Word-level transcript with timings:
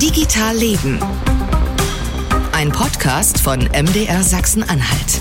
Digital 0.00 0.56
Leben. 0.56 0.98
Ein 2.52 2.72
Podcast 2.72 3.38
von 3.38 3.60
MDR 3.60 4.22
Sachsen-Anhalt. 4.22 5.20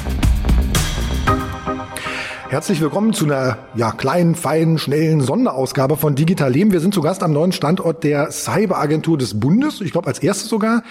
Herzlich 2.47 2.79
willkommen 2.79 3.11
zu 3.11 3.25
einer 3.25 3.57
ja, 3.75 3.91
kleinen, 3.91 4.35
feinen, 4.35 4.77
schnellen 4.77 5.19
Sonderausgabe 5.19 5.97
von 5.97 6.15
Digital 6.15 6.53
Leben. 6.53 6.71
Wir 6.71 6.79
sind 6.79 6.93
zu 6.93 7.01
Gast 7.01 7.23
am 7.23 7.33
neuen 7.33 7.51
Standort 7.51 8.05
der 8.05 8.31
Cyberagentur 8.31 9.17
des 9.17 9.37
Bundes. 9.37 9.81
Ich 9.81 9.91
glaube 9.91 10.07
als 10.07 10.19
erstes 10.19 10.47
sogar. 10.47 10.83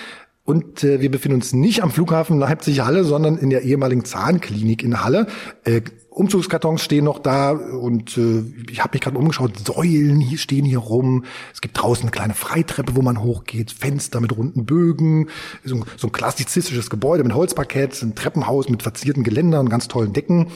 Und 0.49 0.83
äh, 0.83 1.03
wir 1.03 1.11
befinden 1.11 1.35
uns 1.35 1.53
nicht 1.53 1.83
am 1.83 1.91
Flughafen 1.91 2.39
Leipzig-Halle, 2.39 3.05
sondern 3.05 3.37
in 3.37 3.51
der 3.51 3.65
ehemaligen 3.65 4.07
Zahnklinik 4.07 4.83
in 4.83 5.05
Halle. 5.05 5.27
Äh, 5.65 5.83
Umzugskartons 6.09 6.83
stehen 6.83 7.05
noch 7.05 7.19
da 7.19 7.51
und 7.51 8.17
äh, 8.17 8.45
ich 8.71 8.81
habe 8.83 8.95
mich 8.95 9.03
gerade 9.03 9.19
umgeschaut, 9.19 9.59
Säulen 9.59 10.23
hier 10.23 10.39
stehen 10.39 10.65
hier 10.65 10.79
rum. 10.79 11.27
Es 11.53 11.61
gibt 11.61 11.77
draußen 11.77 12.05
eine 12.05 12.13
kleine 12.13 12.33
Freitreppe, 12.33 12.97
wo 12.97 13.03
man 13.03 13.21
hochgeht, 13.21 13.73
Fenster 13.73 14.23
mit 14.23 14.35
runden 14.35 14.65
Bögen, 14.65 15.29
so 15.65 15.77
ein, 15.77 15.85
so 15.99 16.07
ein 16.09 16.13
klassizistisches 16.13 16.89
Gebäude 16.89 17.25
mit 17.25 17.35
Holzparkett, 17.35 18.03
ein 18.03 18.15
Treppenhaus 18.15 18.71
mit 18.71 18.83
verzierten 18.83 19.25
Geländern, 19.25 19.69
ganz 19.69 19.87
tollen 19.87 20.15
Decken. 20.15 20.47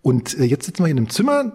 Und 0.00 0.38
äh, 0.38 0.44
jetzt 0.44 0.66
sitzen 0.66 0.84
wir 0.84 0.90
in 0.92 0.96
einem 0.96 1.10
Zimmer, 1.10 1.52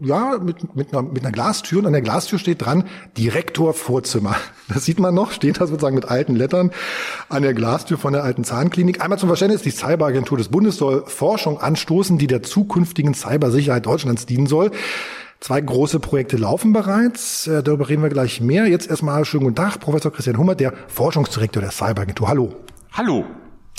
ja, 0.00 0.38
mit, 0.42 0.74
mit, 0.74 0.92
einer, 0.92 1.02
mit 1.02 1.22
einer 1.22 1.32
Glastür 1.32 1.78
und 1.78 1.86
an 1.86 1.92
der 1.92 2.02
Glastür 2.02 2.38
steht 2.38 2.64
dran 2.64 2.84
Direktor 3.16 3.74
Vorzimmer. 3.74 4.36
Das 4.68 4.84
sieht 4.84 4.98
man 4.98 5.14
noch, 5.14 5.32
steht 5.32 5.60
da 5.60 5.66
sozusagen 5.66 5.94
mit 5.94 6.06
alten 6.06 6.34
Lettern 6.34 6.70
an 7.28 7.42
der 7.42 7.54
Glastür 7.54 7.98
von 7.98 8.12
der 8.12 8.24
alten 8.24 8.44
Zahnklinik. 8.44 9.02
Einmal 9.02 9.18
zum 9.18 9.28
Verständnis, 9.28 9.62
die 9.62 9.70
Cyberagentur 9.70 10.38
des 10.38 10.48
Bundes 10.48 10.76
soll 10.76 11.04
Forschung 11.06 11.60
anstoßen, 11.60 12.18
die 12.18 12.26
der 12.26 12.42
zukünftigen 12.42 13.14
Cybersicherheit 13.14 13.86
Deutschlands 13.86 14.26
dienen 14.26 14.46
soll. 14.46 14.70
Zwei 15.40 15.60
große 15.60 16.00
Projekte 16.00 16.38
laufen 16.38 16.72
bereits, 16.72 17.46
äh, 17.46 17.62
darüber 17.62 17.88
reden 17.88 18.02
wir 18.02 18.08
gleich 18.08 18.40
mehr. 18.40 18.66
Jetzt 18.66 18.88
erstmal 18.88 19.24
schönen 19.26 19.44
guten 19.44 19.56
Tag, 19.56 19.78
Professor 19.78 20.10
Christian 20.10 20.38
Hummer, 20.38 20.54
der 20.54 20.72
Forschungsdirektor 20.88 21.60
der 21.60 21.70
Cyberagentur. 21.70 22.28
Hallo. 22.28 22.54
Hallo. 22.92 23.26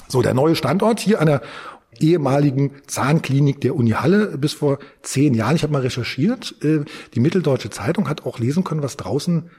So, 0.07 0.21
der 0.21 0.35
neue 0.35 0.55
Standort 0.55 0.99
hier 0.99 1.19
an 1.19 1.25
der 1.25 1.41
ehemaligen 1.99 2.71
Zahnklinik 2.87 3.61
der 3.61 3.75
Uni 3.75 3.91
Halle 3.91 4.37
bis 4.37 4.53
vor 4.53 4.79
zehn 5.01 5.33
Jahren. 5.33 5.55
Ich 5.55 5.63
habe 5.63 5.73
mal 5.73 5.81
recherchiert. 5.81 6.55
Äh, 6.63 6.85
die 7.13 7.19
Mitteldeutsche 7.19 7.69
Zeitung 7.69 8.09
hat 8.09 8.25
auch 8.25 8.39
lesen 8.39 8.63
können, 8.63 8.83
was 8.83 8.97
draußen 8.97 9.49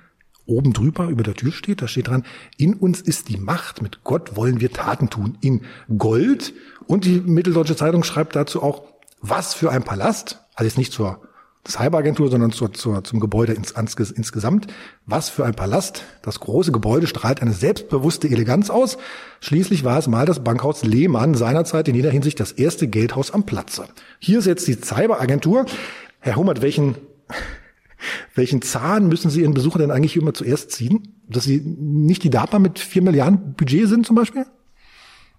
oben 0.46 0.72
drüber 0.72 1.08
über 1.08 1.22
der 1.22 1.34
Tür 1.34 1.52
steht. 1.52 1.82
Da 1.82 1.88
steht 1.88 2.08
dran, 2.08 2.24
in 2.56 2.74
uns 2.74 3.00
ist 3.00 3.28
die 3.28 3.36
Macht, 3.36 3.82
mit 3.82 4.04
Gott 4.04 4.36
wollen 4.36 4.60
wir 4.60 4.72
Taten 4.72 5.10
tun. 5.10 5.36
In 5.40 5.62
Gold. 5.98 6.54
Und 6.86 7.04
die 7.04 7.20
Mitteldeutsche 7.20 7.76
Zeitung 7.76 8.04
schreibt 8.04 8.36
dazu 8.36 8.62
auch, 8.62 8.84
was 9.20 9.54
für 9.54 9.70
ein 9.70 9.82
Palast. 9.82 10.44
Also 10.54 10.68
jetzt 10.68 10.78
nicht 10.78 10.92
zur 10.92 11.20
Cyberagentur, 11.66 12.30
sondern 12.30 12.52
zur, 12.52 12.72
zur, 12.72 13.04
zum 13.04 13.20
Gebäude 13.20 13.52
ins, 13.52 13.72
ins, 13.72 14.10
insgesamt. 14.10 14.66
Was 15.04 15.28
für 15.28 15.44
ein 15.44 15.54
Palast. 15.54 16.04
Das 16.22 16.40
große 16.40 16.72
Gebäude 16.72 17.06
strahlt 17.06 17.42
eine 17.42 17.52
selbstbewusste 17.52 18.28
Eleganz 18.28 18.70
aus. 18.70 18.98
Schließlich 19.40 19.84
war 19.84 19.98
es 19.98 20.08
mal 20.08 20.26
das 20.26 20.42
Bankhaus 20.42 20.84
Lehmann 20.84 21.34
seinerzeit 21.34 21.88
in 21.88 21.94
jeder 21.94 22.10
Hinsicht 22.10 22.40
das 22.40 22.52
erste 22.52 22.88
Geldhaus 22.88 23.32
am 23.32 23.44
Platze. 23.44 23.86
Hier 24.18 24.38
ist 24.38 24.46
jetzt 24.46 24.66
die 24.68 24.80
Cyberagentur. 24.80 25.66
Herr 26.20 26.36
Hummert, 26.36 26.62
welchen, 26.62 26.96
welchen 28.34 28.62
Zahn 28.62 29.08
müssen 29.08 29.30
Sie 29.30 29.42
Ihren 29.42 29.54
Besucher 29.54 29.78
denn 29.78 29.90
eigentlich 29.90 30.16
immer 30.16 30.34
zuerst 30.34 30.70
ziehen? 30.70 31.14
Dass 31.28 31.44
Sie 31.44 31.60
nicht 31.60 32.22
die 32.22 32.30
DAPA 32.30 32.58
mit 32.58 32.78
vier 32.78 33.02
Milliarden 33.02 33.54
Budget 33.54 33.88
sind 33.88 34.06
zum 34.06 34.16
Beispiel? 34.16 34.46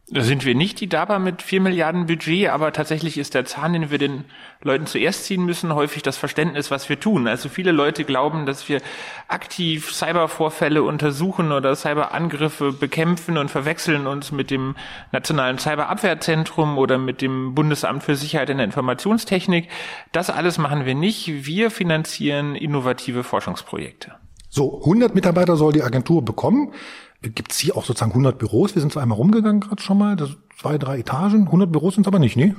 Da 0.10 0.22
sind 0.22 0.46
wir 0.46 0.56
nicht 0.56 0.80
die 0.80 0.88
DABA 0.88 1.20
mit 1.20 1.42
vier 1.42 1.60
Milliarden 1.60 2.06
Budget, 2.06 2.48
aber 2.48 2.72
tatsächlich 2.72 3.18
ist 3.18 3.34
der 3.34 3.44
Zahn, 3.44 3.74
den 3.74 3.92
wir 3.92 3.98
den 3.98 4.24
Leuten 4.62 4.86
zuerst 4.86 5.26
ziehen 5.26 5.44
müssen, 5.44 5.76
häufig 5.76 6.02
das 6.02 6.16
Verständnis, 6.16 6.72
was 6.72 6.88
wir 6.88 6.98
tun. 6.98 7.28
Also 7.28 7.50
viele 7.50 7.74
Leute 7.74 8.06
glauben, 8.06 8.46
dass 8.46 8.70
wir 8.70 8.82
aktiv 9.28 9.94
Cybervorfälle 9.94 10.82
untersuchen 10.82 11.52
oder 11.52 11.76
Cyberangriffe 11.76 12.72
bekämpfen 12.72 13.38
und 13.38 13.52
verwechseln 13.52 14.08
uns 14.08 14.32
mit 14.32 14.50
dem 14.50 14.76
Nationalen 15.12 15.58
Cyberabwehrzentrum 15.58 16.78
oder 16.78 16.98
mit 16.98 17.22
dem 17.22 17.54
Bundesamt 17.54 18.04
für 18.04 18.16
Sicherheit 18.16 18.50
in 18.50 18.58
der 18.58 18.66
Informationstechnik. 18.66 19.68
Das 20.14 20.30
alles 20.30 20.58
machen 20.58 20.86
wir 20.86 20.96
nicht. 20.96 21.46
Wir 21.46 21.70
finanzieren 21.70 22.56
innovative 22.56 23.26
Forschungsprojekte. 23.26 24.16
So, 24.50 24.80
100 24.80 25.14
Mitarbeiter 25.14 25.58
soll 25.58 25.74
die 25.74 25.84
Agentur 25.84 26.24
bekommen. 26.24 26.74
Gibt 27.22 27.52
es 27.52 27.60
hier 27.60 27.76
auch 27.76 27.86
sozusagen 27.86 28.12
100 28.12 28.38
Büros? 28.38 28.76
Wir 28.76 28.82
sind 28.82 28.94
zwar 28.94 29.04
einmal 29.04 29.18
rumgegangen 29.18 29.62
gerade 29.62 29.82
schon 29.82 29.98
mal, 29.98 30.16
das 30.16 30.38
zwei, 30.60 30.78
drei 30.78 31.00
Etagen. 31.00 31.46
100 31.46 31.72
Büros 31.72 31.96
sind 31.96 32.06
es 32.06 32.08
aber 32.08 32.20
nicht, 32.20 32.38
ne? 32.38 32.56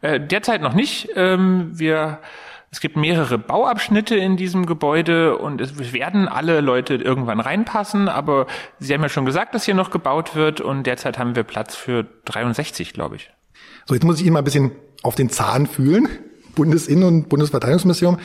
Äh, 0.00 0.20
derzeit 0.20 0.60
noch 0.60 0.74
nicht. 0.74 1.08
Ähm, 1.14 1.70
wir 1.72 2.20
es 2.70 2.80
gibt 2.80 2.96
mehrere 2.96 3.38
Bauabschnitte 3.38 4.16
in 4.16 4.36
diesem 4.36 4.66
Gebäude 4.66 5.38
und 5.38 5.60
es 5.60 5.92
werden 5.92 6.28
alle 6.28 6.60
Leute 6.60 6.96
irgendwann 6.96 7.40
reinpassen, 7.40 8.08
aber 8.08 8.46
Sie 8.80 8.92
haben 8.92 9.02
ja 9.02 9.08
schon 9.08 9.24
gesagt, 9.24 9.54
dass 9.54 9.64
hier 9.64 9.74
noch 9.74 9.90
gebaut 9.90 10.34
wird 10.34 10.60
und 10.60 10.84
derzeit 10.84 11.18
haben 11.18 11.36
wir 11.36 11.44
Platz 11.44 11.74
für 11.74 12.06
63, 12.24 12.92
glaube 12.92 13.16
ich. 13.16 13.30
So, 13.86 13.94
jetzt 13.94 14.04
muss 14.04 14.18
ich 14.18 14.26
Ihnen 14.26 14.34
mal 14.34 14.40
ein 14.40 14.44
bisschen 14.44 14.72
auf 15.02 15.14
den 15.14 15.30
Zahn 15.30 15.66
fühlen. 15.66 16.08
Bundesinnen- 16.54 17.06
und 17.06 17.28
Bundesverteidigungsministerium 17.28 18.18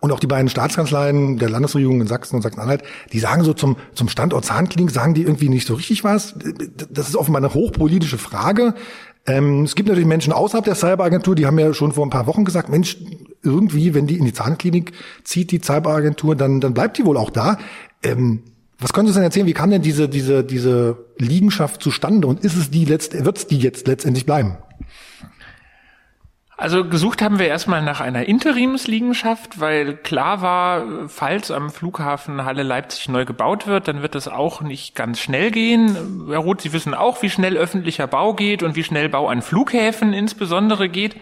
und 0.00 0.12
auch 0.12 0.20
die 0.20 0.26
beiden 0.26 0.48
Staatskanzleien 0.48 1.38
der 1.38 1.50
Landesregierung 1.50 2.00
in 2.00 2.06
Sachsen 2.06 2.36
und 2.36 2.42
Sachsen-Anhalt, 2.42 2.82
die 3.12 3.18
sagen 3.18 3.42
so 3.42 3.52
zum, 3.52 3.76
zum 3.94 4.08
Standort 4.08 4.44
Zahnklinik, 4.44 4.90
sagen 4.90 5.14
die 5.14 5.22
irgendwie 5.22 5.48
nicht 5.48 5.66
so 5.66 5.74
richtig 5.74 6.04
was. 6.04 6.34
Das 6.90 7.08
ist 7.08 7.16
offenbar 7.16 7.42
eine 7.42 7.52
hochpolitische 7.52 8.18
Frage. 8.18 8.74
Ähm, 9.26 9.64
es 9.64 9.74
gibt 9.74 9.88
natürlich 9.88 10.08
Menschen 10.08 10.32
außerhalb 10.32 10.64
der 10.64 10.76
Cyberagentur, 10.76 11.34
die 11.34 11.46
haben 11.46 11.58
ja 11.58 11.74
schon 11.74 11.92
vor 11.92 12.06
ein 12.06 12.10
paar 12.10 12.26
Wochen 12.26 12.44
gesagt, 12.44 12.68
Mensch, 12.68 12.96
irgendwie, 13.42 13.92
wenn 13.94 14.06
die 14.06 14.18
in 14.18 14.24
die 14.24 14.32
Zahnklinik 14.32 14.92
zieht, 15.24 15.50
die 15.50 15.60
Cyberagentur, 15.60 16.36
dann, 16.36 16.60
dann 16.60 16.74
bleibt 16.74 16.96
die 16.98 17.04
wohl 17.04 17.16
auch 17.16 17.30
da. 17.30 17.58
Ähm, 18.02 18.44
was 18.78 18.92
können 18.92 19.08
Sie 19.08 19.14
denn 19.14 19.24
erzählen? 19.24 19.46
Wie 19.46 19.54
kam 19.54 19.70
denn 19.70 19.82
diese, 19.82 20.08
diese, 20.08 20.44
diese 20.44 21.04
Liegenschaft 21.18 21.82
zustande 21.82 22.28
und 22.28 22.44
ist 22.44 22.56
es 22.56 22.70
die 22.70 22.84
letzt, 22.84 23.24
wird 23.24 23.36
es 23.36 23.46
die 23.48 23.58
jetzt 23.58 23.88
letztendlich 23.88 24.24
bleiben? 24.24 24.58
Also 26.60 26.84
gesucht 26.84 27.22
haben 27.22 27.38
wir 27.38 27.46
erstmal 27.46 27.82
nach 27.82 28.00
einer 28.00 28.26
Interimsliegenschaft, 28.26 29.60
weil 29.60 29.94
klar 29.96 30.42
war, 30.42 31.08
falls 31.08 31.52
am 31.52 31.70
Flughafen 31.70 32.44
Halle 32.44 32.64
Leipzig 32.64 33.08
neu 33.08 33.24
gebaut 33.24 33.68
wird, 33.68 33.86
dann 33.86 34.02
wird 34.02 34.16
es 34.16 34.26
auch 34.26 34.60
nicht 34.60 34.96
ganz 34.96 35.20
schnell 35.20 35.52
gehen. 35.52 36.26
Herr 36.28 36.40
Roth, 36.40 36.62
Sie 36.62 36.72
wissen 36.72 36.94
auch, 36.94 37.22
wie 37.22 37.30
schnell 37.30 37.56
öffentlicher 37.56 38.08
Bau 38.08 38.34
geht 38.34 38.64
und 38.64 38.74
wie 38.74 38.82
schnell 38.82 39.08
Bau 39.08 39.28
an 39.28 39.40
Flughäfen 39.40 40.12
insbesondere 40.12 40.88
geht. 40.88 41.14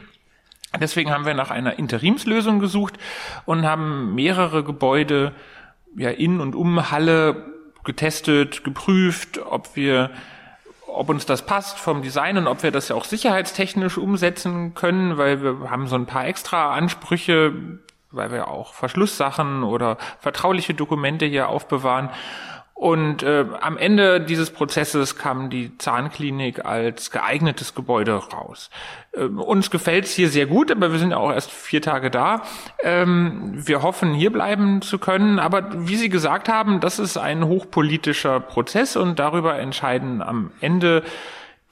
Deswegen 0.81 1.11
haben 1.11 1.27
wir 1.27 1.35
nach 1.35 1.51
einer 1.51 1.79
Interimslösung 1.79 2.59
gesucht 2.59 2.95
und 3.45 3.67
haben 3.67 4.15
mehrere 4.15 4.65
Gebäude 4.65 5.33
ja, 5.99 6.09
in 6.09 6.41
und 6.41 6.55
um 6.55 6.91
Halle 6.91 7.45
getestet, 7.85 8.65
geprüft, 8.65 9.39
ob 9.45 9.77
wir 9.77 10.13
ob 10.97 11.09
uns 11.09 11.27
das 11.27 11.43
passt 11.43 11.79
vom 11.79 12.03
Design 12.03 12.39
und 12.39 12.47
ob 12.47 12.63
wir 12.63 12.71
das 12.71 12.89
ja 12.89 12.97
auch 12.97 13.05
sicherheitstechnisch 13.05 13.99
umsetzen 13.99 14.75
können, 14.75 15.19
weil 15.19 15.43
wir 15.43 15.71
haben 15.71 15.87
so 15.87 15.97
ein 15.97 16.07
paar 16.07 16.27
extra 16.27 16.73
Ansprüche, 16.73 17.53
weil 18.11 18.33
wir 18.33 18.49
auch 18.49 18.75
Verschlusssachen 18.75 19.63
oder 19.63 19.99
vertrauliche 20.19 20.75
Dokumente 20.75 21.27
hier 21.27 21.49
aufbewahren. 21.49 22.11
Und 22.77 23.23
äh, 23.23 23.47
am 23.63 23.79
Ende 23.79 24.21
dieses 24.21 24.51
Prozesses 24.51 25.17
kam 25.17 25.49
die 25.49 25.79
Zahnklinik 25.79 26.67
als 26.67 27.11
geeignetes 27.11 27.75
Gebäude 27.75 28.13
raus. 28.13 28.69
Äh, 29.13 29.23
uns 29.25 29.71
gefällt's 29.71 30.13
hier 30.13 30.29
sehr 30.29 30.45
gut, 30.45 30.71
aber 30.71 30.93
wir 30.93 30.99
sind 30.99 31.13
ja 31.13 31.17
auch 31.17 31.33
erst 31.33 31.51
vier 31.51 31.81
Tage 31.81 32.11
da. 32.11 32.43
Ähm, 32.83 33.55
wir 33.67 33.81
hoffen, 33.81 34.13
hier 34.13 34.31
bleiben 34.31 34.83
zu 34.83 34.99
können. 34.99 35.39
Aber 35.39 35.89
wie 35.89 35.97
Sie 35.97 36.11
gesagt 36.11 36.51
haben, 36.51 36.81
das 36.81 36.99
ist 36.99 37.17
ein 37.17 37.47
hochpolitischer 37.47 38.41
Prozess 38.41 38.95
und 38.95 39.19
darüber 39.19 39.59
entscheiden 39.59 40.21
am 40.21 40.51
Ende 40.61 41.03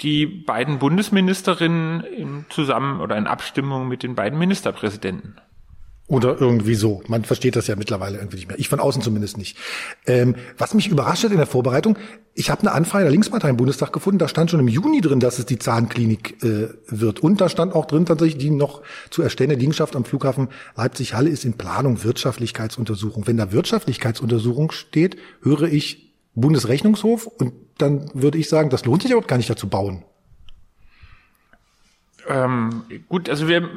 die 0.01 0.25
beiden 0.25 0.79
Bundesministerinnen 0.79 2.03
im 2.03 2.47
zusammen 2.49 3.03
oder 3.03 3.19
in 3.19 3.27
Abstimmung 3.27 3.89
mit 3.89 4.03
den 4.03 4.15
beiden 4.15 4.39
Ministerpräsidenten. 4.39 5.37
Oder 6.07 6.39
irgendwie 6.39 6.75
so. 6.75 7.03
Man 7.09 7.25
versteht 7.25 7.57
das 7.57 7.67
ja 7.67 7.77
mittlerweile 7.77 8.19
irgendwie 8.19 8.37
nicht 8.37 8.49
mehr. 8.49 8.59
Ich 8.59 8.69
von 8.69 8.79
außen 8.79 9.01
zumindest 9.01 9.39
nicht. 9.39 9.57
Ähm, 10.07 10.35
was 10.59 10.75
mich 10.75 10.89
überrascht 10.89 11.25
hat 11.25 11.31
in 11.31 11.39
der 11.39 11.47
Vorbereitung, 11.47 11.97
ich 12.35 12.51
habe 12.51 12.61
eine 12.61 12.73
Anfrage 12.73 13.05
der 13.05 13.11
Linkspartei 13.11 13.49
im 13.49 13.57
Bundestag 13.57 13.91
gefunden, 13.91 14.19
da 14.19 14.29
stand 14.29 14.51
schon 14.51 14.61
im 14.61 14.69
Juni 14.69 15.01
drin, 15.01 15.19
dass 15.19 15.39
es 15.39 15.47
die 15.47 15.59
Zahnklinik 15.59 16.43
äh, 16.43 16.69
wird. 16.89 17.21
Und 17.21 17.41
da 17.41 17.49
stand 17.49 17.75
auch 17.75 17.87
drin 17.87 18.05
tatsächlich, 18.05 18.37
die 18.37 18.51
noch 18.51 18.83
zu 19.09 19.23
erstellende 19.23 19.59
Liegenschaft 19.59 19.97
am 19.97 20.05
Flughafen 20.05 20.49
Leipzig-Halle 20.77 21.31
ist 21.31 21.47
in 21.47 21.55
Planung 21.55 22.05
Wirtschaftlichkeitsuntersuchung. 22.05 23.27
Wenn 23.27 23.39
da 23.39 23.53
Wirtschaftlichkeitsuntersuchung 23.53 24.73
steht, 24.73 25.17
höre 25.41 25.63
ich 25.63 26.13
Bundesrechnungshof 26.35 27.27
und 27.27 27.55
dann 27.79 28.11
würde 28.13 28.37
ich 28.37 28.51
sagen, 28.51 28.69
das 28.69 28.85
lohnt 28.85 29.03
sich 29.03 29.13
überhaupt 29.13 29.29
gar 29.29 29.39
nicht 29.39 29.49
dazu 29.49 29.69
bauen. 29.69 30.05
Ähm, 32.29 32.83
gut, 33.09 33.31
also 33.31 33.49
wir 33.49 33.71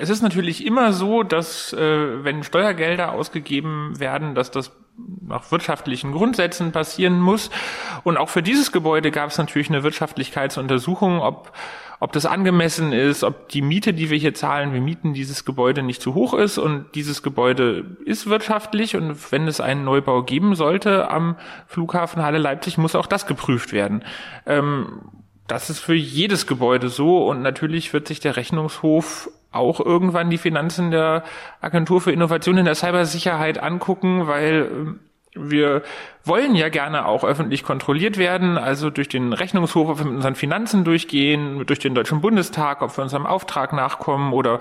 es 0.00 0.10
ist 0.10 0.22
natürlich 0.22 0.66
immer 0.66 0.92
so, 0.92 1.22
dass 1.22 1.72
äh, 1.72 2.24
wenn 2.24 2.42
Steuergelder 2.42 3.12
ausgegeben 3.12 3.98
werden, 3.98 4.34
dass 4.34 4.50
das 4.50 4.72
nach 5.20 5.50
wirtschaftlichen 5.52 6.12
Grundsätzen 6.12 6.72
passieren 6.72 7.20
muss. 7.20 7.50
Und 8.02 8.16
auch 8.16 8.28
für 8.28 8.42
dieses 8.42 8.72
Gebäude 8.72 9.10
gab 9.10 9.30
es 9.30 9.38
natürlich 9.38 9.68
eine 9.68 9.82
Wirtschaftlichkeitsuntersuchung, 9.82 11.20
ob 11.20 11.52
ob 12.00 12.12
das 12.12 12.26
angemessen 12.26 12.92
ist, 12.92 13.24
ob 13.24 13.48
die 13.48 13.62
Miete, 13.62 13.92
die 13.92 14.08
wir 14.08 14.18
hier 14.18 14.34
zahlen, 14.34 14.72
wir 14.72 14.80
mieten 14.80 15.14
dieses 15.14 15.44
Gebäude 15.44 15.82
nicht 15.82 16.00
zu 16.00 16.14
hoch 16.14 16.32
ist 16.32 16.56
und 16.58 16.94
dieses 16.94 17.24
Gebäude 17.24 17.96
ist 18.04 18.28
wirtschaftlich 18.28 18.94
und 18.94 19.32
wenn 19.32 19.48
es 19.48 19.60
einen 19.60 19.84
Neubau 19.84 20.22
geben 20.22 20.54
sollte 20.54 21.10
am 21.10 21.36
Flughafen 21.66 22.22
Halle 22.22 22.38
Leipzig, 22.38 22.78
muss 22.78 22.94
auch 22.94 23.06
das 23.06 23.26
geprüft 23.26 23.72
werden. 23.72 24.04
Ähm, 24.46 25.00
das 25.48 25.70
ist 25.70 25.80
für 25.80 25.94
jedes 25.94 26.46
Gebäude 26.46 26.88
so 26.88 27.26
und 27.26 27.42
natürlich 27.42 27.92
wird 27.92 28.06
sich 28.06 28.20
der 28.20 28.36
Rechnungshof 28.36 29.30
auch 29.50 29.80
irgendwann 29.80 30.30
die 30.30 30.38
Finanzen 30.38 30.90
der 30.90 31.24
Agentur 31.60 32.00
für 32.00 32.12
Innovation 32.12 32.58
in 32.58 32.64
der 32.64 32.74
Cybersicherheit 32.74 33.62
angucken, 33.62 34.26
weil 34.26 34.68
ähm, 34.70 35.00
wir 35.34 35.82
wollen 36.24 36.54
ja 36.54 36.68
gerne 36.68 37.06
auch 37.06 37.24
öffentlich 37.24 37.62
kontrolliert 37.62 38.18
werden, 38.18 38.58
also 38.58 38.90
durch 38.90 39.08
den 39.08 39.32
Rechnungshof, 39.32 39.88
ob 39.88 39.98
wir 39.98 40.04
mit 40.04 40.16
unseren 40.16 40.34
Finanzen 40.34 40.84
durchgehen, 40.84 41.64
durch 41.66 41.78
den 41.78 41.94
Deutschen 41.94 42.20
Bundestag, 42.20 42.82
ob 42.82 42.96
wir 42.96 43.02
unserem 43.02 43.26
Auftrag 43.26 43.72
nachkommen 43.72 44.32
oder 44.32 44.58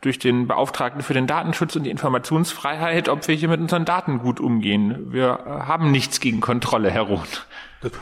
durch 0.00 0.18
den 0.18 0.46
Beauftragten 0.46 1.02
für 1.02 1.14
den 1.14 1.26
Datenschutz 1.26 1.76
und 1.76 1.84
die 1.84 1.90
Informationsfreiheit, 1.90 3.08
ob 3.08 3.26
wir 3.26 3.34
hier 3.34 3.48
mit 3.48 3.60
unseren 3.60 3.84
Daten 3.84 4.18
gut 4.18 4.40
umgehen. 4.40 5.12
Wir 5.12 5.40
äh, 5.46 5.50
haben 5.66 5.90
nichts 5.90 6.20
gegen 6.20 6.40
Kontrolle, 6.40 6.90
Herr 6.90 7.02
Roth. 7.02 7.46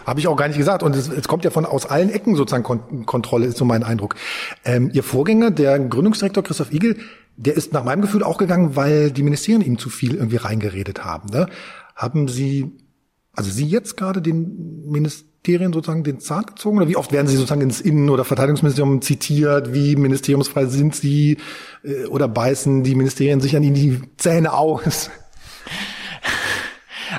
Habe 0.06 0.20
ich 0.20 0.28
auch 0.28 0.36
gar 0.36 0.48
nicht 0.48 0.56
gesagt. 0.56 0.82
Und 0.82 0.96
es, 0.96 1.08
es 1.08 1.28
kommt 1.28 1.44
ja 1.44 1.50
von 1.50 1.66
aus 1.66 1.86
allen 1.86 2.10
Ecken 2.10 2.34
sozusagen 2.34 2.64
Kon 2.64 3.06
Kontrolle, 3.06 3.46
ist 3.46 3.58
so 3.58 3.64
mein 3.64 3.82
Eindruck. 3.82 4.14
Ähm, 4.64 4.90
Ihr 4.92 5.02
Vorgänger, 5.02 5.50
der 5.50 5.78
Gründungsdirektor 5.78 6.42
Christoph 6.42 6.72
Igel, 6.72 6.96
der 7.36 7.54
ist 7.54 7.72
nach 7.72 7.84
meinem 7.84 8.00
Gefühl 8.00 8.22
auch 8.22 8.38
gegangen, 8.38 8.76
weil 8.76 9.10
die 9.10 9.22
Ministerien 9.22 9.60
ihm 9.60 9.78
zu 9.78 9.90
viel 9.90 10.14
irgendwie 10.14 10.36
reingeredet 10.36 11.04
haben. 11.04 11.28
Ne? 11.28 11.48
Haben 11.94 12.28
Sie, 12.28 12.72
also 13.34 13.50
Sie 13.50 13.66
jetzt 13.66 13.96
gerade 13.96 14.22
den 14.22 14.86
Ministerien 14.86 15.72
sozusagen 15.72 16.04
den 16.04 16.20
Zahn 16.20 16.46
gezogen? 16.46 16.78
Oder 16.78 16.88
wie 16.88 16.96
oft 16.96 17.12
werden 17.12 17.26
Sie 17.26 17.36
sozusagen 17.36 17.60
ins 17.60 17.82
Innen- 17.82 18.08
oder 18.08 18.24
Verteidigungsministerium 18.24 19.02
zitiert? 19.02 19.74
Wie 19.74 19.96
ministeriumsfrei 19.96 20.66
sind 20.66 20.96
Sie? 20.96 21.36
Äh, 21.84 22.06
oder 22.06 22.28
beißen 22.28 22.82
die 22.82 22.94
Ministerien 22.94 23.40
sich 23.40 23.54
an 23.56 23.62
Ihnen 23.62 23.74
die 23.74 24.00
Zähne 24.16 24.54
aus? 24.54 25.10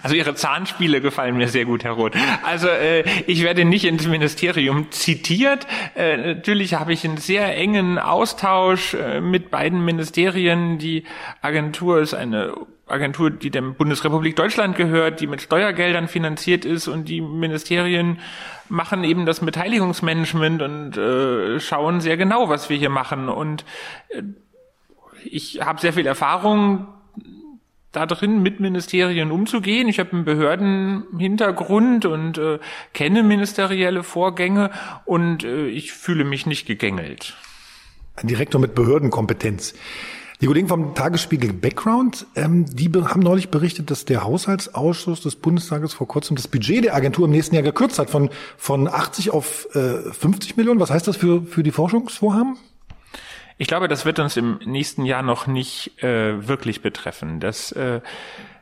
Also 0.04 0.16
Ihre 0.16 0.36
Zahnspiele 0.36 1.02
gefallen 1.02 1.38
mir 1.38 1.48
sehr 1.48 1.66
gut, 1.66 1.84
Herr 1.84 1.94
Roth. 1.94 2.14
Also 2.44 2.68
äh, 2.68 3.04
ich 3.28 3.44
werde 3.44 3.66
nicht 3.66 3.86
ins 3.86 4.08
Ministerium 4.08 4.92
zitiert. 4.92 5.68
Äh, 5.96 6.36
natürlich 6.36 6.74
habe 6.74 6.94
ich 6.94 7.06
einen 7.06 7.18
sehr 7.18 7.56
engen 7.56 8.00
Austausch 8.00 8.94
äh, 8.94 9.22
mit 9.22 9.52
beiden 9.52 9.84
Ministerien. 9.84 10.78
Die 10.78 11.04
Agentur 11.42 12.00
ist 12.00 12.14
eine 12.14 12.54
Agentur, 12.88 13.30
die 13.32 13.50
der 13.50 13.62
Bundesrepublik 13.62 14.36
Deutschland 14.36 14.78
gehört, 14.78 15.20
die 15.20 15.28
mit 15.28 15.42
Steuergeldern 15.42 16.08
finanziert 16.08 16.66
ist 16.66 16.88
und 16.88 17.10
die 17.10 17.22
Ministerien 17.22 18.20
machen 18.70 19.04
eben 19.04 19.26
das 19.26 19.42
Beteiligungsmanagement 19.42 20.62
und 20.62 20.98
äh, 20.98 21.60
schauen 21.60 22.02
sehr 22.02 22.18
genau, 22.18 22.50
was 22.50 22.70
wir 22.70 22.78
hier 22.78 22.90
machen. 22.90 23.30
Und 23.30 23.66
äh, 24.10 24.24
ich 25.26 25.62
habe 25.62 25.82
sehr 25.82 25.94
viel 25.94 26.06
Erfahrung 26.06 26.88
da 27.98 28.06
drin 28.06 28.44
mit 28.44 28.60
Ministerien 28.60 29.32
umzugehen. 29.32 29.88
Ich 29.88 30.00
habe 30.00 30.12
einen 30.12 30.24
Behördenhintergrund 30.24 32.06
und 32.06 32.38
äh, 32.38 32.60
kenne 32.94 33.24
ministerielle 33.24 34.04
Vorgänge 34.04 34.70
und 35.06 35.44
äh, 35.44 35.68
ich 35.68 35.94
fühle 35.94 36.24
mich 36.24 36.46
nicht 36.46 36.68
gegängelt. 36.68 37.36
Ein 38.16 38.28
Direktor 38.28 38.62
mit 38.62 38.76
Behördenkompetenz. 38.76 39.74
Die 40.40 40.46
Kollegen 40.46 40.68
vom 40.68 40.94
Tagesspiegel 40.94 41.52
Background, 41.52 42.28
ähm, 42.36 42.68
die 42.68 42.92
haben 42.92 43.22
neulich 43.22 43.50
berichtet, 43.50 43.90
dass 43.90 44.06
der 44.06 44.24
Haushaltsausschuss 44.24 45.22
des 45.22 45.36
Bundestages 45.36 45.96
vor 45.96 46.08
kurzem 46.08 46.36
das 46.36 46.48
Budget 46.48 46.86
der 46.86 46.96
Agentur 46.96 47.26
im 47.26 47.32
nächsten 47.32 47.56
Jahr 47.56 47.64
gekürzt 47.64 47.98
hat 47.98 48.12
von, 48.12 48.30
von 48.56 48.88
80 48.88 49.32
auf 49.32 49.68
äh, 49.74 50.12
50 50.12 50.56
Millionen. 50.56 50.80
Was 50.80 50.92
heißt 50.92 51.08
das 51.08 51.18
für, 51.18 51.42
für 51.42 51.64
die 51.64 51.72
Forschungsvorhaben? 51.72 52.58
Ich 53.58 53.68
glaube, 53.68 53.88
das 53.88 54.06
wird 54.06 54.20
uns 54.20 54.38
im 54.38 54.60
nächsten 54.66 55.06
Jahr 55.06 55.24
noch 55.24 55.48
nicht 55.48 56.04
äh, 56.04 56.48
wirklich 56.48 56.82
betreffen. 56.82 57.40
Das 57.40 57.72
äh, 57.72 58.02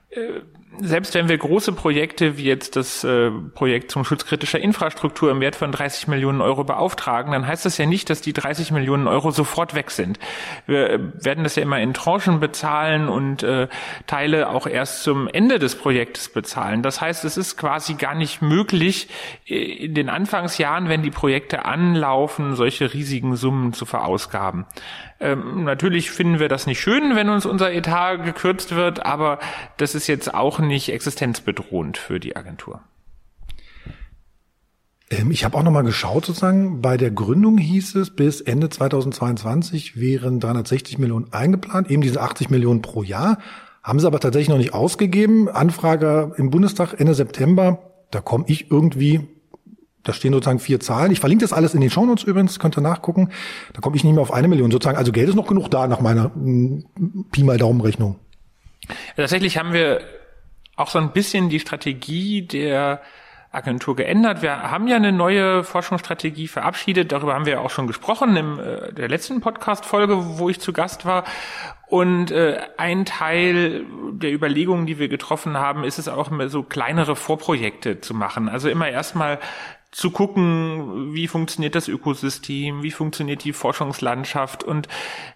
äh 0.10 0.42
selbst 0.81 1.13
wenn 1.13 1.30
wir 1.30 1.38
große 1.38 1.72
Projekte 1.74 2.38
wie 2.38 2.44
jetzt 2.44 2.75
das 2.75 3.04
äh, 3.04 3.31
Projekt 3.54 3.92
zum 3.92 4.04
Schutz 4.04 4.25
kritischer 4.25 4.60
Infrastruktur 4.60 5.31
im 5.31 5.39
Wert 5.39 5.56
von 5.56 5.72
30 5.72 6.07
Millionen 6.07 6.42
Euro 6.42 6.63
beauftragen, 6.63 7.31
dann 7.31 7.48
heißt 7.48 7.66
das 7.66 7.77
ja 7.77 7.86
nicht, 7.86 8.10
dass 8.10 8.22
die 8.22 8.33
30 8.33 8.72
Millionen 8.72 9.07
Euro 9.07 9.31
sofort 9.31 9.75
weg 9.75 9.92
sind. 9.92 10.19
Wir 10.66 10.89
äh, 10.89 11.00
werden 11.24 11.44
das 11.44 11.56
ja 11.56 11.63
immer 11.63 11.80
in 11.80 11.94
Tranchen 11.94 12.39
bezahlen 12.39 13.10
und 13.10 13.44
äh, 13.44 13.68
Teile 14.07 14.50
auch 14.50 14.68
erst 14.68 15.04
zum 15.04 15.27
Ende 15.27 15.60
des 15.60 15.75
Projektes 15.75 16.30
bezahlen. 16.30 16.81
Das 16.81 17.01
heißt, 17.01 17.25
es 17.25 17.38
ist 17.38 17.57
quasi 17.57 17.95
gar 17.95 18.16
nicht 18.16 18.42
möglich, 18.42 19.10
äh, 19.48 19.56
in 19.56 19.94
den 19.94 20.10
Anfangsjahren, 20.10 20.89
wenn 20.89 21.04
die 21.04 21.12
Projekte 21.12 21.66
anlaufen, 21.66 22.56
solche 22.56 22.94
riesigen 22.94 23.36
Summen 23.36 23.74
zu 23.74 23.86
verausgaben. 23.86 24.66
Ähm, 25.20 25.64
natürlich 25.64 26.12
finden 26.12 26.40
wir 26.40 26.50
das 26.50 26.68
nicht 26.68 26.80
schön, 26.80 27.16
wenn 27.16 27.30
uns 27.30 27.46
unser 27.46 27.72
Etat 27.72 28.18
gekürzt 28.18 28.76
wird, 28.76 29.06
aber 29.06 29.40
das 29.78 29.96
ist 29.96 30.08
jetzt 30.08 30.34
auch 30.34 30.60
nicht 30.60 30.90
existenzbedrohend 30.90 31.98
für 31.98 32.20
die 32.20 32.36
Agentur. 32.36 32.82
Ähm, 35.10 35.32
ich 35.32 35.46
habe 35.46 35.58
auch 35.58 35.64
noch 35.64 35.72
mal 35.72 35.84
geschaut, 35.84 36.26
sozusagen, 36.26 36.82
bei 36.82 36.98
der 36.98 37.12
Gründung 37.12 37.58
hieß 37.58 37.96
es, 37.96 38.10
bis 38.16 38.42
Ende 38.42 38.70
2022 38.70 40.00
wären 40.00 40.40
360 40.40 40.98
Millionen 40.98 41.32
eingeplant, 41.32 41.90
eben 41.90 42.02
diese 42.02 42.22
80 42.22 42.50
Millionen 42.50 42.82
pro 42.82 43.04
Jahr. 43.04 43.38
Haben 43.84 44.00
sie 44.00 44.08
aber 44.08 44.20
tatsächlich 44.20 44.50
noch 44.50 44.58
nicht 44.58 44.74
ausgegeben. 44.74 45.48
Anfrage 45.48 46.34
im 46.38 46.50
Bundestag 46.50 47.00
Ende 47.00 47.14
September, 47.14 47.94
da 48.12 48.20
komme 48.20 48.46
ich 48.48 48.72
irgendwie 48.72 49.28
da 50.06 50.13
stehen 50.13 50.31
sozusagen 50.31 50.60
vier 50.60 50.80
Zahlen. 50.80 51.12
Ich 51.12 51.19
verlinke 51.19 51.44
das 51.44 51.52
alles 51.52 51.74
in 51.74 51.81
den 51.81 51.90
Shownotes 51.90 52.24
übrigens, 52.24 52.60
könnt 52.60 52.78
ihr 52.78 52.81
nachgucken. 52.81 53.31
Da 53.74 53.81
komme 53.81 53.96
ich 53.96 54.04
nicht 54.04 54.13
mehr 54.13 54.22
auf 54.22 54.34
eine 54.34 54.48
Million 54.48 54.72
sozusagen. 54.72 54.98
Also 54.98 55.12
Geld 55.12 55.28
ist 55.28 55.36
noch 55.36 55.48
genug 55.48 55.69
da 55.69 55.88
nach 55.88 56.00
meiner 56.00 56.31
m, 56.36 56.86
hm, 56.96 57.25
Pi 57.31 57.44
mal 57.44 57.57
Daumenrechnung. 57.57 58.19
Tatsächlich 59.16 59.57
haben 59.57 59.74
wir 59.74 60.02
auch 60.75 60.90
so 60.90 61.00
ein 61.00 61.12
bisschen 61.12 61.50
die 61.50 61.60
Strategie 61.60 62.44
der 62.44 63.02
Agentur 63.52 63.96
geändert. 63.96 64.42
Wir 64.42 64.69
haben 64.69 64.88
ja 64.88 64.98
eine 64.98 65.12
neue 65.12 65.63
Forschungsstrategie 65.63 66.48
verabschiedet. 66.48 67.12
Darüber 67.12 67.34
haben 67.34 67.46
wir 67.46 67.62
auch 67.62 67.69
schon 67.69 67.88
gesprochen 67.88 68.36
in 68.36 68.60
äh, 68.60 68.94
der 68.94 69.08
letzten 69.08 69.42
Podcast-Folge, 69.42 70.38
wo 70.38 70.50
ich 70.50 70.60
zu 70.60 70.74
Gast 70.74 71.06
war. 71.06 71.24
Und 71.88 72.31
äh, 72.31 72.60
ein 72.78 73.06
Teil 73.06 73.86
der 74.12 74.34
Überlegungen, 74.34 74.86
die 74.86 75.00
wir 75.00 75.08
getroffen 75.08 75.58
haben, 75.58 75.84
ist 75.84 76.00
es 76.00 76.08
auch 76.08 76.30
so 76.48 76.63
kleinere 76.63 77.16
Vorprojekte 77.16 78.01
zu 78.01 78.13
machen. 78.13 78.50
Also 78.50 78.69
immer 78.69 78.90
erstmal 78.90 79.40
zu 79.96 80.12
gucken, 80.12 81.14
wie 81.14 81.30
funktioniert 81.30 81.74
das 81.74 81.88
Ökosystem, 81.88 82.84
wie 82.84 82.92
funktioniert 82.92 83.46
die 83.46 83.54
Forschungslandschaft. 83.54 84.62
Und 84.62 84.90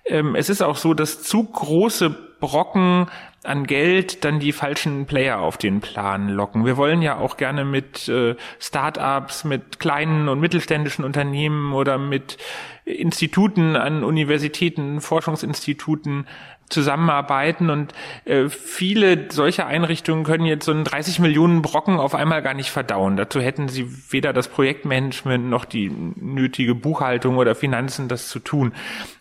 ähm, 0.05 0.35
es 0.35 0.49
ist 0.49 0.61
auch 0.61 0.75
so, 0.75 0.93
dass 0.93 1.23
zu 1.23 1.45
große 1.45 2.09
Brocken 2.41 3.07
an 3.43 3.65
Geld 3.67 4.25
dann 4.25 4.41
die 4.41 4.51
falschen 4.51 5.05
Player 5.05 5.39
auf 5.39 5.55
den 5.55 5.79
Plan 5.79 6.27
locken. 6.27 6.65
Wir 6.65 6.75
wollen 6.75 7.01
ja 7.01 7.17
auch 7.17 7.37
gerne 7.37 7.63
mit 7.63 8.09
äh, 8.09 8.35
Start-ups, 8.59 9.45
mit 9.45 9.79
kleinen 9.79 10.27
und 10.27 10.41
mittelständischen 10.41 11.05
Unternehmen 11.05 11.71
oder 11.71 11.97
mit 11.97 12.37
Instituten 12.83 13.77
an 13.77 14.03
Universitäten, 14.03 14.99
Forschungsinstituten 14.99 16.27
zusammenarbeiten 16.69 17.69
und 17.69 17.93
äh, 18.25 18.49
viele 18.49 19.31
solcher 19.31 19.67
Einrichtungen 19.67 20.23
können 20.23 20.45
jetzt 20.45 20.65
so 20.65 20.71
einen 20.71 20.83
30 20.83 21.19
Millionen 21.19 21.61
Brocken 21.61 21.97
auf 21.97 22.15
einmal 22.15 22.41
gar 22.41 22.53
nicht 22.53 22.71
verdauen. 22.71 23.17
Dazu 23.17 23.41
hätten 23.41 23.67
sie 23.67 23.87
weder 24.11 24.33
das 24.33 24.47
Projektmanagement 24.47 25.49
noch 25.49 25.65
die 25.65 25.89
nötige 25.89 26.75
Buchhaltung 26.75 27.37
oder 27.37 27.55
Finanzen, 27.55 28.07
das 28.07 28.29
zu 28.29 28.39
tun. 28.39 28.73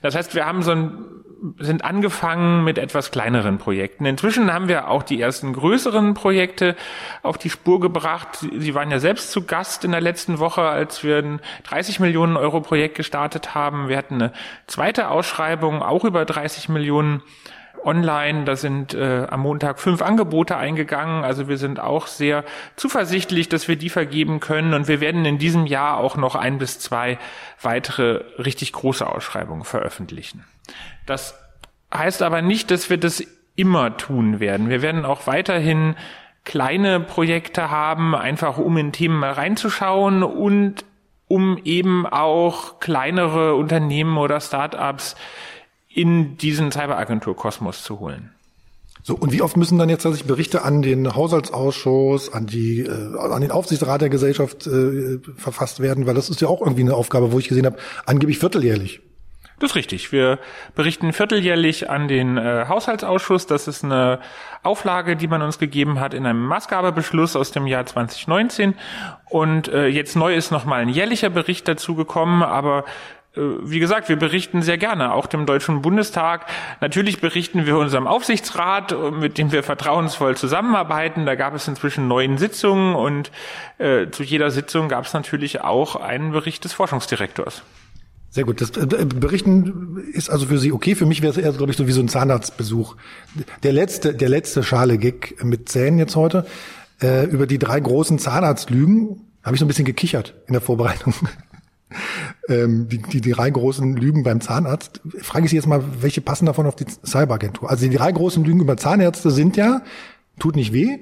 Das 0.02 0.14
heißt, 0.14 0.34
wir 0.34 0.46
haben 0.46 0.62
so 0.62 0.72
ein 0.72 0.92
sind 1.58 1.84
angefangen 1.84 2.64
mit 2.64 2.78
etwas 2.78 3.10
kleineren 3.10 3.58
Projekten. 3.58 4.04
Inzwischen 4.06 4.52
haben 4.52 4.68
wir 4.68 4.88
auch 4.88 5.02
die 5.02 5.20
ersten 5.20 5.52
größeren 5.52 6.14
Projekte 6.14 6.76
auf 7.22 7.38
die 7.38 7.50
Spur 7.50 7.80
gebracht. 7.80 8.46
Sie 8.56 8.74
waren 8.74 8.90
ja 8.90 8.98
selbst 8.98 9.30
zu 9.30 9.44
Gast 9.44 9.84
in 9.84 9.92
der 9.92 10.00
letzten 10.00 10.38
Woche, 10.38 10.62
als 10.62 11.04
wir 11.04 11.18
ein 11.18 11.40
30 11.64 12.00
Millionen 12.00 12.36
Euro 12.36 12.60
Projekt 12.60 12.96
gestartet 12.96 13.54
haben. 13.54 13.88
Wir 13.88 13.96
hatten 13.96 14.14
eine 14.14 14.32
zweite 14.66 15.10
Ausschreibung, 15.10 15.82
auch 15.82 16.04
über 16.04 16.24
30 16.24 16.68
Millionen 16.68 17.22
online. 17.84 18.44
Da 18.44 18.56
sind 18.56 18.94
äh, 18.94 19.26
am 19.28 19.40
Montag 19.40 19.80
fünf 19.80 20.02
Angebote 20.02 20.56
eingegangen. 20.56 21.24
Also 21.24 21.48
wir 21.48 21.58
sind 21.58 21.80
auch 21.80 22.06
sehr 22.06 22.44
zuversichtlich, 22.76 23.48
dass 23.48 23.68
wir 23.68 23.76
die 23.76 23.88
vergeben 23.88 24.40
können. 24.40 24.74
Und 24.74 24.88
wir 24.88 25.00
werden 25.00 25.24
in 25.24 25.38
diesem 25.38 25.66
Jahr 25.66 25.98
auch 25.98 26.16
noch 26.16 26.34
ein 26.34 26.58
bis 26.58 26.78
zwei 26.78 27.18
weitere 27.60 28.22
richtig 28.38 28.72
große 28.72 29.06
Ausschreibungen 29.06 29.64
veröffentlichen. 29.64 30.44
Das 31.06 31.34
heißt 31.92 32.22
aber 32.22 32.42
nicht, 32.42 32.70
dass 32.70 32.90
wir 32.90 32.98
das 32.98 33.22
immer 33.56 33.96
tun 33.96 34.40
werden. 34.40 34.68
Wir 34.68 34.82
werden 34.82 35.04
auch 35.04 35.26
weiterhin 35.26 35.96
kleine 36.44 37.00
Projekte 37.00 37.70
haben, 37.70 38.14
einfach 38.14 38.58
um 38.58 38.76
in 38.76 38.92
Themen 38.92 39.18
mal 39.18 39.32
reinzuschauen 39.32 40.22
und 40.22 40.84
um 41.26 41.58
eben 41.64 42.06
auch 42.06 42.80
kleinere 42.80 43.54
Unternehmen 43.54 44.16
oder 44.16 44.40
Startups 44.40 45.14
in 45.98 46.36
diesen 46.36 46.70
Cyberagentur-Kosmos 46.70 47.82
zu 47.82 47.98
holen. 47.98 48.30
So, 49.02 49.16
und 49.16 49.32
wie 49.32 49.42
oft 49.42 49.56
müssen 49.56 49.78
dann 49.78 49.88
jetzt 49.88 50.04
tatsächlich 50.04 50.28
Berichte 50.28 50.62
an 50.62 50.80
den 50.80 51.16
Haushaltsausschuss, 51.16 52.32
an 52.32 52.46
die, 52.46 52.82
äh, 52.82 53.18
an 53.18 53.40
den 53.40 53.50
Aufsichtsrat 53.50 54.00
der 54.00 54.08
Gesellschaft 54.08 54.68
äh, 54.68 55.18
verfasst 55.36 55.80
werden? 55.80 56.06
Weil 56.06 56.14
das 56.14 56.30
ist 56.30 56.40
ja 56.40 56.46
auch 56.46 56.60
irgendwie 56.60 56.82
eine 56.82 56.94
Aufgabe, 56.94 57.32
wo 57.32 57.38
ich 57.40 57.48
gesehen 57.48 57.66
habe, 57.66 57.78
angeblich 58.06 58.38
vierteljährlich. 58.38 59.00
Das 59.58 59.72
ist 59.72 59.76
richtig. 59.76 60.12
Wir 60.12 60.38
berichten 60.76 61.12
vierteljährlich 61.12 61.90
an 61.90 62.06
den 62.06 62.38
äh, 62.38 62.66
Haushaltsausschuss. 62.68 63.46
Das 63.46 63.66
ist 63.66 63.82
eine 63.82 64.20
Auflage, 64.62 65.16
die 65.16 65.26
man 65.26 65.42
uns 65.42 65.58
gegeben 65.58 65.98
hat 65.98 66.14
in 66.14 66.24
einem 66.24 66.44
Maßgabebeschluss 66.46 67.34
aus 67.34 67.50
dem 67.50 67.66
Jahr 67.66 67.86
2019. 67.86 68.74
Und 69.30 69.66
äh, 69.66 69.88
jetzt 69.88 70.14
neu 70.14 70.36
ist 70.36 70.52
nochmal 70.52 70.82
ein 70.82 70.88
jährlicher 70.88 71.30
Bericht 71.30 71.66
dazu 71.66 71.96
gekommen, 71.96 72.44
aber 72.44 72.84
wie 73.62 73.78
gesagt, 73.78 74.08
wir 74.08 74.16
berichten 74.16 74.62
sehr 74.62 74.78
gerne, 74.78 75.12
auch 75.12 75.26
dem 75.26 75.46
Deutschen 75.46 75.82
Bundestag. 75.82 76.46
Natürlich 76.80 77.20
berichten 77.20 77.66
wir 77.66 77.76
unserem 77.76 78.06
Aufsichtsrat, 78.06 78.94
mit 79.12 79.38
dem 79.38 79.52
wir 79.52 79.62
vertrauensvoll 79.62 80.36
zusammenarbeiten. 80.36 81.26
Da 81.26 81.34
gab 81.34 81.54
es 81.54 81.68
inzwischen 81.68 82.08
neun 82.08 82.38
Sitzungen 82.38 82.94
und 82.94 83.30
äh, 83.78 84.10
zu 84.10 84.22
jeder 84.22 84.50
Sitzung 84.50 84.88
gab 84.88 85.04
es 85.04 85.12
natürlich 85.12 85.60
auch 85.60 85.96
einen 85.96 86.32
Bericht 86.32 86.64
des 86.64 86.72
Forschungsdirektors. 86.72 87.62
Sehr 88.30 88.44
gut. 88.44 88.60
Das 88.60 88.70
äh, 88.70 88.86
Berichten 88.86 90.04
ist 90.12 90.30
also 90.30 90.46
für 90.46 90.58
Sie 90.58 90.72
okay. 90.72 90.94
Für 90.94 91.06
mich 91.06 91.22
wäre 91.22 91.32
es 91.32 91.38
eher, 91.38 91.52
glaube 91.52 91.72
ich, 91.72 91.78
so 91.78 91.86
wie 91.86 91.92
so 91.92 92.00
ein 92.00 92.08
Zahnarztbesuch. 92.08 92.96
Der 93.62 93.72
letzte, 93.72 94.14
der 94.14 94.28
letzte 94.28 94.62
schale 94.62 94.98
Gig 94.98 95.36
mit 95.42 95.68
Zähnen 95.68 95.98
jetzt 95.98 96.14
heute 96.14 96.46
äh, 97.00 97.24
über 97.26 97.46
die 97.46 97.58
drei 97.58 97.80
großen 97.80 98.18
Zahnarztlügen 98.18 99.24
habe 99.42 99.54
ich 99.54 99.60
so 99.60 99.64
ein 99.64 99.68
bisschen 99.68 99.84
gekichert 99.86 100.34
in 100.46 100.52
der 100.52 100.60
Vorbereitung 100.60 101.14
ähm, 102.48 102.88
die, 102.88 102.98
die, 102.98 103.20
die 103.20 103.32
drei 103.32 103.50
großen 103.50 103.96
Lügen 103.96 104.22
beim 104.22 104.40
Zahnarzt. 104.40 105.00
Frage 105.20 105.44
ich 105.44 105.50
Sie 105.50 105.56
jetzt 105.56 105.66
mal, 105.66 105.82
welche 106.00 106.20
passen 106.20 106.46
davon 106.46 106.66
auf 106.66 106.76
die 106.76 106.86
Cyberagentur? 107.04 107.70
Also 107.70 107.88
die 107.88 107.96
drei 107.96 108.10
großen 108.12 108.44
Lügen 108.44 108.60
über 108.60 108.76
Zahnärzte 108.76 109.30
sind 109.30 109.56
ja, 109.56 109.82
tut 110.38 110.56
nicht 110.56 110.72
weh, 110.72 110.98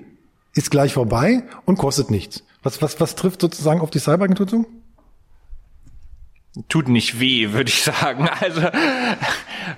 ist 0.54 0.70
gleich 0.70 0.92
vorbei 0.92 1.44
und 1.64 1.78
kostet 1.78 2.10
nichts. 2.10 2.42
Was, 2.62 2.82
was, 2.82 3.00
was 3.00 3.14
trifft 3.14 3.40
sozusagen 3.40 3.80
auf 3.80 3.90
die 3.90 4.00
Cyberagentur 4.00 4.46
zu? 4.46 4.66
Tut 6.68 6.88
nicht 6.88 7.20
weh, 7.20 7.52
würde 7.52 7.68
ich 7.68 7.82
sagen. 7.82 8.28
Also 8.40 8.62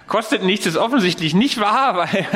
kostet 0.06 0.42
nichts 0.44 0.66
ist 0.66 0.76
offensichtlich 0.76 1.34
nicht 1.34 1.60
wahr, 1.60 1.96
weil 2.14 2.26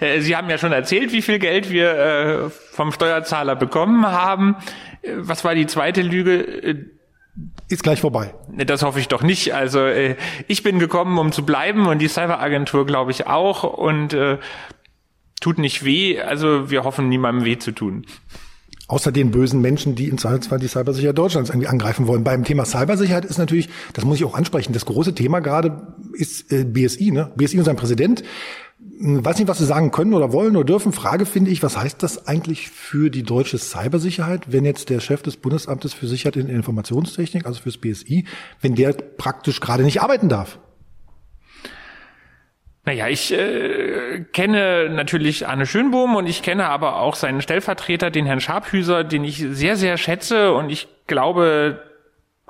äh, 0.00 0.20
Sie 0.20 0.36
haben 0.36 0.48
ja 0.48 0.58
schon 0.58 0.72
erzählt, 0.72 1.12
wie 1.12 1.22
viel 1.22 1.38
Geld 1.38 1.70
wir 1.70 1.94
äh, 1.94 2.50
vom 2.50 2.92
Steuerzahler 2.92 3.56
bekommen 3.56 4.06
haben. 4.06 4.56
Äh, 5.02 5.12
was 5.16 5.44
war 5.44 5.54
die 5.54 5.66
zweite 5.66 6.02
Lüge? 6.02 6.90
Ist 7.68 7.82
gleich 7.82 8.00
vorbei. 8.00 8.34
Das 8.52 8.82
hoffe 8.82 8.98
ich 8.98 9.08
doch 9.08 9.22
nicht. 9.22 9.54
Also 9.54 9.80
äh, 9.80 10.16
ich 10.48 10.62
bin 10.62 10.78
gekommen, 10.78 11.18
um 11.18 11.32
zu 11.32 11.44
bleiben 11.44 11.86
und 11.86 11.98
die 12.00 12.08
Cyberagentur 12.08 12.86
glaube 12.86 13.10
ich 13.10 13.26
auch 13.26 13.64
und 13.64 14.12
äh, 14.12 14.38
tut 15.40 15.58
nicht 15.58 15.84
weh. 15.84 16.20
Also 16.20 16.70
wir 16.70 16.84
hoffen 16.84 17.08
niemandem 17.08 17.44
weh 17.44 17.58
zu 17.58 17.72
tun. 17.72 18.06
Außer 18.88 19.12
den 19.12 19.30
bösen 19.30 19.60
Menschen, 19.60 19.94
die 19.94 20.08
im 20.08 20.18
Zweifelsfall 20.18 20.58
die 20.58 20.66
Cybersicherheit 20.66 21.16
Deutschlands 21.16 21.50
irgendwie 21.50 21.68
angreifen 21.68 22.08
wollen. 22.08 22.24
Beim 22.24 22.42
Thema 22.42 22.64
Cybersicherheit 22.64 23.24
ist 23.24 23.38
natürlich, 23.38 23.68
das 23.92 24.04
muss 24.04 24.16
ich 24.16 24.24
auch 24.24 24.34
ansprechen, 24.34 24.72
das 24.72 24.84
große 24.84 25.14
Thema 25.14 25.38
gerade 25.38 25.94
ist 26.12 26.52
äh, 26.52 26.64
BSI, 26.64 27.12
ne? 27.12 27.30
BSI 27.36 27.58
und 27.58 27.64
sein 27.64 27.76
Präsident 27.76 28.24
weiß 29.02 29.38
nicht, 29.38 29.48
was 29.48 29.58
Sie 29.58 29.64
sagen 29.64 29.90
können 29.90 30.12
oder 30.12 30.32
wollen 30.32 30.56
oder 30.56 30.64
dürfen. 30.64 30.92
Frage 30.92 31.24
finde 31.24 31.50
ich, 31.50 31.62
was 31.62 31.76
heißt 31.76 32.02
das 32.02 32.26
eigentlich 32.28 32.68
für 32.68 33.10
die 33.10 33.22
deutsche 33.22 33.56
Cybersicherheit, 33.56 34.52
wenn 34.52 34.64
jetzt 34.66 34.90
der 34.90 35.00
Chef 35.00 35.22
des 35.22 35.38
Bundesamtes 35.38 35.94
für 35.94 36.06
Sicherheit 36.06 36.36
in 36.36 36.48
Informationstechnik, 36.48 37.46
also 37.46 37.62
fürs 37.62 37.78
BSI, 37.78 38.26
wenn 38.60 38.74
der 38.74 38.92
praktisch 38.92 39.60
gerade 39.60 39.84
nicht 39.84 40.02
arbeiten 40.02 40.28
darf? 40.28 40.58
Naja, 42.84 43.08
ich 43.08 43.32
äh, 43.32 44.24
kenne 44.32 44.90
natürlich 44.90 45.46
Arne 45.46 45.64
Schönbohm 45.66 46.16
und 46.16 46.26
ich 46.26 46.42
kenne 46.42 46.66
aber 46.66 46.96
auch 46.96 47.14
seinen 47.14 47.40
Stellvertreter, 47.40 48.10
den 48.10 48.26
Herrn 48.26 48.40
Scharphüser, 48.40 49.04
den 49.04 49.24
ich 49.24 49.38
sehr, 49.50 49.76
sehr 49.76 49.96
schätze 49.96 50.52
und 50.52 50.70
ich 50.70 50.88
glaube, 51.06 51.82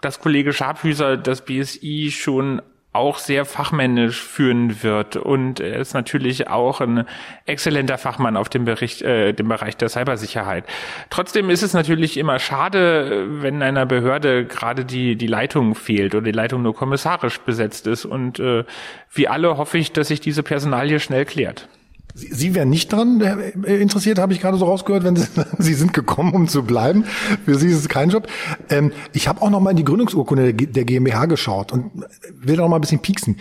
dass 0.00 0.20
Kollege 0.20 0.52
Scharphüser 0.52 1.16
das 1.16 1.44
BSI 1.44 2.10
schon 2.12 2.62
auch 2.92 3.18
sehr 3.18 3.44
fachmännisch 3.44 4.20
führen 4.20 4.82
wird 4.82 5.16
und 5.16 5.60
er 5.60 5.76
ist 5.76 5.94
natürlich 5.94 6.48
auch 6.48 6.80
ein 6.80 7.06
exzellenter 7.46 7.98
Fachmann 7.98 8.36
auf 8.36 8.48
dem, 8.48 8.64
Bericht, 8.64 9.02
äh, 9.02 9.32
dem 9.32 9.48
Bereich 9.48 9.76
der 9.76 9.88
Cybersicherheit. 9.88 10.64
Trotzdem 11.08 11.50
ist 11.50 11.62
es 11.62 11.72
natürlich 11.72 12.16
immer 12.16 12.40
schade, 12.40 13.26
wenn 13.42 13.62
einer 13.62 13.86
Behörde 13.86 14.44
gerade 14.44 14.84
die, 14.84 15.14
die 15.14 15.28
Leitung 15.28 15.76
fehlt 15.76 16.14
oder 16.16 16.24
die 16.24 16.32
Leitung 16.32 16.62
nur 16.62 16.74
kommissarisch 16.74 17.38
besetzt 17.38 17.86
ist 17.86 18.04
und 18.04 18.40
äh, 18.40 18.64
wie 19.12 19.28
alle 19.28 19.56
hoffe 19.56 19.78
ich, 19.78 19.92
dass 19.92 20.08
sich 20.08 20.20
diese 20.20 20.42
Personalie 20.42 20.98
schnell 20.98 21.24
klärt. 21.24 21.68
Sie, 22.14 22.32
Sie 22.32 22.54
wären 22.54 22.70
nicht 22.70 22.92
dran 22.92 23.20
äh, 23.20 23.76
interessiert, 23.76 24.18
habe 24.18 24.32
ich 24.32 24.40
gerade 24.40 24.58
so 24.58 24.64
rausgehört, 24.64 25.04
wenn 25.04 25.16
Sie, 25.16 25.26
Sie 25.58 25.74
sind 25.74 25.92
gekommen, 25.92 26.34
um 26.34 26.48
zu 26.48 26.62
bleiben. 26.62 27.04
Für 27.44 27.56
Sie 27.56 27.68
ist 27.68 27.78
es 27.78 27.88
kein 27.88 28.10
Job. 28.10 28.28
Ähm, 28.68 28.92
ich 29.12 29.28
habe 29.28 29.42
auch 29.42 29.50
noch 29.50 29.60
mal 29.60 29.70
in 29.70 29.76
die 29.76 29.84
Gründungsurkunde 29.84 30.54
der 30.54 30.84
GmbH 30.84 31.26
geschaut 31.26 31.72
und 31.72 31.90
will 32.34 32.56
noch 32.56 32.68
mal 32.68 32.76
ein 32.76 32.80
bisschen 32.80 33.00
pieksen. 33.00 33.36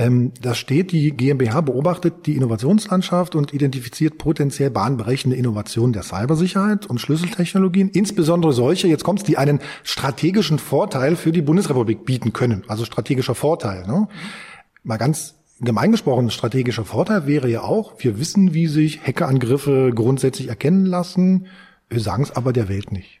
Ähm, 0.00 0.32
da 0.40 0.54
steht, 0.54 0.92
die 0.92 1.10
GmbH 1.10 1.60
beobachtet 1.60 2.24
die 2.24 2.34
Innovationslandschaft 2.34 3.34
und 3.34 3.52
identifiziert 3.52 4.16
potenziell 4.16 4.70
bahnbrechende 4.70 5.36
Innovationen 5.36 5.92
der 5.92 6.04
Cybersicherheit 6.04 6.86
und 6.86 7.02
Schlüsseltechnologien, 7.02 7.90
insbesondere 7.90 8.54
solche, 8.54 8.88
jetzt 8.88 9.04
kommt's, 9.04 9.24
die 9.24 9.36
einen 9.36 9.60
strategischen 9.82 10.58
Vorteil 10.58 11.16
für 11.16 11.32
die 11.32 11.42
Bundesrepublik 11.42 12.06
bieten 12.06 12.32
können. 12.32 12.64
Also 12.66 12.86
strategischer 12.86 13.34
Vorteil. 13.34 13.86
Ne? 13.86 14.08
Mal 14.84 14.96
ganz 14.96 15.34
Gemeingesprochen 15.60 16.30
strategischer 16.30 16.84
Vorteil 16.84 17.26
wäre 17.26 17.48
ja 17.48 17.62
auch, 17.62 17.94
wir 17.98 18.18
wissen, 18.18 18.54
wie 18.54 18.66
sich 18.66 19.06
Hackerangriffe 19.06 19.92
grundsätzlich 19.94 20.48
erkennen 20.48 20.86
lassen, 20.86 21.46
sagen 21.90 22.22
es 22.22 22.30
aber 22.30 22.52
der 22.52 22.68
Welt 22.68 22.92
nicht. 22.92 23.20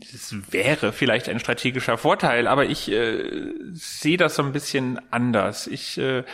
Es 0.00 0.34
wäre 0.50 0.92
vielleicht 0.92 1.28
ein 1.28 1.38
strategischer 1.38 1.98
Vorteil, 1.98 2.48
aber 2.48 2.64
ich 2.64 2.90
äh, 2.90 3.52
sehe 3.72 4.16
das 4.16 4.34
so 4.34 4.42
ein 4.42 4.52
bisschen 4.52 4.98
anders. 5.12 5.66
Ich 5.66 5.98
äh, 5.98 6.24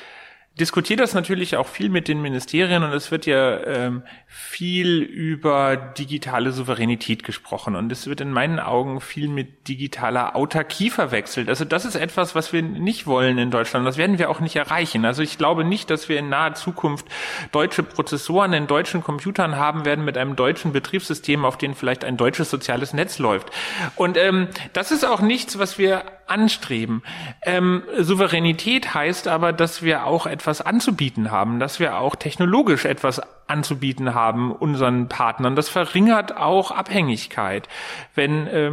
diskutiere 0.60 0.98
das 0.98 1.14
natürlich 1.14 1.56
auch 1.56 1.66
viel 1.66 1.88
mit 1.88 2.06
den 2.06 2.20
Ministerien 2.22 2.84
und 2.84 2.92
es 2.92 3.10
wird 3.10 3.26
ja 3.26 3.64
ähm, 3.64 4.02
viel 4.26 4.98
über 4.98 5.76
digitale 5.76 6.52
Souveränität 6.52 7.24
gesprochen 7.24 7.74
und 7.74 7.90
es 7.90 8.06
wird 8.06 8.20
in 8.20 8.30
meinen 8.30 8.60
Augen 8.60 9.00
viel 9.00 9.28
mit 9.28 9.66
digitaler 9.68 10.36
Autarkie 10.36 10.90
verwechselt. 10.90 11.48
Also 11.48 11.64
das 11.64 11.84
ist 11.84 11.96
etwas, 11.96 12.34
was 12.34 12.52
wir 12.52 12.62
nicht 12.62 13.06
wollen 13.06 13.38
in 13.38 13.50
Deutschland. 13.50 13.86
Das 13.86 13.96
werden 13.96 14.18
wir 14.18 14.30
auch 14.30 14.40
nicht 14.40 14.56
erreichen. 14.56 15.04
Also 15.04 15.22
ich 15.22 15.38
glaube 15.38 15.64
nicht, 15.64 15.90
dass 15.90 16.08
wir 16.08 16.18
in 16.18 16.28
naher 16.28 16.54
Zukunft 16.54 17.06
deutsche 17.52 17.82
Prozessoren 17.82 18.52
in 18.52 18.66
deutschen 18.66 19.02
Computern 19.02 19.56
haben 19.56 19.84
werden 19.84 20.04
mit 20.04 20.18
einem 20.18 20.36
deutschen 20.36 20.72
Betriebssystem, 20.72 21.44
auf 21.44 21.56
dem 21.56 21.74
vielleicht 21.74 22.04
ein 22.04 22.16
deutsches 22.16 22.50
soziales 22.50 22.92
Netz 22.92 23.18
läuft. 23.18 23.50
Und 23.96 24.16
ähm, 24.16 24.48
das 24.74 24.92
ist 24.92 25.04
auch 25.04 25.20
nichts, 25.20 25.58
was 25.58 25.78
wir 25.78 26.04
anstreben. 26.30 27.02
Ähm, 27.42 27.82
Souveränität 27.98 28.94
heißt 28.94 29.28
aber, 29.28 29.52
dass 29.52 29.82
wir 29.82 30.06
auch 30.06 30.26
etwas 30.26 30.60
anzubieten 30.60 31.30
haben, 31.30 31.58
dass 31.58 31.80
wir 31.80 31.98
auch 31.98 32.16
technologisch 32.16 32.84
etwas 32.84 33.20
anzubieten 33.50 34.14
haben 34.14 34.52
unseren 34.52 35.08
Partnern. 35.08 35.56
Das 35.56 35.68
verringert 35.68 36.36
auch 36.36 36.70
Abhängigkeit, 36.70 37.68
wenn 38.14 38.46
äh, 38.46 38.72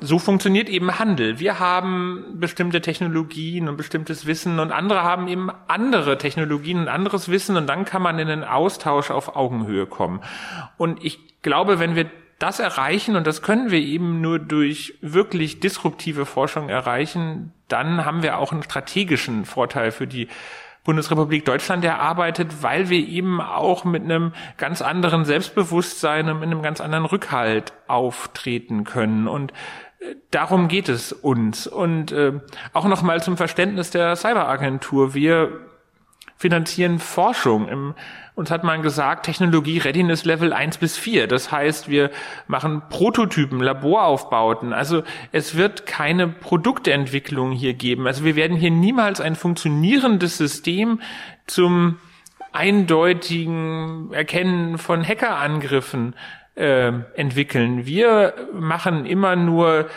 so 0.00 0.18
funktioniert 0.18 0.68
eben 0.68 0.98
Handel. 0.98 1.40
Wir 1.40 1.58
haben 1.58 2.24
bestimmte 2.34 2.82
Technologien 2.82 3.68
und 3.68 3.76
bestimmtes 3.76 4.26
Wissen 4.26 4.60
und 4.60 4.72
andere 4.72 5.02
haben 5.02 5.26
eben 5.26 5.50
andere 5.68 6.18
Technologien 6.18 6.80
und 6.80 6.88
anderes 6.88 7.30
Wissen 7.30 7.56
und 7.56 7.66
dann 7.66 7.84
kann 7.84 8.02
man 8.02 8.18
in 8.18 8.28
den 8.28 8.44
Austausch 8.44 9.10
auf 9.10 9.34
Augenhöhe 9.34 9.86
kommen. 9.86 10.20
Und 10.76 11.02
ich 11.02 11.18
glaube, 11.42 11.78
wenn 11.78 11.96
wir 11.96 12.10
das 12.40 12.58
erreichen, 12.58 13.14
und 13.14 13.26
das 13.26 13.42
können 13.42 13.70
wir 13.70 13.78
eben 13.78 14.20
nur 14.20 14.38
durch 14.38 14.98
wirklich 15.02 15.60
disruptive 15.60 16.26
Forschung 16.26 16.68
erreichen, 16.68 17.52
dann 17.68 18.04
haben 18.04 18.22
wir 18.22 18.38
auch 18.38 18.50
einen 18.50 18.62
strategischen 18.62 19.44
Vorteil 19.44 19.92
für 19.92 20.06
die 20.06 20.26
Bundesrepublik 20.82 21.44
Deutschland 21.44 21.84
erarbeitet, 21.84 22.62
weil 22.62 22.88
wir 22.88 23.06
eben 23.06 23.40
auch 23.40 23.84
mit 23.84 24.02
einem 24.02 24.32
ganz 24.56 24.80
anderen 24.80 25.26
Selbstbewusstsein 25.26 26.28
und 26.30 26.40
mit 26.40 26.48
einem 26.48 26.62
ganz 26.62 26.80
anderen 26.80 27.04
Rückhalt 27.04 27.74
auftreten 27.86 28.84
können. 28.84 29.28
Und 29.28 29.52
äh, 30.00 30.14
darum 30.30 30.68
geht 30.68 30.88
es 30.88 31.12
uns. 31.12 31.66
Und 31.66 32.10
äh, 32.12 32.40
auch 32.72 32.86
nochmal 32.86 33.22
zum 33.22 33.36
Verständnis 33.36 33.90
der 33.90 34.16
Cyberagentur. 34.16 35.12
Wir 35.12 35.69
finanzieren 36.40 36.98
Forschung. 36.98 37.68
Im, 37.68 37.94
uns 38.34 38.50
hat 38.50 38.64
man 38.64 38.80
gesagt, 38.80 39.26
Technologie 39.26 39.76
Readiness 39.76 40.24
Level 40.24 40.54
1 40.54 40.78
bis 40.78 40.96
4. 40.96 41.26
Das 41.26 41.52
heißt, 41.52 41.90
wir 41.90 42.10
machen 42.46 42.80
Prototypen, 42.88 43.60
Laboraufbauten. 43.60 44.72
Also 44.72 45.02
es 45.32 45.58
wird 45.58 45.84
keine 45.84 46.28
Produktentwicklung 46.28 47.52
hier 47.52 47.74
geben. 47.74 48.06
Also 48.06 48.24
wir 48.24 48.36
werden 48.36 48.56
hier 48.56 48.70
niemals 48.70 49.20
ein 49.20 49.36
funktionierendes 49.36 50.38
System 50.38 51.02
zum 51.46 51.98
eindeutigen 52.52 54.10
Erkennen 54.14 54.78
von 54.78 55.06
Hackerangriffen 55.06 56.14
äh, 56.54 56.90
entwickeln. 57.16 57.84
Wir 57.84 58.32
machen 58.54 59.04
immer 59.04 59.36
nur 59.36 59.90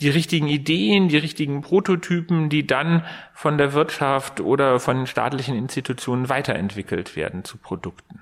die 0.00 0.08
richtigen 0.08 0.48
Ideen, 0.48 1.08
die 1.08 1.18
richtigen 1.18 1.60
Prototypen, 1.60 2.48
die 2.48 2.66
dann 2.66 3.04
von 3.34 3.58
der 3.58 3.72
Wirtschaft 3.72 4.40
oder 4.40 4.80
von 4.80 5.06
staatlichen 5.06 5.56
Institutionen 5.56 6.28
weiterentwickelt 6.28 7.16
werden 7.16 7.44
zu 7.44 7.58
Produkten. 7.58 8.20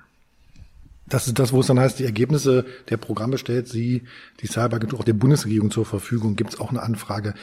Das 1.09 1.25
ist 1.25 1.39
das, 1.39 1.51
wo 1.51 1.61
es 1.61 1.67
dann 1.67 1.79
heißt, 1.79 1.97
die 1.97 2.05
Ergebnisse 2.05 2.65
der 2.89 2.97
Programme 2.97 3.39
stellt 3.39 3.67
sie, 3.67 4.03
die 4.41 4.47
Cyberagentur, 4.47 4.99
auch 4.99 5.03
der 5.03 5.13
Bundesregierung 5.13 5.71
zur 5.71 5.85
Verfügung. 5.85 6.35
Gibt 6.35 6.53
es 6.53 6.59
auch 6.59 6.69
eine 6.69 6.83
Anfrage, 6.83 7.33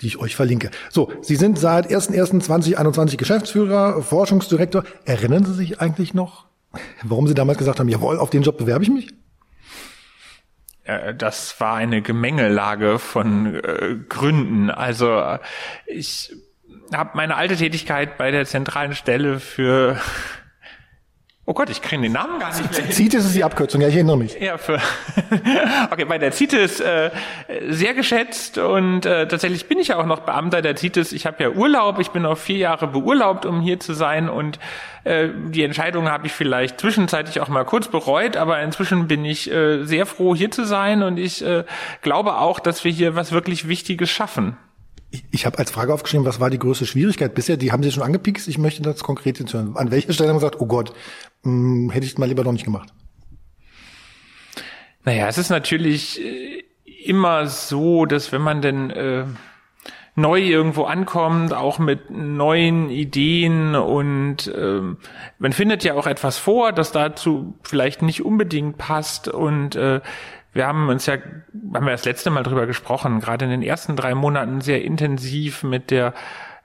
die 0.00 0.06
ich 0.06 0.18
euch 0.18 0.34
verlinke. 0.34 0.70
So, 0.88 1.12
Sie 1.20 1.36
sind 1.36 1.58
seit 1.58 1.90
01.01.2021 1.90 3.16
Geschäftsführer, 3.18 4.02
Forschungsdirektor. 4.02 4.84
Erinnern 5.04 5.44
Sie 5.44 5.52
sich 5.52 5.80
eigentlich 5.80 6.14
noch, 6.14 6.46
warum 7.02 7.28
Sie 7.28 7.34
damals 7.34 7.58
gesagt 7.58 7.78
haben, 7.78 7.88
jawohl, 7.88 8.18
auf 8.18 8.30
den 8.30 8.42
Job 8.42 8.56
bewerbe 8.56 8.84
ich 8.84 8.90
mich? 8.90 9.08
Das 11.16 11.60
war 11.60 11.76
eine 11.76 12.02
Gemengelage 12.02 12.98
von 12.98 13.54
äh, 13.54 13.96
Gründen. 14.08 14.70
Also 14.70 15.18
äh, 15.18 15.38
ich 15.86 16.32
habe 16.92 17.10
meine 17.14 17.36
alte 17.36 17.56
Tätigkeit 17.56 18.16
bei 18.18 18.30
der 18.30 18.46
zentralen 18.46 18.94
Stelle 18.94 19.40
für 19.40 19.96
Oh 21.50 21.52
Gott, 21.52 21.68
ich 21.68 21.82
kriege 21.82 22.00
den 22.00 22.12
Namen 22.12 22.38
gar 22.38 22.56
nicht 22.56 22.78
mehr. 22.78 22.92
CITES 22.92 23.24
ist 23.24 23.34
die 23.34 23.42
Abkürzung, 23.42 23.80
ja, 23.80 23.88
ich 23.88 23.96
erinnere 23.96 24.16
mich. 24.16 24.38
Ja, 24.38 24.56
für 24.56 24.74
okay, 25.90 26.04
bei 26.04 26.16
der 26.16 26.30
CITES 26.30 26.78
äh, 26.78 27.10
sehr 27.68 27.92
geschätzt 27.92 28.56
und 28.56 29.04
äh, 29.04 29.26
tatsächlich 29.26 29.66
bin 29.66 29.80
ich 29.80 29.88
ja 29.88 29.96
auch 29.96 30.06
noch 30.06 30.20
Beamter 30.20 30.62
der 30.62 30.76
CITES. 30.76 31.10
Ich 31.10 31.26
habe 31.26 31.42
ja 31.42 31.50
Urlaub, 31.50 31.98
ich 31.98 32.10
bin 32.10 32.24
auch 32.24 32.38
vier 32.38 32.58
Jahre 32.58 32.86
beurlaubt, 32.86 33.46
um 33.46 33.60
hier 33.62 33.80
zu 33.80 33.94
sein 33.94 34.28
und 34.28 34.60
äh, 35.02 35.30
die 35.48 35.64
Entscheidung 35.64 36.08
habe 36.08 36.28
ich 36.28 36.32
vielleicht 36.32 36.78
zwischenzeitlich 36.78 37.40
auch 37.40 37.48
mal 37.48 37.64
kurz 37.64 37.88
bereut, 37.88 38.36
aber 38.36 38.60
inzwischen 38.60 39.08
bin 39.08 39.24
ich 39.24 39.50
äh, 39.50 39.82
sehr 39.82 40.06
froh, 40.06 40.36
hier 40.36 40.52
zu 40.52 40.64
sein 40.64 41.02
und 41.02 41.16
ich 41.16 41.44
äh, 41.44 41.64
glaube 42.00 42.36
auch, 42.36 42.60
dass 42.60 42.84
wir 42.84 42.92
hier 42.92 43.16
was 43.16 43.32
wirklich 43.32 43.66
Wichtiges 43.66 44.08
schaffen. 44.08 44.56
Ich, 45.10 45.24
ich 45.30 45.46
habe 45.46 45.58
als 45.58 45.70
Frage 45.70 45.92
aufgeschrieben, 45.92 46.26
was 46.26 46.40
war 46.40 46.50
die 46.50 46.58
größte 46.58 46.86
Schwierigkeit 46.86 47.34
bisher? 47.34 47.56
Die 47.56 47.72
haben 47.72 47.82
Sie 47.82 47.90
schon 47.90 48.02
angepikst. 48.02 48.48
Ich 48.48 48.58
möchte 48.58 48.82
das 48.82 49.02
konkret 49.02 49.38
jetzt 49.38 49.52
hören. 49.52 49.76
An 49.76 49.90
welcher 49.90 50.12
Stelle 50.12 50.30
haben 50.30 50.38
Sie 50.38 50.44
gesagt, 50.44 50.60
oh 50.60 50.66
Gott, 50.66 50.92
mh, 51.42 51.52
hm, 51.52 51.90
hätte 51.90 52.06
ich 52.06 52.18
mal 52.18 52.26
lieber 52.26 52.44
noch 52.44 52.52
nicht 52.52 52.64
gemacht? 52.64 52.92
Naja, 55.04 55.28
es 55.28 55.38
ist 55.38 55.50
natürlich 55.50 56.20
äh, 56.22 56.62
immer 57.04 57.46
so, 57.46 58.06
dass 58.06 58.32
wenn 58.32 58.42
man 58.42 58.60
denn 58.60 58.90
äh, 58.90 59.24
neu 60.14 60.40
irgendwo 60.40 60.84
ankommt, 60.84 61.54
auch 61.54 61.78
mit 61.78 62.10
neuen 62.10 62.90
Ideen 62.90 63.74
und 63.74 64.46
äh, 64.48 64.80
man 65.38 65.52
findet 65.52 65.84
ja 65.84 65.94
auch 65.94 66.06
etwas 66.06 66.38
vor, 66.38 66.72
das 66.72 66.92
dazu 66.92 67.54
vielleicht 67.62 68.02
nicht 68.02 68.24
unbedingt 68.24 68.76
passt 68.76 69.28
und 69.28 69.76
äh, 69.76 70.00
wir 70.52 70.66
haben 70.66 70.88
uns 70.88 71.06
ja, 71.06 71.14
haben 71.74 71.86
wir 71.86 71.92
das 71.92 72.04
letzte 72.04 72.30
Mal 72.30 72.42
drüber 72.42 72.66
gesprochen, 72.66 73.20
gerade 73.20 73.44
in 73.44 73.50
den 73.50 73.62
ersten 73.62 73.96
drei 73.96 74.14
Monaten 74.14 74.60
sehr 74.60 74.82
intensiv 74.82 75.62
mit 75.62 75.90
der 75.90 76.14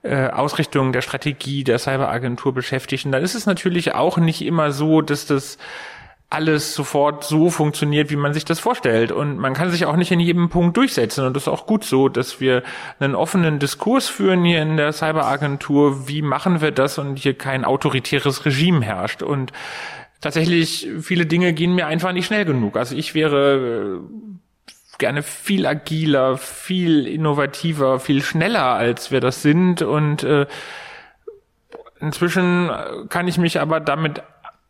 äh, 0.02 0.28
Ausrichtung 0.28 0.92
der 0.92 1.02
Strategie 1.02 1.64
der 1.64 1.78
Cyberagentur 1.78 2.52
beschäftigt. 2.52 3.06
Und 3.06 3.12
dann 3.12 3.22
ist 3.22 3.34
es 3.34 3.46
natürlich 3.46 3.94
auch 3.94 4.18
nicht 4.18 4.42
immer 4.42 4.72
so, 4.72 5.02
dass 5.02 5.26
das 5.26 5.58
alles 6.28 6.74
sofort 6.74 7.22
so 7.24 7.50
funktioniert, 7.50 8.10
wie 8.10 8.16
man 8.16 8.34
sich 8.34 8.44
das 8.44 8.58
vorstellt. 8.58 9.12
Und 9.12 9.38
man 9.38 9.54
kann 9.54 9.70
sich 9.70 9.86
auch 9.86 9.96
nicht 9.96 10.10
in 10.10 10.18
jedem 10.18 10.48
Punkt 10.48 10.76
durchsetzen. 10.76 11.24
Und 11.24 11.34
das 11.34 11.44
ist 11.44 11.48
auch 11.48 11.66
gut 11.66 11.84
so, 11.84 12.08
dass 12.08 12.40
wir 12.40 12.64
einen 12.98 13.14
offenen 13.14 13.60
Diskurs 13.60 14.08
führen 14.08 14.44
hier 14.44 14.60
in 14.60 14.76
der 14.76 14.92
Cyberagentur. 14.92 16.08
Wie 16.08 16.22
machen 16.22 16.60
wir 16.60 16.72
das 16.72 16.98
und 16.98 17.16
hier 17.16 17.34
kein 17.34 17.64
autoritäres 17.64 18.44
Regime 18.44 18.84
herrscht? 18.84 19.22
Und 19.22 19.52
tatsächlich 20.26 20.88
viele 21.02 21.24
Dinge 21.24 21.52
gehen 21.52 21.76
mir 21.76 21.86
einfach 21.86 22.12
nicht 22.12 22.26
schnell 22.26 22.44
genug. 22.44 22.76
Also 22.76 22.96
ich 22.96 23.14
wäre 23.14 24.00
äh, 24.00 24.98
gerne 24.98 25.22
viel 25.22 25.66
agiler, 25.66 26.36
viel 26.36 27.06
innovativer, 27.06 28.00
viel 28.00 28.22
schneller, 28.22 28.64
als 28.64 29.12
wir 29.12 29.20
das 29.20 29.42
sind. 29.42 29.82
Und 29.82 30.24
äh, 30.24 30.46
inzwischen 32.00 32.70
kann 33.08 33.28
ich 33.28 33.38
mich 33.38 33.60
aber 33.60 33.78
damit 33.78 34.22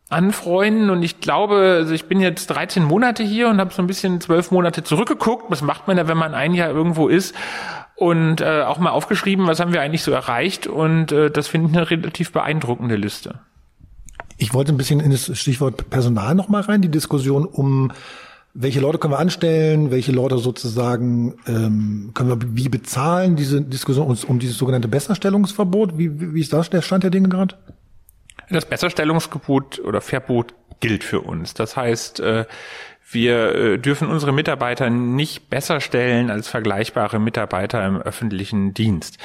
anfreunden 0.09 0.89
und 0.89 1.03
ich 1.03 1.19
glaube, 1.19 1.55
also 1.79 1.93
ich 1.93 2.05
bin 2.05 2.21
jetzt 2.21 2.47
13 2.47 2.83
Monate 2.83 3.23
hier 3.23 3.49
und 3.49 3.59
habe 3.59 3.73
so 3.73 3.81
ein 3.81 3.87
bisschen 3.87 4.21
zwölf 4.21 4.51
Monate 4.51 4.83
zurückgeguckt. 4.83 5.49
Was 5.49 5.63
macht 5.63 5.87
man 5.87 5.97
da, 5.97 6.07
wenn 6.07 6.17
man 6.17 6.35
ein 6.35 6.53
Jahr 6.53 6.69
irgendwo 6.69 7.07
ist? 7.07 7.35
Und 7.95 8.41
äh, 8.41 8.61
auch 8.61 8.77
mal 8.77 8.91
aufgeschrieben, 8.91 9.47
was 9.47 9.59
haben 9.59 9.73
wir 9.73 9.81
eigentlich 9.81 10.03
so 10.03 10.11
erreicht? 10.11 10.67
Und 10.67 11.11
äh, 11.11 11.31
das 11.31 11.47
finde 11.47 11.71
ich 11.71 11.77
eine 11.77 11.89
relativ 11.89 12.31
beeindruckende 12.31 12.95
Liste. 12.95 13.39
Ich 14.37 14.53
wollte 14.53 14.71
ein 14.71 14.77
bisschen 14.77 14.99
in 14.99 15.11
das 15.11 15.37
Stichwort 15.37 15.89
Personal 15.89 16.35
nochmal 16.35 16.61
rein, 16.61 16.81
die 16.81 16.89
Diskussion 16.89 17.45
um 17.45 17.91
welche 18.59 18.79
Leute 18.79 18.97
können 18.97 19.13
wir 19.13 19.19
anstellen, 19.19 19.91
welche 19.91 20.11
Leute 20.11 20.39
sozusagen 20.39 21.35
ähm, 21.45 22.11
können 22.15 22.29
wir 22.29 22.55
wie 22.55 22.69
bezahlen, 22.69 23.35
diese 23.35 23.61
Diskussion 23.61 24.07
um, 24.07 24.17
um 24.27 24.39
dieses 24.39 24.57
sogenannte 24.57 24.87
Besserstellungsverbot. 24.87 25.99
Wie, 25.99 26.33
wie 26.33 26.41
ist 26.41 26.53
das 26.53 26.71
der 26.71 26.81
Stand 26.81 27.03
der 27.03 27.11
Dinge 27.11 27.29
gerade? 27.29 27.55
Das 28.49 28.65
Besserstellungsgebot 28.65 29.79
oder 29.79 30.01
Verbot 30.01 30.55
gilt 30.79 31.03
für 31.03 31.21
uns. 31.21 31.53
Das 31.53 31.77
heißt, 31.77 32.19
äh, 32.19 32.45
wir 33.11 33.55
äh, 33.55 33.77
dürfen 33.77 34.07
unsere 34.07 34.33
Mitarbeiter 34.33 34.89
nicht 34.89 35.51
besser 35.51 35.79
stellen 35.79 36.31
als 36.31 36.47
vergleichbare 36.47 37.19
Mitarbeiter 37.19 37.85
im 37.85 37.97
öffentlichen 37.97 38.73
Dienst. 38.73 39.19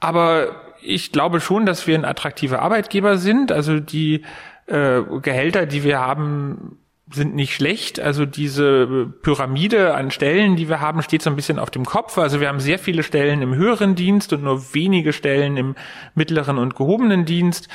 Aber 0.00 0.71
ich 0.82 1.12
glaube 1.12 1.40
schon, 1.40 1.66
dass 1.66 1.86
wir 1.86 1.94
ein 1.94 2.04
attraktiver 2.04 2.60
Arbeitgeber 2.60 3.16
sind. 3.18 3.52
Also 3.52 3.80
die 3.80 4.22
äh, 4.66 5.02
Gehälter, 5.22 5.66
die 5.66 5.84
wir 5.84 6.00
haben, 6.00 6.78
sind 7.10 7.34
nicht 7.34 7.54
schlecht. 7.54 8.00
Also 8.00 8.26
diese 8.26 9.12
Pyramide 9.22 9.94
an 9.94 10.10
Stellen, 10.10 10.56
die 10.56 10.68
wir 10.68 10.80
haben, 10.80 11.02
steht 11.02 11.22
so 11.22 11.30
ein 11.30 11.36
bisschen 11.36 11.58
auf 11.58 11.70
dem 11.70 11.84
Kopf. 11.84 12.18
Also 12.18 12.40
wir 12.40 12.48
haben 12.48 12.60
sehr 12.60 12.78
viele 12.78 13.02
Stellen 13.02 13.42
im 13.42 13.54
höheren 13.54 13.94
Dienst 13.94 14.32
und 14.32 14.42
nur 14.42 14.74
wenige 14.74 15.12
Stellen 15.12 15.56
im 15.56 15.74
mittleren 16.14 16.58
und 16.58 16.74
gehobenen 16.74 17.24
Dienst. 17.24 17.68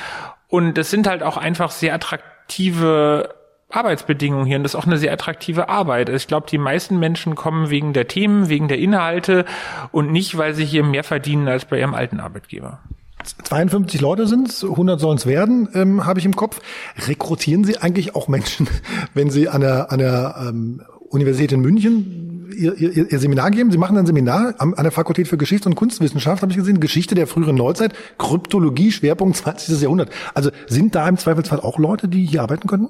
Und 0.48 0.78
das 0.78 0.90
sind 0.90 1.08
halt 1.08 1.24
auch 1.24 1.38
einfach 1.38 1.72
sehr 1.72 1.94
attraktive 1.94 3.36
Arbeitsbedingungen 3.70 4.46
hier 4.46 4.58
und 4.58 4.64
das 4.64 4.74
ist 4.74 4.80
auch 4.80 4.86
eine 4.86 4.98
sehr 4.98 5.12
attraktive 5.12 5.68
Arbeit. 5.68 6.10
Also 6.10 6.18
ich 6.18 6.28
glaube, 6.28 6.48
die 6.50 6.58
meisten 6.58 7.00
Menschen 7.00 7.36
kommen 7.36 7.70
wegen 7.70 7.92
der 7.92 8.08
Themen, 8.08 8.48
wegen 8.48 8.70
der 8.70 8.80
Inhalte 8.80 9.46
und 9.92 10.12
nicht, 10.12 10.38
weil 10.38 10.54
sie 10.54 10.66
hier 10.66 10.84
mehr 10.84 11.04
verdienen 11.04 11.48
als 11.50 11.66
bei 11.66 11.80
ihrem 11.80 11.94
alten 11.94 12.22
Arbeitgeber. 12.22 12.80
52 13.44 14.02
Leute 14.02 14.28
sind 14.28 14.50
es, 14.50 14.64
100 14.64 15.00
sollen 15.00 15.18
es 15.18 15.26
werden, 15.26 15.70
ähm, 15.74 16.06
habe 16.06 16.20
ich 16.20 16.26
im 16.26 16.36
Kopf. 16.36 16.60
Rekrutieren 17.08 17.64
Sie 17.64 17.78
eigentlich 17.78 18.16
auch 18.16 18.28
Menschen, 18.28 18.68
wenn 19.14 19.30
Sie 19.30 19.50
an 19.50 19.62
der, 19.62 19.92
an 19.92 20.00
der 20.00 20.36
ähm, 20.48 20.82
Universität 21.10 21.52
in 21.52 21.62
München 21.62 22.50
ihr, 22.56 22.74
ihr, 22.76 23.12
ihr 23.12 23.20
Seminar 23.20 23.52
geben? 23.52 23.72
Sie 23.72 23.78
machen 23.78 23.98
ein 23.98 24.06
Seminar 24.06 24.56
an 24.58 24.76
der 24.76 24.92
Fakultät 24.92 25.28
für 25.28 25.38
Geschichts- 25.38 25.66
und 25.66 25.76
Kunstwissenschaft, 25.76 26.42
habe 26.42 26.52
ich 26.52 26.58
gesehen, 26.58 26.80
Geschichte 26.80 27.16
der 27.16 27.28
früheren 27.28 27.56
Neuzeit, 27.56 27.94
Kryptologie, 28.18 28.92
Schwerpunkt 28.92 29.38
20. 29.38 29.82
Jahrhundert. 29.82 30.10
Also 30.34 30.52
sind 30.68 30.96
da 30.96 31.08
im 31.08 31.18
Zweifelsfall 31.18 31.60
auch 31.60 31.80
Leute, 31.80 32.08
die 32.08 32.26
hier 32.26 32.42
arbeiten 32.42 32.68
könnten? 32.68 32.90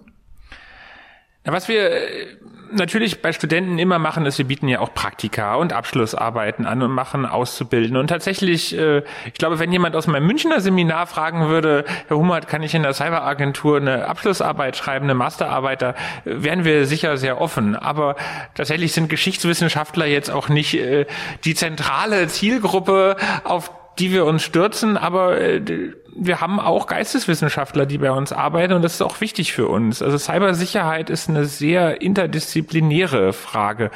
Ja, 1.46 1.54
was 1.54 1.68
wir 1.68 1.92
äh, 1.92 2.28
natürlich 2.72 3.22
bei 3.22 3.34
Studenten 3.34 3.80
immer 3.80 4.00
machen, 4.00 4.26
ist, 4.26 4.38
wir 4.38 4.46
bieten 4.46 4.68
ja 4.68 4.80
auch 4.80 4.94
Praktika 4.94 5.56
und 5.56 5.74
Abschlussarbeiten 5.74 6.66
an 6.66 6.82
und 6.82 6.92
machen 6.92 7.26
Auszubilden. 7.26 7.98
Und 7.98 8.08
tatsächlich, 8.08 8.78
äh, 8.78 9.04
ich 9.26 9.34
glaube, 9.34 9.60
wenn 9.60 9.72
jemand 9.72 9.96
aus 9.96 10.08
meinem 10.08 10.28
Münchner 10.28 10.60
Seminar 10.60 11.08
fragen 11.08 11.48
würde, 11.50 11.86
Herr 12.08 12.18
Hummert, 12.18 12.48
kann 12.48 12.64
ich 12.64 12.74
in 12.74 12.84
der 12.84 12.94
Cyberagentur 12.94 13.78
eine 13.78 14.08
Abschlussarbeit 14.08 14.76
schreiben, 14.76 15.06
eine 15.06 15.16
Masterarbeit, 15.16 15.82
da 15.82 15.96
wären 16.26 16.66
wir 16.66 16.86
sicher 16.86 17.18
sehr 17.18 17.40
offen. 17.42 17.76
Aber 17.76 18.16
tatsächlich 18.56 18.94
sind 18.94 19.10
Geschichtswissenschaftler 19.10 20.06
jetzt 20.06 20.30
auch 20.30 20.50
nicht 20.50 20.74
äh, 20.76 21.06
die 21.46 21.56
zentrale 21.56 22.28
Zielgruppe, 22.28 23.18
auf 23.44 23.72
die 24.00 24.12
wir 24.12 24.26
uns 24.26 24.44
stürzen, 24.44 24.98
aber 24.98 25.40
äh, 25.40 25.94
wir 26.20 26.42
haben 26.42 26.60
auch 26.60 26.88
Geisteswissenschaftler, 26.88 27.86
die 27.86 28.00
bei 28.00 28.12
uns 28.12 28.32
arbeiten 28.32 28.74
und 28.74 28.82
das 28.82 28.96
ist 28.96 29.02
auch 29.02 29.22
wichtig 29.22 29.54
für 29.54 29.68
uns. 29.68 30.02
Also 30.02 30.18
Cybersicherheit 30.18 31.10
ist 31.10 31.30
eine 31.30 31.46
sehr 31.46 32.02
interdisziplinäre 32.02 33.34
Frage. 33.34 33.92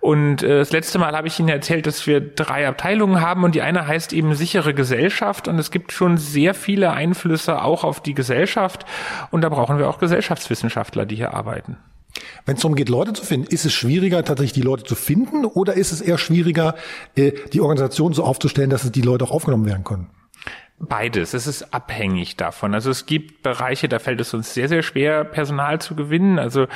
Und 0.00 0.42
äh, 0.42 0.58
das 0.58 0.70
letzte 0.70 0.98
Mal 0.98 1.16
habe 1.16 1.26
ich 1.26 1.38
Ihnen 1.38 1.48
erzählt, 1.48 1.86
dass 1.86 2.06
wir 2.06 2.20
drei 2.20 2.68
Abteilungen 2.68 3.20
haben 3.20 3.44
und 3.44 3.54
die 3.54 3.62
eine 3.62 3.86
heißt 3.86 4.12
eben 4.12 4.34
sichere 4.34 4.74
Gesellschaft 4.74 5.48
und 5.48 5.58
es 5.58 5.70
gibt 5.70 5.92
schon 5.92 6.16
sehr 6.16 6.54
viele 6.54 6.92
Einflüsse 6.92 7.62
auch 7.62 7.84
auf 7.84 8.00
die 8.00 8.14
Gesellschaft 8.14 8.86
und 9.30 9.42
da 9.42 9.48
brauchen 9.48 9.78
wir 9.78 9.88
auch 9.88 9.98
Gesellschaftswissenschaftler, 9.98 11.06
die 11.06 11.16
hier 11.16 11.34
arbeiten. 11.34 11.76
Wenn 12.46 12.56
es 12.56 12.62
darum 12.62 12.76
geht, 12.76 12.88
Leute 12.88 13.12
zu 13.12 13.24
finden, 13.24 13.46
ist 13.48 13.64
es 13.64 13.72
schwieriger, 13.72 14.24
tatsächlich 14.24 14.52
die 14.52 14.62
Leute 14.62 14.84
zu 14.84 14.94
finden 14.94 15.44
oder 15.44 15.74
ist 15.74 15.92
es 15.92 16.00
eher 16.00 16.18
schwieriger, 16.18 16.74
äh, 17.16 17.32
die 17.52 17.60
Organisation 17.60 18.12
so 18.12 18.24
aufzustellen, 18.24 18.70
dass 18.70 18.90
die 18.90 19.02
Leute 19.02 19.24
auch 19.24 19.30
aufgenommen 19.30 19.66
werden 19.66 19.84
können? 19.84 20.08
Beides. 20.80 21.34
Es 21.34 21.46
ist 21.46 21.72
abhängig 21.72 22.36
davon. 22.36 22.74
Also 22.74 22.90
es 22.90 23.06
gibt 23.06 23.42
Bereiche, 23.42 23.88
da 23.88 24.00
fällt 24.00 24.20
es 24.20 24.34
uns 24.34 24.52
sehr, 24.52 24.68
sehr 24.68 24.82
schwer, 24.82 25.24
Personal 25.24 25.80
zu 25.80 25.94
gewinnen. 25.94 26.38
Also 26.38 26.66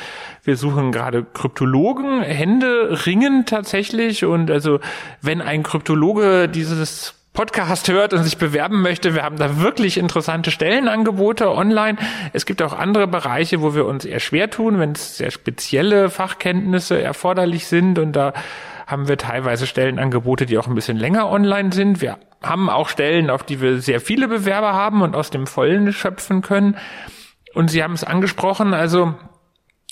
wir 0.45 0.57
suchen 0.57 0.93
gerade 0.93 1.25
Kryptologen, 1.25 2.23
Hände 2.23 3.05
ringen 3.07 3.45
tatsächlich. 3.45 4.25
Und 4.25 4.51
also 4.51 4.79
wenn 5.21 5.43
ein 5.43 5.65
Kryptologe 5.65 6.49
dieses 6.49 7.18
Podcast 7.39 7.89
hört 7.89 8.15
und 8.15 8.25
sich 8.25 8.37
bewerben 8.37 8.83
möchte, 8.83 9.15
wir 9.15 9.23
haben 9.23 9.37
da 9.37 9.61
wirklich 9.61 9.97
interessante 9.97 10.51
Stellenangebote 10.51 11.49
online. 11.49 11.97
Es 12.33 12.47
gibt 12.47 12.61
auch 12.63 12.73
andere 12.73 13.07
Bereiche, 13.07 13.63
wo 13.63 13.77
wir 13.77 13.87
uns 13.87 14.05
eher 14.05 14.19
schwer 14.19 14.51
tun, 14.51 14.81
wenn 14.81 14.91
es 14.91 15.19
sehr 15.19 15.31
spezielle 15.31 16.11
Fachkenntnisse 16.11 17.01
erforderlich 17.01 17.69
sind 17.69 18.01
und 18.01 18.15
da 18.15 18.33
haben 18.89 19.07
wir 19.07 19.19
teilweise 19.19 19.69
Stellenangebote, 19.69 20.47
die 20.47 20.59
auch 20.59 20.67
ein 20.67 20.75
bisschen 20.75 20.97
länger 20.97 21.31
online 21.31 21.71
sind. 21.73 22.01
Wir 22.01 22.19
haben 22.43 22.69
auch 22.69 22.89
Stellen, 22.89 23.31
auf 23.31 23.45
die 23.45 23.61
wir 23.61 23.81
sehr 23.81 24.01
viele 24.01 24.27
Bewerber 24.27 24.73
haben 24.73 25.01
und 25.03 25.15
aus 25.15 25.31
dem 25.31 25.47
Vollen 25.47 25.93
schöpfen 25.93 26.43
können. 26.43 26.77
Und 27.55 27.71
Sie 27.71 27.85
haben 27.85 27.95
es 27.95 28.03
angesprochen, 28.03 28.75
also 28.75 29.15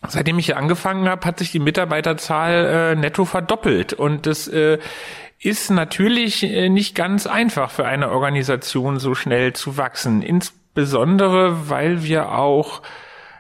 seitdem 0.09 0.41
ich 0.41 0.47
hier 0.47 0.57
angefangen 0.57 1.09
habe, 1.09 1.25
hat 1.25 1.39
sich 1.39 1.53
die 1.53 1.61
Mitarbeiterzahl 1.61 2.53
äh, 2.53 2.97
netto 2.97 3.25
verdoppelt. 3.25 3.93
Und 3.93 4.27
das 4.27 4.49
äh, 4.49 4.79
ist 5.39 5.71
natürlich 5.71 6.43
äh, 6.43 6.69
nicht 6.69 6.95
ganz 6.95 7.27
einfach 7.27 7.71
für 7.71 7.87
eine 7.87 8.11
Organisation 8.11 8.99
so 8.99 9.15
schnell 9.15 9.53
zu 9.53 9.77
wachsen. 9.77 10.23
Insbesondere, 10.23 11.69
weil 11.69 12.03
wir 12.03 12.33
auch 12.33 12.83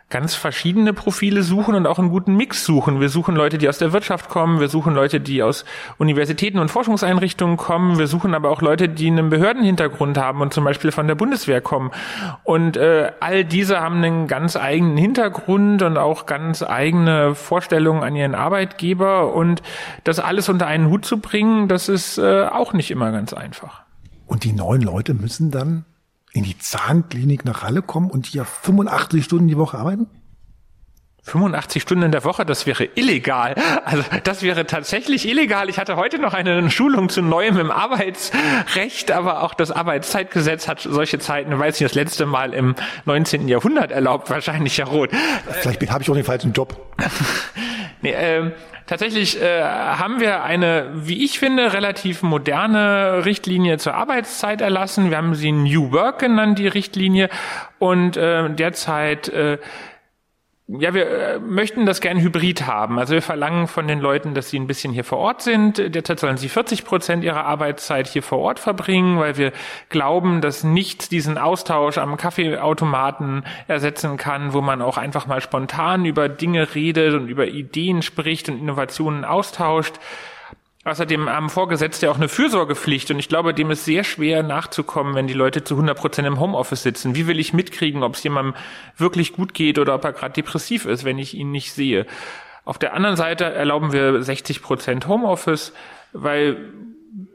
ganz 0.09 0.37
verschiedene 0.37 0.92
Profile 0.92 1.42
suchen 1.42 1.75
und 1.75 1.87
auch 1.87 1.99
einen 1.99 2.11
guten 2.11 2.37
Mix 2.37 2.64
suchen. 2.64 3.01
Wir 3.01 3.09
suchen 3.09 3.35
Leute, 3.35 3.59
die 3.59 3.69
aus 3.69 3.79
der 3.79 3.92
Wirtschaft 3.92 4.29
kommen, 4.29 4.61
wir 4.61 4.69
suchen 4.69 4.95
Leute, 4.95 5.21
die 5.21 5.42
aus 5.42 5.64
Universitäten 5.99 6.61
und 6.61 6.71
Forschungseinrichtungen 6.71 7.57
kommen, 7.57 7.99
wir 7.99 8.07
suchen 8.07 8.33
aber 8.35 8.51
auch 8.51 8.62
Leute, 8.62 8.88
die 8.88 9.09
einen 9.09 9.31
Behördenhintergrund 9.31 10.16
haben 10.16 10.42
und 10.42 10.55
zum 10.55 10.62
Beispiel 10.62 10.92
von 10.92 11.09
der 11.09 11.16
Bundeswehr 11.16 11.61
kommen. 11.61 11.90
Und 12.45 12.77
äh, 12.77 13.11
all 13.19 13.45
diese 13.45 13.81
haben 13.81 13.97
einen 13.97 14.29
ganz 14.29 14.55
eigenen 14.55 14.97
Hintergrund 14.97 15.83
und 15.83 15.99
auch 15.99 16.27
ganz 16.27 16.62
eigene 16.62 17.35
Vorstellungen 17.35 18.05
an 18.05 18.14
ihren 18.14 18.37
Arbeitgeber. 18.37 19.35
Und 19.35 19.61
das 20.05 20.21
alles 20.21 20.49
unter 20.49 20.69
einen 20.69 20.88
Hut 20.88 21.05
zu 21.05 21.19
bringen, 21.19 21.66
das 21.66 21.88
ist 21.88 22.19
äh, 22.19 22.45
auch 22.45 22.73
nicht 22.73 22.92
immer 22.92 23.11
ganz 23.11 23.33
einfach. 23.33 23.83
Und 24.27 24.45
die 24.45 24.53
neuen 24.53 24.83
Leute 24.83 25.14
müssen 25.14 25.51
dann 25.51 25.85
in 26.37 26.44
die 26.44 26.59
Zahnklinik 26.59 27.46
nach 27.46 27.62
Halle 27.62 27.81
kommen 27.81 28.11
und 28.11 28.27
hier 28.27 28.44
85 28.44 29.25
Stunden 29.25 29.49
die 29.49 29.57
Woche 29.57 29.79
arbeiten? 29.79 30.07
85 31.22 31.83
Stunden 31.83 32.05
in 32.05 32.12
der 32.12 32.25
Woche, 32.25 32.44
das 32.44 32.66
wäre 32.66 32.85
illegal. 32.94 33.57
Also 33.85 34.05
das 34.22 34.42
wäre 34.42 34.66
tatsächlich 34.66 35.27
illegal. 35.27 35.68
Ich 35.68 35.79
hatte 35.79 35.96
heute 35.96 36.20
noch 36.20 36.35
eine 36.35 36.70
Schulung 36.70 37.09
zu 37.09 37.20
Neuem 37.22 37.59
im 37.59 37.70
Arbeitsrecht, 37.72 39.11
aber 39.11 39.42
auch 39.42 39.55
das 39.55 39.72
Arbeitszeitgesetz 39.72 40.68
hat 40.68 40.81
solche 40.83 41.18
Zeiten, 41.18 41.59
weiß 41.59 41.81
nicht, 41.81 41.90
das 41.90 41.94
letzte 41.96 42.27
Mal 42.27 42.53
im 42.53 42.77
19. 43.07 43.49
Jahrhundert 43.49 43.90
erlaubt, 43.90 44.31
wahrscheinlich 44.31 44.77
ja 44.77 44.85
rot. 44.85 45.11
Vielleicht 45.62 45.90
habe 45.90 46.03
ich 46.03 46.11
auch 46.11 46.14
den 46.14 46.25
falschen 46.25 46.53
Job. 46.53 46.77
nee, 48.03 48.12
ähm, 48.14 48.53
Tatsächlich 48.87 49.42
äh, 49.42 49.62
haben 49.62 50.20
wir 50.20 50.44
eine, 50.44 50.90
wie 50.94 51.25
ich 51.25 51.40
finde, 51.40 51.72
relativ 51.72 52.22
moderne 52.22 53.25
Richtlinie 53.25 53.79
zur 53.79 53.94
Arbeitszeit 53.94 54.61
erlassen. 54.61 55.11
Wir 55.11 55.16
haben 55.16 55.35
sie 55.35 55.51
New 55.51 55.90
Work 55.90 56.20
genannt, 56.20 56.59
die 56.61 56.68
Richtlinie. 56.68 57.29
Und 57.81 58.16
äh, 58.16 58.49
derzeit 58.49 59.29
äh, 59.29 59.59
ja, 60.68 60.94
wir 60.94 61.07
äh, 61.07 61.38
möchten 61.38 61.87
das 61.87 62.00
gern 62.00 62.18
hybrid 62.18 62.66
haben. 62.66 62.98
Also 62.98 63.14
wir 63.14 63.22
verlangen 63.22 63.68
von 63.68 63.87
den 63.87 64.00
Leuten, 64.00 64.35
dass 64.35 64.50
sie 64.50 64.59
ein 64.59 64.66
bisschen 64.66 64.92
hier 64.92 65.05
vor 65.05 65.18
Ort 65.18 65.42
sind. 65.42 65.79
Derzeit 65.94 66.18
sollen 66.18 66.38
sie 66.38 66.48
40 66.48 66.85
Prozent 66.85 67.22
ihrer 67.22 67.44
Arbeitszeit 67.44 68.09
hier 68.09 68.24
vor 68.24 68.40
Ort 68.40 68.59
verbringen, 68.59 69.20
weil 69.20 69.37
wir 69.37 69.52
glauben, 69.90 70.40
dass 70.40 70.64
nichts 70.64 71.09
diesen 71.09 71.38
Austausch 71.38 71.98
am 71.98 72.16
Kaffeeautomaten 72.16 73.44
ersetzen 73.68 74.16
kann, 74.16 74.55
wo 74.55 74.61
man 74.61 74.83
auch 74.83 74.98
einfach 74.98 75.29
mal 75.29 75.40
spontan 75.40 76.05
über 76.05 76.29
Dinge 76.29 76.74
redet 76.74 77.14
und 77.14 77.29
über 77.29 77.46
Ideen 77.46 78.02
spricht 78.02 78.48
und 78.48 78.59
Innovationen 78.59 79.24
austauscht. 79.24 80.00
Außerdem 80.87 81.29
haben 81.29 81.51
Vorgesetzte 81.51 82.09
auch 82.12 82.14
eine 82.14 82.29
Fürsorgepflicht 82.29 83.11
und 83.11 83.18
ich 83.18 83.29
glaube, 83.29 83.53
dem 83.53 83.72
ist 83.72 83.85
sehr 83.85 84.05
schwer 84.05 84.44
nachzukommen, 84.44 85.16
wenn 85.16 85.27
die 85.27 85.35
Leute 85.35 85.64
zu 85.64 85.75
100 85.75 85.99
Prozent 85.99 86.29
im 86.29 86.38
Homeoffice 86.38 86.85
sitzen. 86.85 87.16
Wie 87.16 87.27
will 87.27 87.40
ich 87.40 87.53
mitkriegen, 87.53 88.05
ob 88.05 88.14
es 88.14 88.22
jemandem 88.22 88.55
wirklich 88.96 89.33
gut 89.33 89.53
geht 89.53 89.81
oder 89.81 89.96
ob 89.96 90.05
er 90.05 90.12
gerade 90.12 90.35
depressiv 90.35 90.87
ist, 90.87 91.05
wenn 91.05 91.18
ich 91.18 91.35
ihn 91.35 91.51
nicht 91.51 91.72
sehe? 91.72 92.07
Auf 92.64 92.79
der 92.79 92.94
anderen 92.94 93.16
Seite 93.16 93.46
erlauben 93.46 93.92
wir 93.92 94.22
60 94.22 94.62
Prozent 94.62 95.09
Homeoffice, 95.09 95.72
weil 96.12 96.72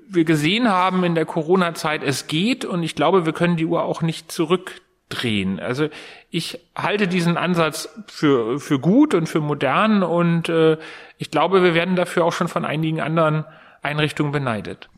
wir 0.08 0.24
gesehen 0.24 0.70
haben 0.70 1.04
in 1.04 1.14
der 1.14 1.26
Corona-Zeit, 1.26 2.04
es 2.04 2.28
geht 2.28 2.64
und 2.64 2.84
ich 2.84 2.96
glaube, 2.96 3.26
wir 3.26 3.34
können 3.34 3.58
die 3.58 3.66
Uhr 3.66 3.84
auch 3.84 4.02
nicht 4.02 4.32
zurückdrehen. 4.32 5.60
Also 5.60 5.90
ich 6.32 6.60
halte 6.76 7.10
diesen 7.10 7.36
Ansatz 7.36 7.90
für, 8.08 8.60
für 8.60 8.80
gut 8.80 9.14
und 9.14 9.28
für 9.28 9.42
modern 9.42 10.02
und 10.02 10.48
äh, 10.48 10.78
ich 11.18 11.30
glaube, 11.30 11.62
wir 11.62 11.76
werden 11.76 11.98
dafür 11.98 12.24
auch 12.24 12.32
schon 12.32 12.48
von 12.48 12.64
einigen 12.64 13.02
anderen 13.02 13.44
Einrichtungen 13.82 14.32
beneidet. 14.32 14.90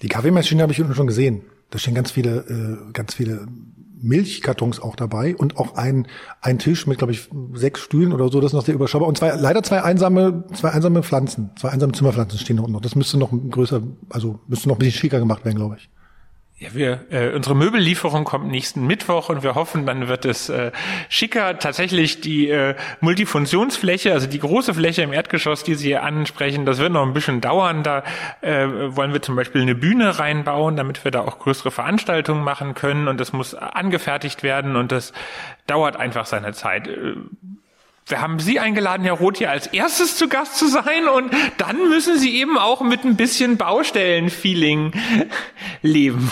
Die 0.00 0.08
Kaffeemaschine 0.08 0.62
habe 0.62 0.72
ich 0.72 0.80
unten 0.80 0.94
schon 0.94 1.06
gesehen. 1.06 1.42
Da 1.70 1.78
stehen 1.78 1.94
ganz 1.94 2.10
viele, 2.10 2.38
äh, 2.88 2.92
ganz 2.92 3.14
viele 3.14 3.46
Milchkartons 4.00 4.80
auch 4.80 4.96
dabei 4.96 5.36
und 5.36 5.58
auch 5.58 5.76
ein, 5.76 6.08
ein 6.40 6.58
Tisch 6.58 6.86
mit, 6.86 6.98
glaube 6.98 7.12
ich, 7.12 7.28
sechs 7.52 7.80
Stühlen 7.80 8.12
oder 8.12 8.30
so, 8.30 8.40
das 8.40 8.52
ist 8.52 8.54
noch 8.54 8.64
sehr 8.64 8.74
überschaubar. 8.74 9.08
Und 9.08 9.18
zwei, 9.18 9.34
leider 9.36 9.62
zwei 9.62 9.82
einsame, 9.82 10.44
zwei 10.54 10.70
einsame 10.70 11.02
Pflanzen, 11.02 11.50
zwei 11.56 11.68
einsame 11.68 11.92
Zimmerpflanzen 11.92 12.38
stehen 12.38 12.58
unten 12.58 12.72
noch. 12.72 12.80
Das 12.80 12.96
müsste 12.96 13.18
noch 13.18 13.30
größer, 13.30 13.82
also 14.08 14.40
müsste 14.48 14.68
noch 14.68 14.76
ein 14.76 14.78
bisschen 14.78 14.98
schicker 14.98 15.18
gemacht 15.18 15.44
werden, 15.44 15.56
glaube 15.58 15.76
ich. 15.78 15.90
Ja, 16.62 16.68
wir, 16.74 17.00
äh, 17.10 17.34
unsere 17.34 17.56
Möbellieferung 17.56 18.22
kommt 18.22 18.46
nächsten 18.46 18.86
Mittwoch 18.86 19.30
und 19.30 19.42
wir 19.42 19.56
hoffen, 19.56 19.84
dann 19.84 20.06
wird 20.06 20.24
es 20.24 20.48
äh, 20.48 20.70
schicker. 21.08 21.58
Tatsächlich 21.58 22.20
die 22.20 22.50
äh, 22.50 22.76
Multifunktionsfläche, 23.00 24.12
also 24.12 24.28
die 24.28 24.38
große 24.38 24.72
Fläche 24.72 25.02
im 25.02 25.12
Erdgeschoss, 25.12 25.64
die 25.64 25.74
Sie 25.74 25.88
hier 25.88 26.04
ansprechen, 26.04 26.64
das 26.64 26.78
wird 26.78 26.92
noch 26.92 27.02
ein 27.02 27.14
bisschen 27.14 27.40
dauern. 27.40 27.82
Da 27.82 28.04
äh, 28.42 28.68
wollen 28.94 29.12
wir 29.12 29.20
zum 29.22 29.34
Beispiel 29.34 29.62
eine 29.62 29.74
Bühne 29.74 30.20
reinbauen, 30.20 30.76
damit 30.76 31.02
wir 31.02 31.10
da 31.10 31.22
auch 31.22 31.40
größere 31.40 31.72
Veranstaltungen 31.72 32.44
machen 32.44 32.74
können 32.74 33.08
und 33.08 33.18
das 33.18 33.32
muss 33.32 33.56
angefertigt 33.56 34.44
werden 34.44 34.76
und 34.76 34.92
das 34.92 35.12
dauert 35.66 35.96
einfach 35.96 36.26
seine 36.26 36.52
Zeit. 36.52 36.88
Wir 38.06 38.20
haben 38.20 38.40
Sie 38.40 38.58
eingeladen, 38.58 39.04
Herr 39.04 39.14
Roth, 39.14 39.38
hier 39.38 39.50
als 39.50 39.68
erstes 39.68 40.16
zu 40.16 40.28
Gast 40.28 40.58
zu 40.58 40.66
sein 40.66 41.06
und 41.06 41.30
dann 41.58 41.88
müssen 41.88 42.18
Sie 42.18 42.36
eben 42.36 42.58
auch 42.58 42.80
mit 42.80 43.04
ein 43.04 43.16
bisschen 43.16 43.56
Baustellen-Feeling 43.56 44.92
leben. 45.82 46.30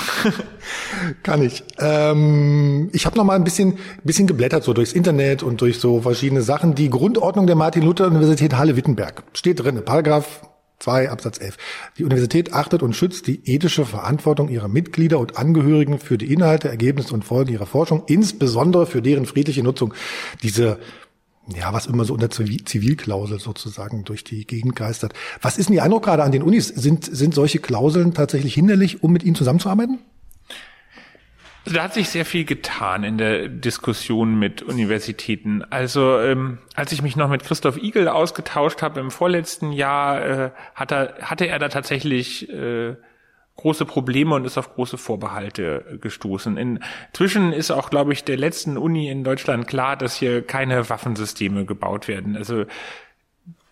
Kann 1.22 1.42
ich. 1.42 1.62
Ähm, 1.78 2.90
ich 2.92 3.06
habe 3.06 3.16
noch 3.16 3.24
mal 3.24 3.36
ein 3.36 3.44
bisschen, 3.44 3.78
bisschen 4.02 4.26
geblättert 4.26 4.64
so 4.64 4.72
durchs 4.72 4.92
Internet 4.92 5.44
und 5.44 5.60
durch 5.60 5.78
so 5.78 6.00
verschiedene 6.00 6.42
Sachen. 6.42 6.74
Die 6.74 6.90
Grundordnung 6.90 7.46
der 7.46 7.56
Martin-Luther-Universität 7.56 8.56
Halle-Wittenberg 8.56 9.22
steht 9.32 9.60
drin, 9.60 9.80
Paragraph 9.84 10.42
2 10.80 11.10
Absatz 11.10 11.40
11. 11.40 11.56
Die 11.98 12.04
Universität 12.04 12.52
achtet 12.52 12.82
und 12.82 12.96
schützt 12.96 13.28
die 13.28 13.48
ethische 13.48 13.84
Verantwortung 13.84 14.48
ihrer 14.48 14.68
Mitglieder 14.68 15.20
und 15.20 15.36
Angehörigen 15.36 15.98
für 16.00 16.18
die 16.18 16.32
Inhalte, 16.32 16.68
Ergebnisse 16.68 17.14
und 17.14 17.24
Folgen 17.24 17.52
ihrer 17.52 17.66
Forschung, 17.66 18.02
insbesondere 18.06 18.86
für 18.86 19.02
deren 19.02 19.26
friedliche 19.26 19.62
Nutzung. 19.62 19.94
Diese 20.42 20.78
ja, 21.56 21.72
was 21.72 21.86
immer 21.86 22.04
so 22.04 22.14
unter 22.14 22.30
Zivilklausel 22.30 23.40
sozusagen 23.40 24.04
durch 24.04 24.24
die 24.24 24.46
Gegend 24.46 24.76
geistert. 24.76 25.14
Was 25.42 25.58
ist 25.58 25.68
denn 25.68 25.76
Ihr 25.76 25.82
Eindruck 25.82 26.04
gerade 26.04 26.22
an 26.22 26.32
den 26.32 26.42
Unis? 26.42 26.68
Sind, 26.68 27.04
sind 27.04 27.34
solche 27.34 27.58
Klauseln 27.58 28.14
tatsächlich 28.14 28.54
hinderlich, 28.54 29.02
um 29.02 29.12
mit 29.12 29.22
ihnen 29.22 29.34
zusammenzuarbeiten? 29.34 29.98
Da 31.66 31.82
hat 31.84 31.94
sich 31.94 32.08
sehr 32.08 32.24
viel 32.24 32.44
getan 32.44 33.04
in 33.04 33.18
der 33.18 33.48
Diskussion 33.48 34.38
mit 34.38 34.62
Universitäten. 34.62 35.62
Also 35.62 36.18
ähm, 36.18 36.58
als 36.74 36.90
ich 36.92 37.02
mich 37.02 37.16
noch 37.16 37.28
mit 37.28 37.44
Christoph 37.44 37.76
Igel 37.76 38.08
ausgetauscht 38.08 38.80
habe 38.80 38.98
im 39.00 39.10
vorletzten 39.10 39.70
Jahr, 39.70 40.24
äh, 40.24 40.50
hat 40.74 40.90
er, 40.90 41.14
hatte 41.20 41.46
er 41.46 41.58
da 41.58 41.68
tatsächlich 41.68 42.48
äh, 42.48 42.96
große 43.60 43.84
Probleme 43.84 44.34
und 44.34 44.44
ist 44.44 44.58
auf 44.58 44.74
große 44.74 44.98
Vorbehalte 44.98 45.98
gestoßen. 46.00 46.56
Inzwischen 46.56 47.52
ist 47.52 47.70
auch, 47.70 47.90
glaube 47.90 48.12
ich, 48.12 48.24
der 48.24 48.36
letzten 48.36 48.76
Uni 48.76 49.08
in 49.08 49.24
Deutschland 49.24 49.66
klar, 49.66 49.96
dass 49.96 50.16
hier 50.16 50.42
keine 50.42 50.88
Waffensysteme 50.88 51.64
gebaut 51.64 52.08
werden. 52.08 52.36
Also 52.36 52.64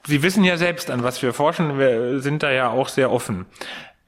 Sie 0.07 0.23
wissen 0.23 0.43
ja 0.43 0.57
selbst, 0.57 0.91
an 0.91 1.03
was 1.03 1.23
wir 1.23 1.35
forschen. 1.35 1.79
Wir 1.79 2.21
sind 2.21 2.43
da 2.43 2.51
ja 2.51 2.71
auch 2.71 2.89
sehr 2.89 3.13
offen. 3.13 3.45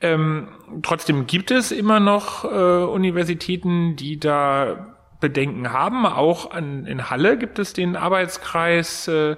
Ähm, 0.00 0.48
trotzdem 0.82 1.26
gibt 1.26 1.50
es 1.50 1.72
immer 1.72 2.00
noch 2.00 2.44
äh, 2.44 2.48
Universitäten, 2.48 3.96
die 3.96 4.18
da 4.18 4.96
Bedenken 5.20 5.72
haben. 5.72 6.06
Auch 6.06 6.52
an, 6.52 6.86
in 6.86 7.10
Halle 7.10 7.36
gibt 7.36 7.58
es 7.58 7.74
den 7.74 7.96
Arbeitskreis 7.96 9.08
äh, 9.08 9.36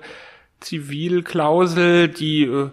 Zivilklausel, 0.61 2.09
die 2.09 2.44
äh, 2.44 2.70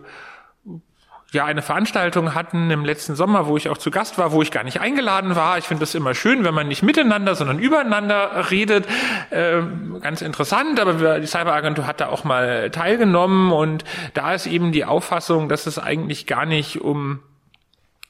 ja 1.32 1.46
eine 1.46 1.62
Veranstaltung 1.62 2.34
hatten 2.34 2.72
im 2.72 2.84
letzten 2.84 3.15
Sommer, 3.15 3.48
wo 3.48 3.58
ich 3.58 3.70
auch 3.70 3.78
zu 3.78 3.92
Gast 3.92 4.18
war, 4.18 4.32
wo 4.32 4.42
ich 4.42 4.52
gar 4.52 4.63
nicht 4.63 4.82
eingeladen 4.82 5.36
war. 5.36 5.58
Ich 5.58 5.65
finde 5.65 5.82
das 5.82 5.96
immer 5.96 6.15
schön, 6.15 6.44
wenn 6.44 6.54
man 6.54 6.68
nicht 6.68 6.84
miteinander, 6.84 7.36
sondern 7.36 7.60
übereinander 7.60 8.50
redet. 8.50 8.86
Ähm, 9.32 10.00
ganz 10.02 10.22
interessant, 10.22 10.80
aber 10.80 11.00
wir, 11.00 11.20
die 11.20 11.28
Cyberagentur 11.28 11.86
hat 11.86 12.02
da 12.02 12.10
auch 12.10 12.24
mal 12.24 12.72
teilgenommen 12.72 13.52
und 13.52 13.84
da 14.13 14.34
ist 14.34 14.48
eben 14.48 14.72
die 14.72 14.86
Auffassung, 14.86 15.50
dass 15.50 15.68
es 15.68 15.78
eigentlich 15.78 16.26
gar 16.26 16.46
nicht 16.46 16.82
um 16.82 17.20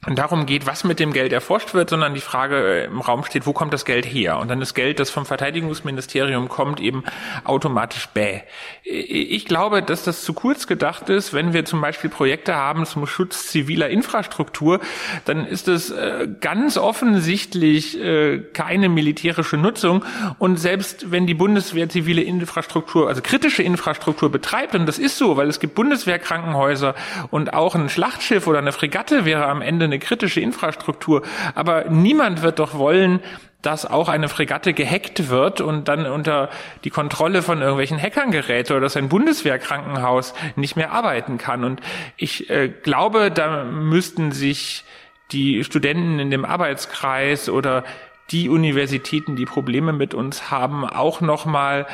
darum 0.08 0.46
geht, 0.46 0.66
was 0.66 0.86
mit 0.86 1.00
dem 1.00 1.12
Geld 1.12 1.34
erforscht 1.34 1.74
wird, 1.74 1.90
sondern 1.90 2.14
die 2.14 2.22
Frage 2.22 2.84
äh, 2.84 2.86
im 2.86 3.02
Raum 3.02 3.26
steht, 3.26 3.46
wo 3.46 3.52
kommt 3.52 3.74
das 3.74 3.84
Geld 3.84 4.06
her? 4.06 4.40
Und 4.40 4.48
dann 4.48 4.62
das 4.62 4.74
Geld, 4.74 4.98
das 5.00 5.10
vom 5.10 5.26
Verteidigungsministerium 5.26 6.48
kommt, 6.48 6.80
eben 6.80 7.04
automatisch 7.44 8.08
bäh. 8.08 8.42
Ich 8.84 9.46
glaube, 9.46 9.84
dass 9.84 10.04
das 10.04 10.24
zu 10.24 10.32
kurz 10.32 10.68
gedacht 10.68 11.10
ist. 11.10 11.34
Wenn 11.34 11.52
wir 11.52 11.66
zum 11.66 11.82
Beispiel 11.82 12.10
Projekte 12.10 12.56
haben 12.56 12.86
zum 12.86 13.08
Schutz 13.08 13.48
ziviler 13.48 13.90
Infrastruktur, 13.90 14.80
dann 15.26 15.46
ist 15.46 15.68
es 15.68 15.92
äh, 15.92 16.30
ganz 16.40 16.78
offensichtlich 16.78 18.00
äh, 18.02 18.40
keine 18.54 18.88
militärische 18.88 19.58
Nutzung. 19.58 20.06
Und 20.38 20.62
selbst 20.62 21.12
wenn 21.12 21.28
die 21.28 21.34
Bundeswehr 21.34 21.90
zivile 21.90 22.22
Infrastruktur, 22.22 23.10
also 23.10 23.22
kritische 23.22 23.64
Infrastruktur 23.64 24.32
betreibt, 24.32 24.76
und 24.76 24.86
das 24.86 24.98
ist 24.98 25.18
so, 25.18 25.36
weil 25.36 25.50
es 25.50 25.60
gibt 25.60 25.76
Bundeswehrkrankenhäuser 25.76 26.96
und 27.32 27.54
auch 27.54 27.76
ein 27.76 27.90
Schlachtschiff 27.90 28.48
oder 28.48 28.60
eine 28.60 28.72
Fregatte 28.72 29.26
wäre 29.26 29.46
am 29.48 29.62
Ende 29.62 29.88
eine 29.89 29.99
kritische 29.99 30.41
Infrastruktur. 30.41 31.23
Aber 31.56 31.86
niemand 31.86 32.41
wird 32.41 32.60
doch 32.60 32.75
wollen, 32.78 33.19
dass 33.62 33.86
auch 33.86 34.08
eine 34.08 34.30
Fregatte 34.30 34.73
gehackt 34.73 35.30
wird 35.30 35.60
und 35.60 35.89
dann 35.89 36.06
unter 36.06 36.49
die 36.86 36.89
Kontrolle 36.89 37.41
von 37.41 37.60
irgendwelchen 37.60 38.02
Hackern 38.02 38.32
gerät 38.32 38.71
oder 38.71 38.80
dass 38.80 38.95
ein 38.95 39.10
Bundeswehrkrankenhaus 39.10 40.34
nicht 40.56 40.78
mehr 40.78 40.91
arbeiten 40.91 41.38
kann. 41.38 41.65
Und 41.65 41.82
ich 42.15 42.49
äh, 42.49 42.69
glaube, 42.69 43.32
da 43.32 43.65
müssten 43.65 44.32
sich 44.32 44.86
die 45.32 45.63
Studenten 45.63 46.19
in 46.19 46.32
dem 46.32 46.45
Arbeitskreis 46.45 47.49
oder 47.49 47.84
die 48.32 48.47
Universitäten, 48.47 49.36
die 49.36 49.45
Probleme 49.45 49.91
mit 49.91 50.13
uns 50.13 50.52
haben, 50.52 50.86
auch 50.86 51.19
noch 51.19 51.45
mal 51.45 51.86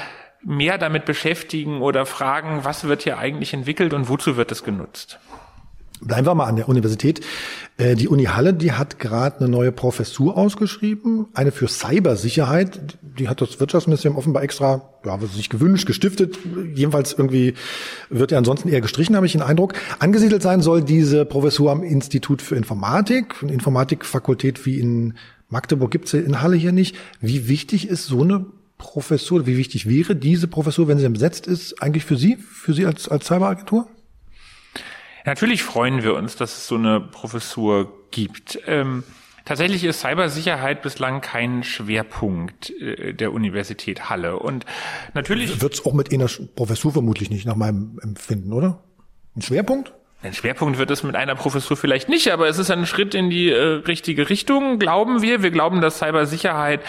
mehr 0.44 0.78
damit 0.78 1.06
beschäftigen 1.06 1.82
oder 1.82 2.06
fragen, 2.06 2.64
was 2.64 2.88
wird 2.88 3.02
hier 3.02 3.18
eigentlich 3.18 3.54
entwickelt 3.54 3.94
und 3.94 4.10
wozu 4.10 4.38
wird 4.38 4.52
es 4.52 4.64
genutzt? 4.64 5.20
Bleiben 6.02 6.28
wir 6.28 6.36
mal 6.36 6.46
an 6.46 6.58
der 6.58 6.68
Universität. 6.68 7.22
Äh, 7.78 7.96
die 7.96 8.08
Uni 8.08 8.26
Halle, 8.26 8.54
die 8.54 8.74
hat 8.74 9.00
gerade 9.00 9.40
eine 9.40 9.50
neue 9.50 9.72
Professur 9.72 10.38
ausgeschrieben, 10.38 11.28
eine 11.34 11.52
für 11.52 11.68
Cybersicherheit. 11.68 12.98
Die 13.18 13.30
hat 13.30 13.42
das 13.42 13.60
Wirtschaftsministerium 13.60 14.18
offenbar 14.18 14.44
extra, 14.44 14.90
ja, 15.06 15.18
sich 15.34 15.50
gewünscht, 15.50 15.88
gestiftet. 15.88 16.38
Jedenfalls 16.74 17.14
irgendwie 17.14 17.54
wird 18.10 18.32
ja 18.32 18.38
ansonsten 18.38 18.68
eher 18.68 18.82
gestrichen, 18.82 19.16
habe 19.16 19.26
ich 19.26 19.32
den 19.32 19.42
Eindruck. 19.42 19.74
Angesiedelt 20.00 20.42
sein 20.42 20.62
soll 20.62 20.84
diese 20.84 21.24
Professur 21.24 21.72
am 21.72 21.82
Institut 21.82 22.42
für 22.42 22.56
Informatik, 22.56 23.36
eine 23.42 23.54
Informatikfakultät 23.54 24.66
wie 24.66 24.80
in 24.80 25.14
Magdeburg 25.50 25.92
gibt's 25.92 26.12
sie 26.12 26.20
in 26.20 26.42
Halle 26.42 26.58
hier 26.58 26.72
nicht. 26.72 26.98
Wie 27.22 27.48
wichtig 27.48 27.88
ist 27.88 28.06
so 28.06 28.24
eine 28.24 28.46
Professur, 28.78 29.46
wie 29.46 29.58
wichtig 29.58 29.88
wäre 29.88 30.16
diese 30.16 30.48
Professur, 30.48 30.88
wenn 30.88 31.00
sie 31.00 31.08
besetzt 31.08 31.48
ist, 31.48 31.82
eigentlich 31.82 32.04
für 32.04 32.18
Sie, 32.18 32.38
für 32.38 32.74
Sie 32.74 32.86
als, 32.86 33.08
als 33.08 33.28
Cyberagentur? 33.28 33.88
Natürlich 35.26 35.64
freuen 35.64 36.04
wir 36.04 36.14
uns, 36.14 36.36
dass 36.36 36.56
es 36.56 36.68
so 36.68 36.76
eine 36.76 37.02
Professur 37.02 37.92
gibt. 38.12 38.60
Ähm, 38.68 39.04
tatsächlich 39.44 39.84
ist 39.84 40.02
Cybersicherheit 40.02 40.84
bislang 40.84 41.22
kein 41.22 41.64
Schwerpunkt 41.64 42.70
äh, 42.70 43.14
der 43.14 43.34
Universität 43.34 44.10
Halle. 44.10 44.38
Und 44.38 44.66
natürlich 45.16 45.62
wird 45.62 45.74
es 45.74 45.86
auch 45.86 45.94
mit 45.94 46.14
einer 46.14 46.30
Professur 46.56 46.94
vermutlich 46.94 47.32
nicht 47.32 47.46
nach 47.46 47.56
meinem 47.56 48.00
Empfinden, 48.02 48.54
oder? 48.54 48.84
Ein 49.36 49.42
Schwerpunkt? 49.42 49.94
Ein 50.26 50.34
Schwerpunkt 50.34 50.80
wird 50.80 50.90
es 50.90 51.04
mit 51.04 51.16
einer 51.16 51.36
Professur 51.36 51.78
vielleicht 51.78 52.10
nicht, 52.10 52.32
aber 52.32 52.48
es 52.48 52.58
ist 52.58 52.72
ein 52.72 52.88
Schritt 52.88 53.14
in 53.14 53.30
die 53.30 53.52
äh, 53.52 53.62
richtige 53.88 54.28
Richtung, 54.28 54.80
glauben 54.80 55.22
wir. 55.22 55.44
Wir 55.44 55.52
glauben, 55.52 55.82
dass 55.82 56.00
Cybersicherheit 56.00 56.82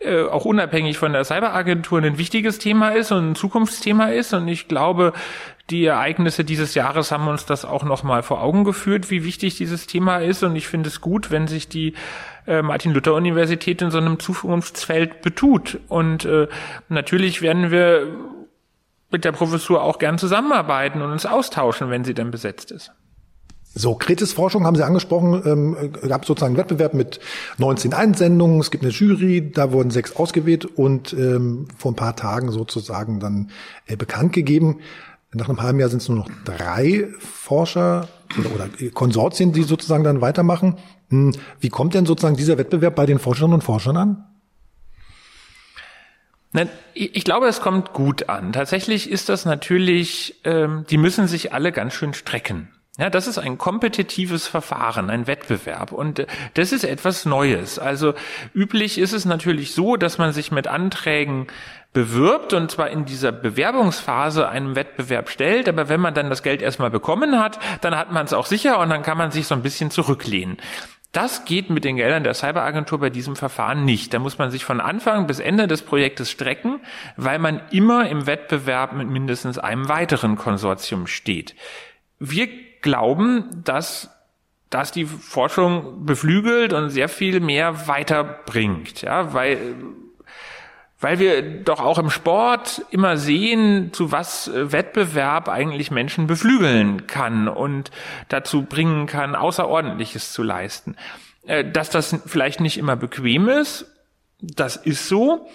äh, 0.00 0.24
auch 0.24 0.44
unabhängig 0.44 0.98
von 0.98 1.14
der 1.14 1.24
Cyberagentur 1.24 2.02
ein 2.02 2.18
wichtiges 2.18 2.58
Thema 2.58 2.90
ist 2.90 3.10
und 3.10 3.30
ein 3.30 3.34
Zukunftsthema 3.34 4.08
ist. 4.08 4.34
Und 4.34 4.46
ich 4.46 4.68
glaube, 4.68 5.14
die 5.70 5.86
Ereignisse 5.86 6.44
dieses 6.44 6.74
Jahres 6.74 7.12
haben 7.12 7.28
uns 7.28 7.46
das 7.46 7.64
auch 7.64 7.82
nochmal 7.82 8.22
vor 8.22 8.42
Augen 8.42 8.62
geführt, 8.62 9.10
wie 9.10 9.24
wichtig 9.24 9.56
dieses 9.56 9.86
Thema 9.86 10.18
ist. 10.18 10.42
Und 10.42 10.54
ich 10.54 10.68
finde 10.68 10.90
es 10.90 11.00
gut, 11.00 11.30
wenn 11.30 11.48
sich 11.48 11.70
die 11.70 11.94
äh, 12.46 12.60
Martin-Luther-Universität 12.60 13.80
in 13.80 13.90
so 13.90 13.96
einem 13.96 14.18
Zukunftsfeld 14.18 15.22
betut. 15.22 15.78
Und 15.88 16.26
äh, 16.26 16.46
natürlich 16.90 17.40
werden 17.40 17.70
wir 17.70 18.06
mit 19.12 19.24
der 19.24 19.32
Professur 19.32 19.82
auch 19.82 19.98
gern 19.98 20.18
zusammenarbeiten 20.18 21.02
und 21.02 21.12
uns 21.12 21.26
austauschen, 21.26 21.90
wenn 21.90 22.04
sie 22.04 22.14
denn 22.14 22.30
besetzt 22.30 22.70
ist. 22.70 22.92
So, 23.74 23.94
Kretis-Forschung 23.94 24.66
haben 24.66 24.76
Sie 24.76 24.84
angesprochen, 24.84 25.42
ähm, 25.46 25.92
gab 26.06 26.26
sozusagen 26.26 26.50
einen 26.50 26.58
Wettbewerb 26.58 26.92
mit 26.92 27.20
19 27.56 27.94
Einsendungen, 27.94 28.60
es 28.60 28.70
gibt 28.70 28.84
eine 28.84 28.92
Jury, 28.92 29.50
da 29.50 29.72
wurden 29.72 29.90
sechs 29.90 30.14
ausgewählt 30.16 30.66
und 30.66 31.14
ähm, 31.14 31.68
vor 31.78 31.92
ein 31.92 31.96
paar 31.96 32.14
Tagen 32.14 32.50
sozusagen 32.50 33.18
dann 33.18 33.50
äh, 33.86 33.96
bekannt 33.96 34.34
gegeben. 34.34 34.80
Nach 35.32 35.48
einem 35.48 35.62
halben 35.62 35.80
Jahr 35.80 35.88
sind 35.88 36.02
es 36.02 36.08
nur 36.10 36.18
noch 36.18 36.30
drei 36.44 37.08
Forscher 37.18 38.08
oder, 38.38 38.54
oder 38.54 38.90
Konsortien, 38.90 39.52
die 39.52 39.62
sozusagen 39.62 40.04
dann 40.04 40.20
weitermachen. 40.20 40.76
Hm, 41.08 41.32
wie 41.58 41.70
kommt 41.70 41.94
denn 41.94 42.04
sozusagen 42.04 42.36
dieser 42.36 42.58
Wettbewerb 42.58 42.94
bei 42.94 43.06
den 43.06 43.18
Forscherinnen 43.18 43.54
und 43.54 43.64
Forschern 43.64 43.96
an? 43.96 44.24
Ich 46.94 47.24
glaube, 47.24 47.46
es 47.46 47.60
kommt 47.60 47.92
gut 47.92 48.28
an. 48.28 48.52
Tatsächlich 48.52 49.10
ist 49.10 49.28
das 49.28 49.44
natürlich, 49.44 50.36
ähm, 50.44 50.84
die 50.90 50.98
müssen 50.98 51.26
sich 51.26 51.52
alle 51.52 51.72
ganz 51.72 51.94
schön 51.94 52.12
strecken. 52.12 52.68
Ja, 52.98 53.08
das 53.08 53.26
ist 53.26 53.38
ein 53.38 53.56
kompetitives 53.56 54.46
Verfahren, 54.46 55.08
ein 55.08 55.26
Wettbewerb. 55.26 55.92
Und 55.92 56.18
äh, 56.18 56.26
das 56.52 56.72
ist 56.72 56.84
etwas 56.84 57.24
Neues. 57.24 57.78
Also 57.78 58.12
üblich 58.54 58.98
ist 58.98 59.14
es 59.14 59.24
natürlich 59.24 59.72
so, 59.72 59.96
dass 59.96 60.18
man 60.18 60.34
sich 60.34 60.52
mit 60.52 60.66
Anträgen 60.66 61.46
bewirbt 61.94 62.52
und 62.52 62.70
zwar 62.70 62.90
in 62.90 63.04
dieser 63.06 63.32
Bewerbungsphase 63.32 64.48
einem 64.48 64.76
Wettbewerb 64.76 65.28
stellt, 65.28 65.68
aber 65.68 65.88
wenn 65.88 66.00
man 66.00 66.14
dann 66.14 66.30
das 66.30 66.42
Geld 66.42 66.62
erstmal 66.62 66.90
bekommen 66.90 67.38
hat, 67.38 67.58
dann 67.82 67.96
hat 67.96 68.12
man 68.12 68.24
es 68.24 68.32
auch 68.32 68.46
sicher 68.46 68.78
und 68.78 68.90
dann 68.90 69.02
kann 69.02 69.18
man 69.18 69.30
sich 69.30 69.46
so 69.46 69.54
ein 69.54 69.62
bisschen 69.62 69.90
zurücklehnen. 69.90 70.56
Das 71.12 71.44
geht 71.44 71.68
mit 71.68 71.84
den 71.84 71.96
Geldern 71.96 72.24
der 72.24 72.32
Cyberagentur 72.32 72.98
bei 72.98 73.10
diesem 73.10 73.36
Verfahren 73.36 73.84
nicht. 73.84 74.14
Da 74.14 74.18
muss 74.18 74.38
man 74.38 74.50
sich 74.50 74.64
von 74.64 74.80
Anfang 74.80 75.26
bis 75.26 75.40
Ende 75.40 75.66
des 75.66 75.82
Projektes 75.82 76.30
strecken, 76.30 76.80
weil 77.16 77.38
man 77.38 77.60
immer 77.70 78.08
im 78.08 78.26
Wettbewerb 78.26 78.94
mit 78.94 79.08
mindestens 79.08 79.58
einem 79.58 79.88
weiteren 79.88 80.36
Konsortium 80.36 81.06
steht. 81.06 81.54
Wir 82.18 82.48
glauben, 82.80 83.62
dass 83.64 84.10
das 84.70 84.90
die 84.90 85.04
Forschung 85.04 86.06
beflügelt 86.06 86.72
und 86.72 86.88
sehr 86.88 87.10
viel 87.10 87.40
mehr 87.40 87.86
weiterbringt, 87.88 89.02
ja, 89.02 89.34
weil 89.34 89.74
weil 91.02 91.18
wir 91.18 91.42
doch 91.42 91.80
auch 91.80 91.98
im 91.98 92.10
Sport 92.10 92.82
immer 92.90 93.16
sehen, 93.16 93.92
zu 93.92 94.12
was 94.12 94.50
Wettbewerb 94.54 95.48
eigentlich 95.48 95.90
Menschen 95.90 96.26
beflügeln 96.26 97.06
kann 97.06 97.48
und 97.48 97.90
dazu 98.28 98.62
bringen 98.62 99.06
kann, 99.06 99.34
Außerordentliches 99.34 100.32
zu 100.32 100.42
leisten. 100.42 100.96
Äh, 101.44 101.64
dass 101.70 101.90
das 101.90 102.16
vielleicht 102.26 102.60
nicht 102.60 102.78
immer 102.78 102.96
bequem 102.96 103.48
ist, 103.48 103.86
das 104.40 104.76
ist 104.76 105.08
so, 105.08 105.48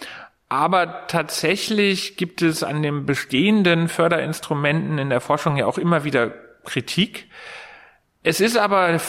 aber 0.49 1.07
tatsächlich 1.07 2.17
gibt 2.17 2.41
es 2.41 2.63
an 2.63 2.83
den 2.83 3.05
bestehenden 3.05 3.87
Förderinstrumenten 3.87 4.97
in 4.97 5.09
der 5.09 5.21
Forschung 5.21 5.57
ja 5.57 5.65
auch 5.65 5.77
immer 5.77 6.03
wieder 6.03 6.31
Kritik. 6.63 7.27
Es 8.27 8.41
ist 8.41 8.57
aber 8.57 8.99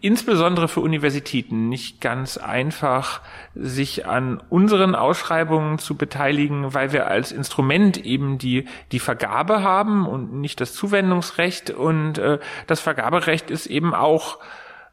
insbesondere 0.00 0.68
für 0.68 0.78
Universitäten 0.78 1.68
nicht 1.68 2.00
ganz 2.00 2.36
einfach, 2.36 3.20
sich 3.56 4.06
an 4.06 4.40
unseren 4.50 4.94
Ausschreibungen 4.94 5.80
zu 5.80 5.96
beteiligen, 5.96 6.72
weil 6.72 6.92
wir 6.92 7.08
als 7.08 7.32
Instrument 7.32 7.96
eben 8.06 8.38
die, 8.38 8.66
die 8.92 9.00
Vergabe 9.00 9.64
haben 9.64 10.06
und 10.06 10.34
nicht 10.34 10.60
das 10.60 10.74
Zuwendungsrecht. 10.74 11.70
Und 11.70 12.18
äh, 12.18 12.38
das 12.68 12.78
Vergaberecht 12.78 13.50
ist 13.50 13.66
eben 13.66 13.94
auch 13.94 14.38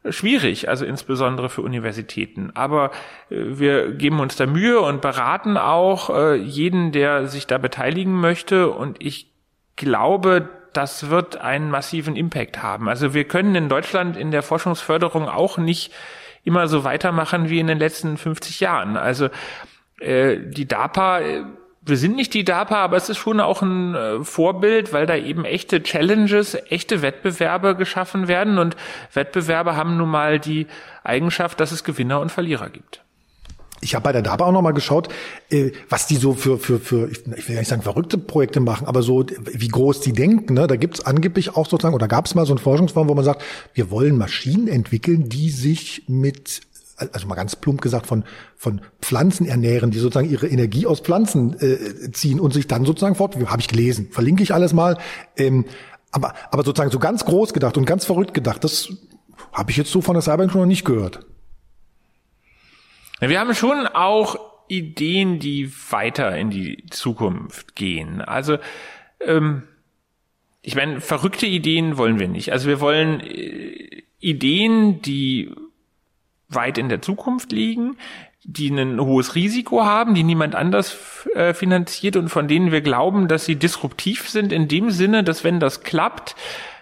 schwierig, 0.08 0.68
also 0.68 0.84
insbesondere 0.84 1.48
für 1.48 1.62
Universitäten. 1.62 2.50
Aber 2.54 2.90
äh, 3.30 3.36
wir 3.38 3.92
geben 3.92 4.18
uns 4.18 4.34
da 4.34 4.46
Mühe 4.46 4.80
und 4.80 5.00
beraten 5.00 5.56
auch 5.56 6.10
äh, 6.10 6.34
jeden, 6.34 6.90
der 6.90 7.28
sich 7.28 7.46
da 7.46 7.56
beteiligen 7.56 8.14
möchte. 8.14 8.68
Und 8.68 8.96
ich 8.98 9.32
glaube, 9.76 10.48
das 10.72 11.10
wird 11.10 11.36
einen 11.36 11.70
massiven 11.70 12.16
Impact 12.16 12.62
haben. 12.62 12.88
Also 12.88 13.14
wir 13.14 13.24
können 13.24 13.54
in 13.54 13.68
Deutschland 13.68 14.16
in 14.16 14.30
der 14.30 14.42
Forschungsförderung 14.42 15.28
auch 15.28 15.58
nicht 15.58 15.92
immer 16.44 16.68
so 16.68 16.84
weitermachen 16.84 17.50
wie 17.50 17.60
in 17.60 17.66
den 17.66 17.78
letzten 17.78 18.16
50 18.16 18.60
Jahren. 18.60 18.96
Also 18.96 19.28
äh, 20.00 20.38
die 20.38 20.66
DARPA, 20.66 21.20
äh, 21.20 21.44
wir 21.82 21.96
sind 21.96 22.16
nicht 22.16 22.34
die 22.34 22.44
DARPA, 22.44 22.76
aber 22.76 22.96
es 22.96 23.08
ist 23.08 23.18
schon 23.18 23.40
auch 23.40 23.62
ein 23.62 23.94
äh, 23.94 24.24
Vorbild, 24.24 24.92
weil 24.92 25.06
da 25.06 25.16
eben 25.16 25.44
echte 25.44 25.82
Challenges, 25.82 26.54
echte 26.70 27.02
Wettbewerbe 27.02 27.74
geschaffen 27.76 28.28
werden 28.28 28.58
und 28.58 28.76
Wettbewerbe 29.12 29.76
haben 29.76 29.96
nun 29.96 30.10
mal 30.10 30.38
die 30.38 30.66
Eigenschaft, 31.04 31.60
dass 31.60 31.72
es 31.72 31.84
Gewinner 31.84 32.20
und 32.20 32.30
Verlierer 32.30 32.70
gibt. 32.70 33.02
Ich 33.80 33.94
habe 33.94 34.04
bei 34.04 34.12
der 34.12 34.22
DABA 34.22 34.44
auch 34.44 34.52
noch 34.52 34.62
mal 34.62 34.72
geschaut, 34.72 35.08
äh, 35.50 35.72
was 35.88 36.06
die 36.06 36.16
so 36.16 36.34
für, 36.34 36.58
für, 36.58 36.78
für 36.78 37.10
ich 37.10 37.26
will 37.26 37.54
ja 37.54 37.60
nicht 37.60 37.68
sagen 37.68 37.82
verrückte 37.82 38.18
Projekte 38.18 38.60
machen, 38.60 38.86
aber 38.86 39.02
so, 39.02 39.24
wie 39.52 39.68
groß 39.68 40.00
die 40.00 40.12
denken. 40.12 40.54
Ne? 40.54 40.66
Da 40.66 40.76
gibt's 40.76 41.00
angeblich 41.00 41.56
auch 41.56 41.66
sozusagen, 41.66 41.94
oder 41.94 42.08
gab 42.08 42.26
es 42.26 42.34
mal 42.34 42.46
so 42.46 42.54
ein 42.54 42.58
Forschungsform, 42.58 43.08
wo 43.08 43.14
man 43.14 43.24
sagt, 43.24 43.42
wir 43.74 43.90
wollen 43.90 44.18
Maschinen 44.18 44.68
entwickeln, 44.68 45.28
die 45.28 45.50
sich 45.50 46.04
mit 46.08 46.60
also 47.12 47.26
mal 47.26 47.34
ganz 47.34 47.56
plump 47.56 47.80
gesagt, 47.80 48.06
von, 48.06 48.24
von 48.56 48.82
Pflanzen 49.00 49.46
ernähren, 49.46 49.90
die 49.90 49.98
sozusagen 49.98 50.30
ihre 50.30 50.48
Energie 50.48 50.86
aus 50.86 51.00
Pflanzen 51.00 51.58
äh, 51.58 52.10
ziehen 52.12 52.38
und 52.38 52.52
sich 52.52 52.66
dann 52.66 52.84
sozusagen 52.84 53.14
fort, 53.14 53.36
habe 53.46 53.60
ich 53.60 53.68
gelesen, 53.68 54.08
verlinke 54.10 54.42
ich 54.42 54.52
alles 54.52 54.74
mal. 54.74 54.98
Ähm, 55.36 55.64
aber, 56.12 56.34
aber 56.50 56.64
sozusagen 56.64 56.90
so 56.90 56.98
ganz 56.98 57.24
groß 57.24 57.52
gedacht 57.52 57.76
und 57.78 57.86
ganz 57.86 58.04
verrückt 58.04 58.34
gedacht, 58.34 58.64
das 58.64 58.90
Habe 59.52 59.70
ich 59.70 59.76
jetzt 59.76 59.90
so 59.90 60.00
von 60.00 60.14
der 60.14 60.22
Cyberbank 60.22 60.54
noch 60.54 60.66
nicht 60.66 60.84
gehört. 60.84 61.26
Wir 63.20 63.38
haben 63.38 63.54
schon 63.54 63.86
auch 63.86 64.38
Ideen, 64.68 65.38
die 65.38 65.72
weiter 65.90 66.36
in 66.36 66.50
die 66.50 66.86
Zukunft 66.90 67.76
gehen. 67.76 68.20
Also 68.22 68.58
ähm, 69.20 69.64
ich 70.62 70.74
meine, 70.74 71.00
verrückte 71.00 71.46
Ideen 71.46 71.96
wollen 71.96 72.18
wir 72.18 72.28
nicht. 72.28 72.52
Also 72.52 72.68
wir 72.68 72.80
wollen 72.80 73.20
äh, 73.20 74.02
Ideen, 74.20 75.02
die 75.02 75.50
weit 76.48 76.78
in 76.78 76.88
der 76.88 77.02
Zukunft 77.02 77.52
liegen, 77.52 77.96
die 78.42 78.70
ein 78.70 79.00
hohes 79.00 79.34
Risiko 79.34 79.84
haben, 79.84 80.14
die 80.14 80.22
niemand 80.22 80.54
anders 80.54 81.26
äh, 81.34 81.52
finanziert 81.54 82.16
und 82.16 82.28
von 82.28 82.48
denen 82.48 82.72
wir 82.72 82.80
glauben, 82.80 83.28
dass 83.28 83.44
sie 83.44 83.56
disruptiv 83.56 84.28
sind 84.28 84.52
in 84.52 84.66
dem 84.66 84.90
Sinne, 84.90 85.24
dass 85.24 85.44
wenn 85.44 85.60
das 85.60 85.82
klappt, 85.82 86.36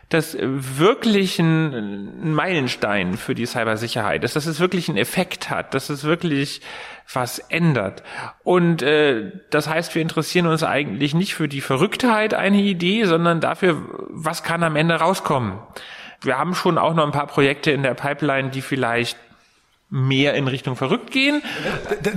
das 0.08 0.36
wirklich 0.40 1.38
ein, 1.38 1.74
ein 2.22 2.34
Meilenstein 2.34 3.18
für 3.18 3.34
die 3.34 3.44
Cybersicherheit 3.44 4.24
ist, 4.24 4.36
dass 4.36 4.46
es 4.46 4.58
wirklich 4.58 4.88
einen 4.88 4.96
Effekt 4.96 5.50
hat, 5.50 5.74
dass 5.74 5.90
es 5.90 6.04
wirklich 6.04 6.62
was 7.12 7.38
ändert. 7.38 8.02
Und 8.42 8.82
äh, 8.82 9.32
das 9.50 9.68
heißt, 9.68 9.94
wir 9.94 10.02
interessieren 10.02 10.46
uns 10.46 10.62
eigentlich 10.62 11.14
nicht 11.14 11.34
für 11.34 11.48
die 11.48 11.60
Verrücktheit 11.60 12.32
einer 12.32 12.56
Idee, 12.56 13.04
sondern 13.04 13.40
dafür, 13.40 13.82
was 14.08 14.42
kann 14.42 14.62
am 14.62 14.76
Ende 14.76 14.94
rauskommen. 14.94 15.58
Wir 16.22 16.38
haben 16.38 16.54
schon 16.54 16.78
auch 16.78 16.94
noch 16.94 17.04
ein 17.04 17.12
paar 17.12 17.26
Projekte 17.26 17.70
in 17.70 17.82
der 17.82 17.94
Pipeline, 17.94 18.50
die 18.50 18.62
vielleicht 18.62 19.18
mehr 19.90 20.34
in 20.34 20.48
Richtung 20.48 20.76
verrückt 20.76 21.10
gehen. 21.10 21.42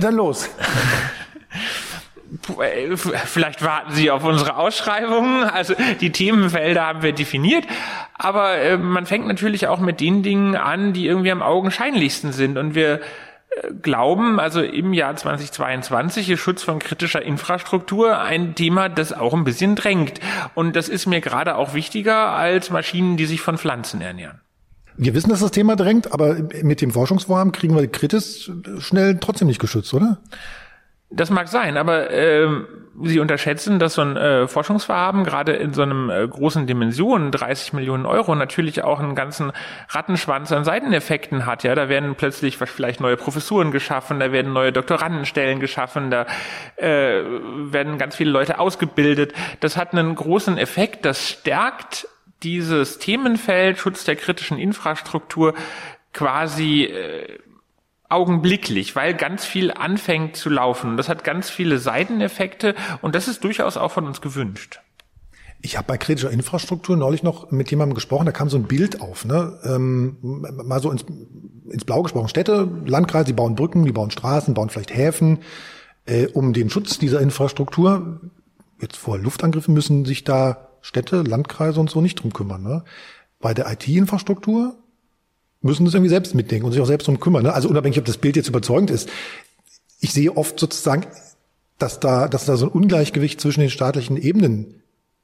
Dann 0.00 0.14
los. 0.14 0.48
Vielleicht 2.40 3.62
warten 3.62 3.92
Sie 3.92 4.10
auf 4.10 4.24
unsere 4.24 4.56
Ausschreibungen. 4.56 5.44
Also 5.44 5.74
die 6.00 6.12
Themenfelder 6.12 6.86
haben 6.86 7.02
wir 7.02 7.12
definiert. 7.12 7.66
Aber 8.14 8.56
äh, 8.56 8.78
man 8.78 9.06
fängt 9.06 9.26
natürlich 9.26 9.66
auch 9.66 9.80
mit 9.80 10.00
den 10.00 10.22
Dingen 10.22 10.56
an, 10.56 10.92
die 10.92 11.06
irgendwie 11.06 11.30
am 11.30 11.42
augenscheinlichsten 11.42 12.32
sind. 12.32 12.56
Und 12.56 12.74
wir 12.74 13.00
äh, 13.00 13.72
glauben, 13.82 14.40
also 14.40 14.62
im 14.62 14.94
Jahr 14.94 15.14
2022 15.14 16.30
ist 16.30 16.40
Schutz 16.40 16.62
von 16.62 16.78
kritischer 16.78 17.20
Infrastruktur 17.20 18.18
ein 18.18 18.54
Thema, 18.54 18.88
das 18.88 19.12
auch 19.12 19.34
ein 19.34 19.44
bisschen 19.44 19.76
drängt. 19.76 20.20
Und 20.54 20.74
das 20.74 20.88
ist 20.88 21.06
mir 21.06 21.20
gerade 21.20 21.56
auch 21.56 21.74
wichtiger 21.74 22.30
als 22.30 22.70
Maschinen, 22.70 23.18
die 23.18 23.26
sich 23.26 23.42
von 23.42 23.58
Pflanzen 23.58 24.00
ernähren. 24.00 24.40
Wir 24.96 25.14
wissen, 25.14 25.30
dass 25.30 25.40
das 25.40 25.50
Thema 25.50 25.74
drängt, 25.76 26.12
aber 26.12 26.36
mit 26.62 26.80
dem 26.80 26.90
Forschungsvorhaben 26.90 27.52
kriegen 27.52 27.74
wir 27.74 27.86
Kritis 27.88 28.50
schnell 28.78 29.18
trotzdem 29.20 29.48
nicht 29.48 29.60
geschützt, 29.60 29.92
oder? 29.94 30.18
Das 31.14 31.30
mag 31.30 31.48
sein, 31.48 31.76
aber 31.76 32.10
äh, 32.10 32.48
Sie 33.00 33.20
unterschätzen, 33.20 33.78
dass 33.78 33.94
so 33.94 34.02
ein 34.02 34.16
äh, 34.16 34.46
Forschungsvorhaben 34.46 35.24
gerade 35.24 35.52
in 35.52 35.72
so 35.72 35.82
einem 35.82 36.10
äh, 36.10 36.28
großen 36.28 36.66
Dimension, 36.66 37.30
30 37.30 37.72
Millionen 37.72 38.04
Euro, 38.04 38.34
natürlich 38.34 38.84
auch 38.84 39.00
einen 39.00 39.14
ganzen 39.14 39.52
Rattenschwanz 39.88 40.52
an 40.52 40.64
Seiteneffekten 40.64 41.46
hat. 41.46 41.64
Ja, 41.64 41.74
da 41.74 41.88
werden 41.88 42.14
plötzlich 42.16 42.58
vielleicht 42.58 43.00
neue 43.00 43.16
Professuren 43.16 43.70
geschaffen, 43.70 44.20
da 44.20 44.30
werden 44.30 44.52
neue 44.52 44.72
Doktorandenstellen 44.72 45.58
geschaffen, 45.58 46.10
da 46.10 46.26
äh, 46.76 47.22
werden 47.24 47.96
ganz 47.96 48.14
viele 48.14 48.30
Leute 48.30 48.58
ausgebildet. 48.58 49.32
Das 49.60 49.76
hat 49.78 49.92
einen 49.92 50.14
großen 50.14 50.58
Effekt, 50.58 51.06
das 51.06 51.26
stärkt 51.26 52.06
dieses 52.42 52.98
Themenfeld 52.98 53.78
Schutz 53.78 54.04
der 54.04 54.16
kritischen 54.16 54.58
Infrastruktur 54.58 55.54
quasi 56.12 56.84
äh, 56.84 57.38
augenblicklich, 58.12 58.94
weil 58.94 59.14
ganz 59.14 59.44
viel 59.44 59.72
anfängt 59.72 60.36
zu 60.36 60.50
laufen. 60.50 60.96
Das 60.96 61.08
hat 61.08 61.24
ganz 61.24 61.50
viele 61.50 61.78
Seiteneffekte 61.78 62.74
und 63.00 63.14
das 63.14 63.28
ist 63.28 63.42
durchaus 63.42 63.76
auch 63.76 63.90
von 63.90 64.06
uns 64.06 64.20
gewünscht. 64.20 64.80
Ich 65.64 65.76
habe 65.76 65.86
bei 65.86 65.96
kritischer 65.96 66.30
Infrastruktur 66.30 66.96
neulich 66.96 67.22
noch 67.22 67.52
mit 67.52 67.70
jemandem 67.70 67.94
gesprochen, 67.94 68.26
da 68.26 68.32
kam 68.32 68.48
so 68.48 68.56
ein 68.56 68.64
Bild 68.64 69.00
auf, 69.00 69.24
ne? 69.24 69.58
Ähm, 69.64 70.16
mal 70.20 70.80
so 70.80 70.90
ins, 70.90 71.04
ins 71.70 71.84
Blau 71.84 72.02
gesprochen. 72.02 72.28
Städte, 72.28 72.68
Landkreise, 72.84 73.26
die 73.26 73.32
bauen 73.32 73.54
Brücken, 73.54 73.84
die 73.84 73.92
bauen 73.92 74.10
Straßen, 74.10 74.54
bauen 74.54 74.70
vielleicht 74.70 74.94
Häfen. 74.94 75.38
Äh, 76.04 76.26
um 76.26 76.52
den 76.52 76.68
Schutz 76.68 76.98
dieser 76.98 77.20
Infrastruktur, 77.20 78.20
jetzt 78.80 78.96
vor 78.96 79.18
Luftangriffen 79.18 79.72
müssen 79.72 80.04
sich 80.04 80.24
da 80.24 80.68
Städte, 80.80 81.22
Landkreise 81.22 81.78
und 81.78 81.88
so 81.88 82.00
nicht 82.00 82.16
drum 82.16 82.32
kümmern. 82.32 82.64
Ne? 82.64 82.84
Bei 83.38 83.54
der 83.54 83.70
IT-Infrastruktur 83.70 84.74
müssen 85.62 85.84
das 85.84 85.94
irgendwie 85.94 86.10
selbst 86.10 86.34
mitdenken 86.34 86.66
und 86.66 86.72
sich 86.72 86.80
auch 86.80 86.86
selbst 86.86 87.06
drum 87.06 87.20
kümmern. 87.20 87.44
Ne? 87.44 87.52
Also 87.52 87.68
unabhängig, 87.68 87.98
ob 87.98 88.04
das 88.04 88.18
Bild 88.18 88.36
jetzt 88.36 88.48
überzeugend 88.48 88.90
ist. 88.90 89.08
Ich 90.00 90.12
sehe 90.12 90.36
oft 90.36 90.58
sozusagen, 90.58 91.06
dass 91.78 92.00
da, 92.00 92.28
dass 92.28 92.44
da 92.44 92.56
so 92.56 92.66
ein 92.66 92.72
Ungleichgewicht 92.72 93.40
zwischen 93.40 93.60
den 93.60 93.70
staatlichen 93.70 94.16
Ebenen 94.16 94.82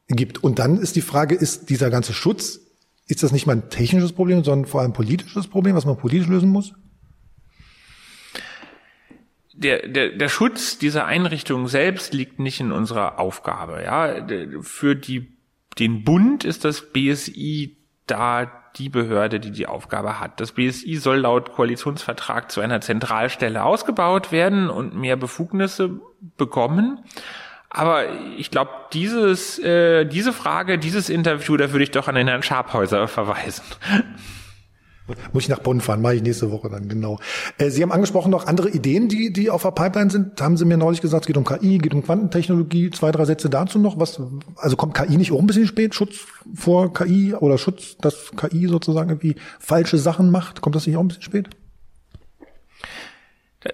gibt. 0.09 0.43
Und 0.43 0.59
dann 0.59 0.79
ist 0.79 0.97
die 0.97 1.03
Frage, 1.03 1.35
ist 1.35 1.71
dieser 1.71 1.91
ganze 1.91 2.13
Schutz, 2.13 2.61
ist 3.07 3.23
das 3.23 3.33
nicht 3.33 3.47
mal 3.47 3.57
ein 3.57 3.71
technisches 3.71 4.13
Problem, 4.13 4.45
sondern 4.45 4.69
vor 4.69 4.81
allem 4.81 4.91
ein 4.91 4.95
politisches 4.95 5.49
Problem, 5.49 5.75
was 5.75 5.87
man 5.87 5.97
politisch 5.97 6.29
lösen 6.29 6.49
muss? 6.49 6.73
der, 9.59 9.89
der, 9.89 10.11
der 10.11 10.29
Schutz 10.29 10.79
dieser 10.79 11.07
Einrichtung 11.07 11.67
selbst 11.67 12.15
liegt 12.15 12.39
nicht 12.39 12.61
in 12.61 12.71
unserer 12.71 13.19
Aufgabe. 13.19 13.83
Ja, 13.83 14.25
für 14.63 14.95
die, 14.95 15.37
den 15.79 16.05
Bund 16.05 16.45
ist 16.45 16.65
das 16.65 16.93
BSI 16.93 17.77
da 18.07 18.68
die 18.79 18.89
Behörde, 18.89 19.41
die 19.41 19.51
die 19.51 19.67
Aufgabe 19.67 20.21
hat. 20.21 20.41
Das 20.41 20.53
BSI 20.53 20.97
soll 20.97 21.19
laut 21.19 21.53
Koalitionsvertrag 21.53 22.51
zu 22.51 22.61
einer 22.61 22.81
Zentralstelle 22.81 23.65
ausgebaut 23.65 24.33
werden 24.33 24.71
und 24.71 24.95
mehr 24.95 25.17
Befugnisse 25.17 26.01
bekommen. 26.37 27.05
Aber 27.71 28.05
ich 28.39 28.51
glaube, 28.51 28.71
dieses, 28.93 29.59
äh, 29.59 30.07
diese 30.07 30.33
Frage, 30.33 30.79
dieses 30.79 31.11
Interview, 31.11 31.57
da 31.57 31.71
würde 31.73 31.83
ich 31.83 31.91
doch 31.91 32.09
an 32.09 32.15
den 32.15 32.29
Herrn 32.29 32.43
Scharphäuser 32.43 33.09
verweisen. 33.09 33.65
Muss 35.33 35.45
ich 35.45 35.49
nach 35.49 35.61
Bonn 35.61 35.81
fahren, 35.81 36.03
mache 36.03 36.17
ich 36.17 36.23
nächste 36.23 36.51
Woche 36.51 36.69
dann, 36.69 36.89
genau. 36.89 37.19
Äh, 37.59 37.71
Sie 37.71 37.83
haben 37.83 37.93
angesprochen 37.93 38.31
noch 38.31 38.47
andere 38.47 38.71
Ideen, 38.71 39.09
die, 39.09 39.33
die 39.33 39.51
auf 39.51 39.63
der 39.63 39.71
Pipeline 39.71 40.11
sind. 40.11 40.41
Haben 40.41 40.57
Sie 40.57 40.65
mir 40.65 40.77
neulich 40.77 41.01
gesagt, 41.01 41.25
es 41.25 41.27
geht 41.27 41.37
um 41.37 41.45
KI, 41.45 41.79
geht 41.79 41.95
um 41.95 42.03
Quantentechnologie. 42.03 42.91
Zwei, 42.91 43.13
drei 43.13 43.25
Sätze 43.25 43.49
dazu 43.51 43.79
noch. 43.79 43.99
Was, 43.99 44.21
also 44.57 44.77
kommt 44.77 44.95
KI 44.95 45.17
nicht 45.17 45.33
auch 45.33 45.41
ein 45.41 45.47
bisschen 45.47 45.67
spät? 45.67 45.95
Schutz 45.95 46.27
vor 46.55 46.93
KI 46.93 47.35
oder 47.35 47.59
Schutz, 47.59 47.97
dass 48.01 48.33
KI 48.37 48.67
sozusagen 48.67 49.11
irgendwie 49.11 49.37
falsche 49.59 49.99
Sachen 49.99 50.31
macht? 50.31 50.61
Kommt 50.61 50.77
das 50.77 50.87
nicht 50.87 50.97
auch 50.97 51.01
ein 51.01 51.09
bisschen 51.09 51.23
spät? 51.23 51.49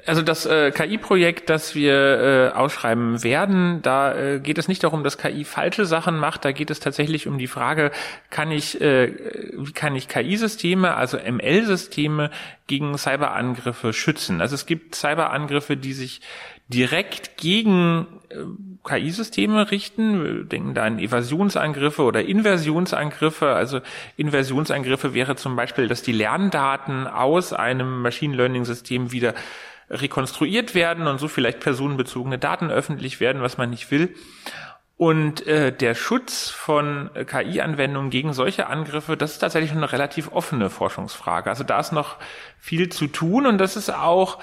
Also 0.06 0.22
das 0.22 0.46
äh, 0.46 0.70
KI-Projekt, 0.70 1.50
das 1.50 1.74
wir 1.74 1.92
äh, 1.94 2.56
ausschreiben 2.56 3.22
werden, 3.22 3.82
da 3.82 4.14
äh, 4.14 4.40
geht 4.40 4.56
es 4.56 4.66
nicht 4.66 4.82
darum, 4.82 5.04
dass 5.04 5.18
KI 5.18 5.44
falsche 5.44 5.84
Sachen 5.84 6.16
macht, 6.16 6.46
da 6.46 6.52
geht 6.52 6.70
es 6.70 6.80
tatsächlich 6.80 7.26
um 7.26 7.36
die 7.36 7.46
Frage, 7.46 7.90
kann 8.30 8.50
ich, 8.50 8.80
äh, 8.80 9.12
wie 9.58 9.72
kann 9.72 9.94
ich 9.94 10.08
KI-Systeme, 10.08 10.94
also 10.94 11.18
ML-Systeme 11.18 12.30
gegen 12.66 12.96
Cyberangriffe 12.96 13.92
schützen? 13.92 14.40
Also 14.40 14.54
es 14.54 14.64
gibt 14.64 14.94
Cyberangriffe, 14.94 15.76
die 15.76 15.92
sich 15.92 16.22
direkt 16.68 17.36
gegen 17.36 18.06
äh, 18.30 18.36
KI-Systeme 18.84 19.70
richten. 19.70 20.24
Wir 20.24 20.44
denken 20.44 20.74
da 20.74 20.84
an 20.84 20.98
Evasionsangriffe 20.98 22.02
oder 22.02 22.24
Inversionsangriffe. 22.24 23.54
Also 23.54 23.80
Inversionsangriffe 24.16 25.14
wäre 25.14 25.36
zum 25.36 25.56
Beispiel, 25.56 25.88
dass 25.88 26.02
die 26.02 26.12
Lerndaten 26.12 27.06
aus 27.06 27.52
einem 27.52 28.02
Machine 28.02 28.36
Learning-System 28.36 29.10
wieder 29.10 29.34
rekonstruiert 29.90 30.74
werden 30.74 31.06
und 31.06 31.18
so 31.18 31.28
vielleicht 31.28 31.60
personenbezogene 31.60 32.38
Daten 32.38 32.70
öffentlich 32.70 33.20
werden, 33.20 33.42
was 33.42 33.58
man 33.58 33.70
nicht 33.70 33.90
will. 33.90 34.14
Und 34.96 35.44
äh, 35.46 35.72
der 35.72 35.94
Schutz 35.94 36.50
von 36.50 37.10
KI-Anwendungen 37.14 38.10
gegen 38.10 38.32
solche 38.32 38.68
Angriffe, 38.68 39.16
das 39.16 39.32
ist 39.32 39.38
tatsächlich 39.40 39.72
eine 39.72 39.90
relativ 39.90 40.30
offene 40.30 40.70
Forschungsfrage. 40.70 41.50
Also 41.50 41.64
da 41.64 41.80
ist 41.80 41.92
noch 41.92 42.16
viel 42.60 42.88
zu 42.90 43.08
tun 43.08 43.46
und 43.46 43.58
das 43.58 43.76
ist 43.76 43.92
auch 43.92 44.38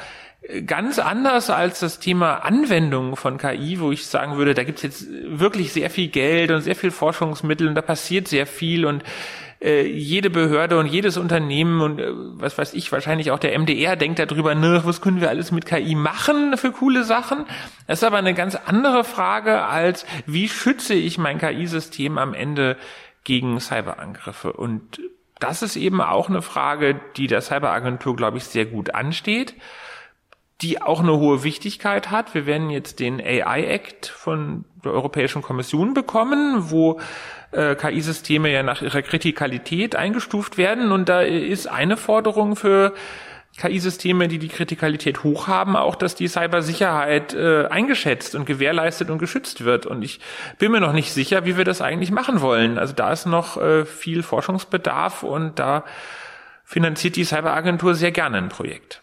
ganz 0.66 0.98
anders 0.98 1.50
als 1.52 1.80
das 1.82 2.00
Thema 2.00 2.38
Anwendung 2.38 3.16
von 3.16 3.38
KI, 3.38 3.80
wo 3.80 3.92
ich 3.92 4.08
sagen 4.08 4.38
würde, 4.38 4.56
da 4.56 4.64
gibt 4.64 4.80
es 4.80 4.84
jetzt 4.84 5.08
wirklich 5.24 5.72
sehr 5.72 5.90
viel 5.92 6.08
Geld 6.08 6.50
und 6.52 6.62
sehr 6.62 6.76
viel 6.76 6.90
Forschungsmittel 6.90 7.68
und 7.68 7.76
da 7.76 7.82
passiert 7.82 8.28
sehr 8.28 8.48
viel 8.48 8.86
und 8.86 9.04
äh, 9.62 9.86
jede 9.86 10.32
Behörde 10.32 10.80
und 10.80 10.88
jedes 10.88 11.18
Unternehmen 11.18 11.82
und 11.82 12.00
äh, 12.00 12.10
was 12.12 12.58
weiß 12.58 12.74
ich, 12.74 12.92
wahrscheinlich 12.92 13.30
auch 13.30 13.38
der 13.38 13.58
MDR 13.58 13.96
denkt 13.96 14.18
darüber, 14.18 14.56
ne, 14.56 14.82
was 14.84 15.02
können 15.02 15.22
wir 15.22 15.30
alles 15.30 15.52
mit 15.52 15.68
KI 15.68 15.94
machen 15.94 16.58
für 16.58 16.72
coole 16.72 17.04
Sachen? 17.04 17.46
Das 17.86 18.00
ist 18.00 18.04
aber 18.04 18.18
eine 18.18 18.34
ganz 18.34 18.56
andere 18.56 19.04
Frage 19.04 19.64
als, 19.66 20.08
wie 20.26 20.50
schütze 20.50 20.96
ich 20.96 21.20
mein 21.20 21.38
KI-System 21.38 22.18
am 22.18 22.34
Ende 22.34 22.78
gegen 23.24 23.60
Cyberangriffe? 23.60 24.54
Und 24.54 25.00
das 25.40 25.62
ist 25.62 25.76
eben 25.76 26.02
auch 26.02 26.30
eine 26.30 26.42
Frage, 26.42 27.00
die 27.16 27.28
der 27.28 27.42
Cyberagentur, 27.42 28.16
glaube 28.16 28.38
ich, 28.38 28.46
sehr 28.46 28.66
gut 28.66 28.96
ansteht 28.96 29.54
die 30.62 30.82
auch 30.82 31.00
eine 31.00 31.18
hohe 31.18 31.44
Wichtigkeit 31.44 32.12
hat. 32.12 32.34
Wir 32.34 32.46
werden 32.46 32.70
jetzt 32.70 33.00
den 33.00 33.20
AI 33.20 33.66
Act 33.66 34.08
von 34.08 34.66
der 34.84 34.92
Europäischen 34.92 35.42
Kommission 35.42 35.94
bekommen, 35.94 36.70
wo 36.72 37.00
äh, 37.52 37.76
KI-Systeme 37.76 38.52
ja 38.52 38.64
nach 38.64 38.82
ihrer 38.82 39.02
Kritikalität 39.02 39.96
eingestuft 39.96 40.58
werden. 40.58 40.92
Und 40.92 41.10
da 41.10 41.22
ist 41.22 41.68
eine 41.68 41.98
Forderung 41.98 42.56
für 42.56 42.94
KI-Systeme, 43.58 44.28
die 44.28 44.40
die 44.40 44.48
Kritikalität 44.48 45.24
hoch 45.24 45.48
haben, 45.48 45.76
auch, 45.76 45.96
dass 45.96 46.16
die 46.16 46.28
Cybersicherheit 46.28 47.34
äh, 47.34 47.66
eingeschätzt 47.68 48.34
und 48.36 48.46
gewährleistet 48.46 49.10
und 49.10 49.18
geschützt 49.18 49.66
wird. 49.66 49.86
Und 49.86 50.04
ich 50.04 50.20
bin 50.58 50.72
mir 50.72 50.80
noch 50.80 50.94
nicht 50.94 51.12
sicher, 51.12 51.46
wie 51.46 51.58
wir 51.58 51.66
das 51.66 51.82
eigentlich 51.82 52.12
machen 52.12 52.42
wollen. 52.42 52.78
Also 52.78 52.94
da 52.94 53.12
ist 53.12 53.26
noch 53.26 53.58
äh, 53.58 53.86
viel 53.86 54.24
Forschungsbedarf 54.24 55.24
und 55.24 55.60
da 55.60 55.84
finanziert 56.64 57.18
die 57.18 57.26
Cyberagentur 57.26 57.96
sehr 57.96 58.12
gerne 58.12 58.38
ein 58.38 58.50
Projekt. 58.50 59.01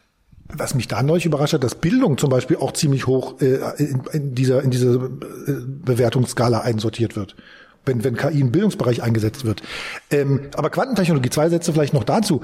Was 0.50 0.74
mich 0.74 0.88
da 0.88 1.02
neulich 1.02 1.26
überrascht 1.26 1.52
hat, 1.52 1.62
dass 1.62 1.74
Bildung 1.74 2.16
zum 2.16 2.30
Beispiel 2.30 2.56
auch 2.56 2.72
ziemlich 2.72 3.06
hoch 3.06 3.40
äh, 3.40 3.58
in, 3.76 4.02
in 4.12 4.34
dieser 4.34 4.62
in 4.62 4.70
diese 4.70 4.94
äh, 4.96 5.52
Bewertungsskala 5.66 6.60
einsortiert 6.60 7.16
wird, 7.16 7.36
wenn, 7.84 8.02
wenn 8.02 8.16
KI 8.16 8.40
im 8.40 8.50
Bildungsbereich 8.50 9.02
eingesetzt 9.02 9.44
wird. 9.44 9.62
Ähm, 10.10 10.48
aber 10.56 10.70
Quantentechnologie, 10.70 11.30
zwei 11.30 11.50
Sätze 11.50 11.72
vielleicht 11.72 11.92
noch 11.92 12.04
dazu. 12.04 12.42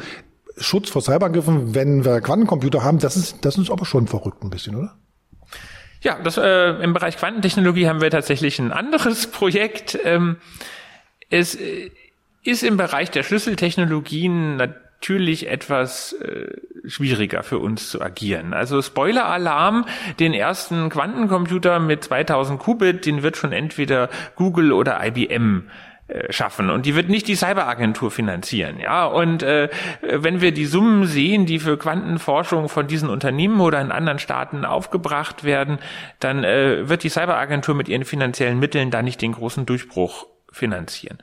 Schutz 0.58 0.90
vor 0.90 1.02
Cyberangriffen, 1.02 1.74
wenn 1.74 2.04
wir 2.04 2.20
Quantencomputer 2.20 2.84
haben, 2.84 2.98
das 2.98 3.16
ist 3.16 3.36
das 3.40 3.56
ist 3.56 3.70
aber 3.70 3.86
schon 3.86 4.06
verrückt 4.06 4.42
ein 4.42 4.50
bisschen, 4.50 4.76
oder? 4.76 4.94
Ja, 6.02 6.20
das, 6.22 6.36
äh, 6.36 6.82
im 6.82 6.92
Bereich 6.92 7.16
Quantentechnologie 7.16 7.88
haben 7.88 8.02
wir 8.02 8.10
tatsächlich 8.10 8.58
ein 8.58 8.70
anderes 8.70 9.26
Projekt. 9.30 9.98
Ähm, 10.04 10.36
es 11.30 11.54
äh, 11.54 11.90
ist 12.44 12.62
im 12.62 12.76
Bereich 12.76 13.10
der 13.10 13.22
Schlüsseltechnologien 13.22 14.58
natürlich 15.04 15.50
etwas 15.50 16.14
äh, 16.14 16.46
schwieriger 16.86 17.42
für 17.42 17.58
uns 17.58 17.90
zu 17.90 18.00
agieren. 18.00 18.54
Also 18.54 18.80
Spoiler-Alarm, 18.80 19.84
den 20.18 20.32
ersten 20.32 20.88
Quantencomputer 20.88 21.78
mit 21.78 22.04
2000 22.04 22.58
Qubit, 22.58 23.04
den 23.04 23.22
wird 23.22 23.36
schon 23.36 23.52
entweder 23.52 24.08
Google 24.34 24.72
oder 24.72 25.04
IBM 25.04 25.68
äh, 26.08 26.32
schaffen 26.32 26.70
und 26.70 26.86
die 26.86 26.94
wird 26.94 27.10
nicht 27.10 27.28
die 27.28 27.34
Cyberagentur 27.34 28.10
finanzieren, 28.10 28.80
ja 28.80 29.04
und 29.04 29.42
äh, 29.42 29.68
wenn 30.00 30.40
wir 30.40 30.52
die 30.52 30.66
Summen 30.66 31.04
sehen, 31.04 31.44
die 31.44 31.58
für 31.58 31.76
Quantenforschung 31.76 32.70
von 32.70 32.86
diesen 32.86 33.10
Unternehmen 33.10 33.60
oder 33.60 33.82
in 33.82 33.92
anderen 33.92 34.18
Staaten 34.18 34.64
aufgebracht 34.64 35.44
werden, 35.44 35.78
dann 36.18 36.44
äh, 36.44 36.88
wird 36.88 37.02
die 37.02 37.10
Cyberagentur 37.10 37.74
mit 37.74 37.88
ihren 37.88 38.06
finanziellen 38.06 38.58
Mitteln 38.58 38.90
da 38.90 39.02
nicht 39.02 39.20
den 39.20 39.32
großen 39.32 39.66
Durchbruch 39.66 40.26
finanzieren. 40.50 41.18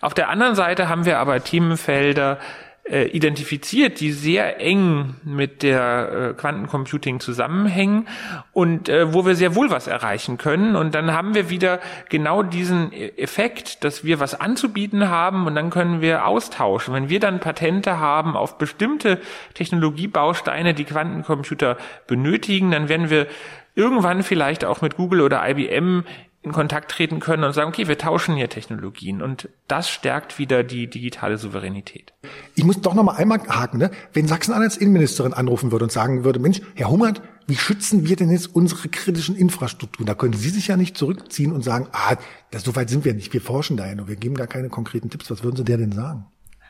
Auf 0.00 0.12
der 0.12 0.28
anderen 0.28 0.54
Seite 0.54 0.88
haben 0.88 1.06
wir 1.06 1.18
aber 1.18 1.42
Themenfelder 1.42 2.38
äh, 2.84 3.04
identifiziert, 3.04 4.00
die 4.00 4.10
sehr 4.10 4.60
eng 4.60 5.14
mit 5.22 5.62
der 5.62 6.30
äh, 6.30 6.34
Quantencomputing 6.34 7.20
zusammenhängen 7.20 8.08
und 8.52 8.88
äh, 8.88 9.14
wo 9.14 9.24
wir 9.24 9.36
sehr 9.36 9.54
wohl 9.54 9.70
was 9.70 9.86
erreichen 9.86 10.36
können. 10.36 10.74
Und 10.74 10.94
dann 10.94 11.12
haben 11.12 11.34
wir 11.34 11.48
wieder 11.48 11.78
genau 12.08 12.42
diesen 12.42 12.92
e-, 12.92 13.12
Effekt, 13.16 13.84
dass 13.84 14.04
wir 14.04 14.18
was 14.18 14.38
anzubieten 14.38 15.08
haben 15.08 15.46
und 15.46 15.54
dann 15.54 15.70
können 15.70 16.00
wir 16.00 16.26
austauschen. 16.26 16.92
Wenn 16.92 17.08
wir 17.08 17.20
dann 17.20 17.38
Patente 17.38 18.00
haben 18.00 18.36
auf 18.36 18.58
bestimmte 18.58 19.20
Technologiebausteine, 19.54 20.74
die 20.74 20.84
Quantencomputer 20.84 21.76
benötigen, 22.08 22.72
dann 22.72 22.88
werden 22.88 23.10
wir 23.10 23.28
irgendwann 23.76 24.22
vielleicht 24.24 24.64
auch 24.64 24.82
mit 24.82 24.96
Google 24.96 25.20
oder 25.20 25.48
IBM 25.48 26.04
in 26.42 26.50
Kontakt 26.50 26.90
treten 26.90 27.20
können 27.20 27.44
und 27.44 27.52
sagen, 27.52 27.68
okay, 27.68 27.86
wir 27.86 27.98
tauschen 27.98 28.34
hier 28.34 28.48
Technologien 28.48 29.22
und 29.22 29.48
das 29.68 29.88
stärkt 29.88 30.40
wieder 30.40 30.64
die 30.64 30.88
digitale 30.90 31.38
Souveränität. 31.38 32.12
Ich 32.56 32.64
muss 32.64 32.80
doch 32.80 32.94
noch 32.94 33.04
mal 33.04 33.14
einmal 33.14 33.38
haken, 33.48 33.78
ne? 33.78 33.92
Wenn 34.12 34.26
Sachsen-Anhalts 34.26 34.76
Innenministerin 34.76 35.34
anrufen 35.34 35.70
würde 35.70 35.84
und 35.84 35.92
sagen 35.92 36.24
würde, 36.24 36.40
Mensch, 36.40 36.60
Herr 36.74 36.90
Hummert, 36.90 37.22
wie 37.46 37.56
schützen 37.56 38.08
wir 38.08 38.16
denn 38.16 38.30
jetzt 38.30 38.54
unsere 38.54 38.88
kritischen 38.88 39.36
Infrastrukturen? 39.36 40.06
Da 40.06 40.14
können 40.14 40.32
Sie 40.32 40.48
sich 40.48 40.66
ja 40.66 40.76
nicht 40.76 40.96
zurückziehen 40.96 41.52
und 41.52 41.62
sagen, 41.62 41.86
ah, 41.92 42.16
das, 42.50 42.64
so 42.64 42.74
weit 42.74 42.90
sind 42.90 43.04
wir 43.04 43.14
nicht, 43.14 43.32
wir 43.32 43.40
forschen 43.40 43.76
da 43.76 43.86
ja 43.86 43.94
nur, 43.94 44.08
wir 44.08 44.16
geben 44.16 44.34
gar 44.34 44.48
keine 44.48 44.68
konkreten 44.68 45.10
Tipps. 45.10 45.30
Was 45.30 45.44
würden 45.44 45.56
Sie 45.56 45.64
der 45.64 45.78
denn 45.78 45.92
sagen? 45.92 46.26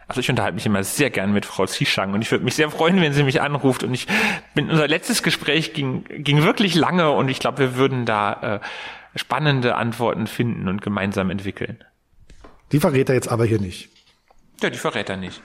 Also 0.06 0.20
ich 0.20 0.28
unterhalte 0.28 0.56
mich 0.56 0.66
immer 0.66 0.84
sehr 0.84 1.08
gern 1.08 1.32
mit 1.32 1.46
Frau 1.46 1.64
Zieschang 1.64 2.12
und 2.12 2.20
ich 2.20 2.30
würde 2.30 2.44
mich 2.44 2.54
sehr 2.54 2.70
freuen, 2.70 3.00
wenn 3.00 3.14
sie 3.14 3.22
mich 3.22 3.40
anruft. 3.40 3.82
Und 3.82 3.94
ich 3.94 4.06
bin, 4.54 4.68
unser 4.68 4.86
letztes 4.86 5.22
Gespräch 5.22 5.72
ging, 5.72 6.04
ging 6.04 6.42
wirklich 6.42 6.74
lange 6.74 7.10
und 7.12 7.30
ich 7.30 7.38
glaube, 7.38 7.58
wir 7.58 7.76
würden 7.76 8.04
da 8.04 8.56
äh, 8.56 8.60
spannende 9.14 9.76
Antworten 9.76 10.26
finden 10.26 10.68
und 10.68 10.82
gemeinsam 10.82 11.30
entwickeln. 11.30 11.84
Die 12.72 12.80
verrät 12.80 13.08
er 13.08 13.14
jetzt 13.14 13.28
aber 13.28 13.44
hier 13.44 13.60
nicht. 13.60 13.90
Ja, 14.62 14.70
die 14.70 14.78
verrät 14.78 15.10
er 15.10 15.16
nicht. 15.16 15.42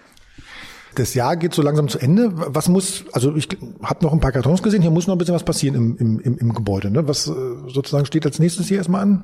Das 0.95 1.13
Jahr 1.13 1.35
geht 1.35 1.53
so 1.53 1.61
langsam 1.61 1.89
zu 1.89 1.99
Ende. 1.99 2.31
Was 2.33 2.69
muss, 2.69 3.05
also 3.11 3.35
ich 3.35 3.49
habe 3.83 4.03
noch 4.03 4.13
ein 4.13 4.19
paar 4.19 4.31
Kartons 4.31 4.63
gesehen, 4.63 4.81
hier 4.81 4.89
muss 4.89 5.05
noch 5.05 5.15
ein 5.15 5.17
bisschen 5.17 5.35
was 5.35 5.43
passieren 5.43 5.75
im, 5.75 5.97
im, 5.97 6.19
im, 6.19 6.37
im 6.37 6.53
Gebäude. 6.53 6.89
Ne? 6.89 7.07
Was 7.07 7.27
äh, 7.27 7.33
sozusagen 7.67 8.05
steht 8.05 8.25
als 8.25 8.39
nächstes 8.39 8.67
hier 8.67 8.77
erstmal 8.77 9.01
an? 9.01 9.23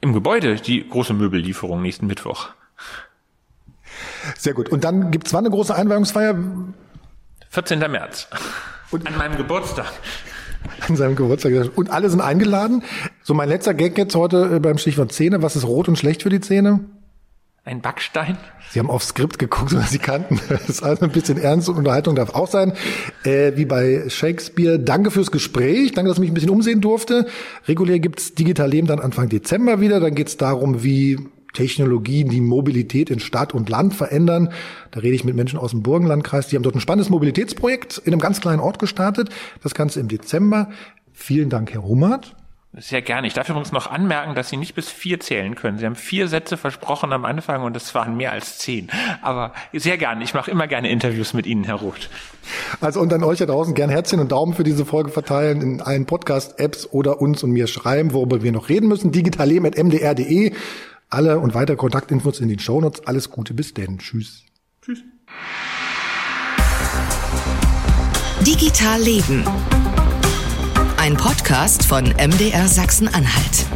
Im 0.00 0.12
Gebäude 0.12 0.56
die 0.56 0.88
große 0.88 1.12
Möbellieferung 1.12 1.82
nächsten 1.82 2.06
Mittwoch. 2.06 2.50
Sehr 4.36 4.54
gut. 4.54 4.68
Und 4.68 4.84
dann 4.84 5.10
gibt's 5.10 5.32
wann 5.32 5.44
eine 5.44 5.50
große 5.50 5.74
Einweihungsfeier? 5.74 6.38
14. 7.50 7.78
März. 7.78 8.28
Und 8.90 9.06
an 9.06 9.16
meinem 9.16 9.36
Geburtstag 9.36 9.92
an 10.88 10.96
seinem 10.96 11.16
Geburtstag. 11.16 11.52
Und 11.76 11.90
alle 11.90 12.10
sind 12.10 12.20
eingeladen. 12.20 12.82
So 13.22 13.34
mein 13.34 13.48
letzter 13.48 13.74
Gag 13.74 13.96
jetzt 13.98 14.14
heute 14.14 14.56
äh, 14.56 14.60
beim 14.60 14.78
Stichwort 14.78 15.12
Zähne. 15.12 15.42
Was 15.42 15.56
ist 15.56 15.66
rot 15.66 15.88
und 15.88 15.98
schlecht 15.98 16.22
für 16.22 16.30
die 16.30 16.40
Zähne? 16.40 16.80
Ein 17.64 17.82
Backstein? 17.82 18.38
Sie 18.70 18.78
haben 18.78 18.88
aufs 18.88 19.08
Skript 19.08 19.38
geguckt, 19.38 19.74
was 19.74 19.90
Sie 19.90 19.98
kannten. 19.98 20.40
Das 20.48 20.68
ist 20.68 20.82
also 20.82 21.04
ein 21.04 21.10
bisschen 21.10 21.36
Ernst 21.38 21.68
und 21.68 21.76
Unterhaltung 21.76 22.14
darf 22.14 22.34
auch 22.34 22.48
sein. 22.48 22.72
Äh, 23.24 23.52
wie 23.56 23.66
bei 23.66 24.08
Shakespeare. 24.08 24.78
Danke 24.78 25.10
fürs 25.10 25.30
Gespräch. 25.30 25.92
Danke, 25.92 26.08
dass 26.08 26.16
ich 26.16 26.20
mich 26.20 26.30
ein 26.30 26.34
bisschen 26.34 26.50
umsehen 26.50 26.80
durfte. 26.80 27.26
Regulär 27.66 27.98
gibt's 27.98 28.34
Digital 28.34 28.70
Leben 28.70 28.86
dann 28.86 29.00
Anfang 29.00 29.28
Dezember 29.28 29.80
wieder. 29.80 30.00
Dann 30.00 30.14
geht's 30.14 30.36
darum, 30.38 30.82
wie 30.82 31.18
Technologien, 31.52 32.28
die 32.28 32.40
Mobilität 32.40 33.10
in 33.10 33.20
Stadt 33.20 33.54
und 33.54 33.68
Land 33.68 33.94
verändern. 33.94 34.52
Da 34.90 35.00
rede 35.00 35.14
ich 35.14 35.24
mit 35.24 35.34
Menschen 35.34 35.58
aus 35.58 35.70
dem 35.70 35.82
Burgenlandkreis. 35.82 36.48
Die 36.48 36.56
haben 36.56 36.62
dort 36.62 36.74
ein 36.74 36.80
spannendes 36.80 37.10
Mobilitätsprojekt 37.10 37.98
in 37.98 38.12
einem 38.12 38.20
ganz 38.20 38.40
kleinen 38.40 38.60
Ort 38.60 38.78
gestartet. 38.78 39.30
Das 39.62 39.74
Ganze 39.74 40.00
im 40.00 40.08
Dezember. 40.08 40.70
Vielen 41.12 41.50
Dank, 41.50 41.72
Herr 41.72 41.82
Hummert. 41.82 42.36
Sehr 42.76 43.00
gerne. 43.00 43.26
Ich 43.26 43.32
darf 43.32 43.48
übrigens 43.48 43.72
noch 43.72 43.90
anmerken, 43.90 44.34
dass 44.34 44.50
Sie 44.50 44.58
nicht 44.58 44.74
bis 44.74 44.90
vier 44.90 45.18
zählen 45.20 45.54
können. 45.54 45.78
Sie 45.78 45.86
haben 45.86 45.96
vier 45.96 46.28
Sätze 46.28 46.58
versprochen 46.58 47.12
am 47.14 47.24
Anfang 47.24 47.62
und 47.62 47.74
es 47.74 47.94
waren 47.94 48.16
mehr 48.16 48.30
als 48.30 48.58
zehn. 48.58 48.88
Aber 49.22 49.54
sehr 49.72 49.96
gerne. 49.96 50.22
Ich 50.22 50.34
mache 50.34 50.50
immer 50.50 50.66
gerne 50.66 50.90
Interviews 50.90 51.32
mit 51.32 51.46
Ihnen, 51.46 51.64
Herr 51.64 51.76
Roth. 51.76 52.10
Also 52.82 53.00
und 53.00 53.12
an 53.12 53.24
euch 53.24 53.38
da 53.38 53.46
draußen 53.46 53.74
gern 53.74 53.88
Herzchen 53.88 54.20
und 54.20 54.30
Daumen 54.30 54.52
für 54.52 54.64
diese 54.64 54.84
Folge 54.84 55.10
verteilen 55.10 55.62
in 55.62 55.80
allen 55.80 56.04
Podcast-Apps 56.04 56.88
oder 56.92 57.22
uns 57.22 57.42
und 57.42 57.52
mir 57.52 57.68
schreiben, 57.68 58.12
worüber 58.12 58.42
wir 58.42 58.52
noch 58.52 58.68
reden 58.68 58.88
müssen. 58.88 59.12
Digitalleben.mdr.de. 59.12 60.52
Alle 61.10 61.38
und 61.38 61.54
weitere 61.54 61.76
Kontaktinfos 61.76 62.40
in 62.40 62.48
den 62.48 62.58
Shownotes. 62.58 63.06
Alles 63.06 63.30
Gute, 63.30 63.54
bis 63.54 63.72
denn. 63.72 63.98
Tschüss. 63.98 64.42
Tschüss. 64.82 64.98
Digital 68.46 69.00
Leben. 69.00 69.44
Ein 70.98 71.16
Podcast 71.16 71.84
von 71.84 72.04
MDR 72.04 72.68
Sachsen-Anhalt. 72.68 73.66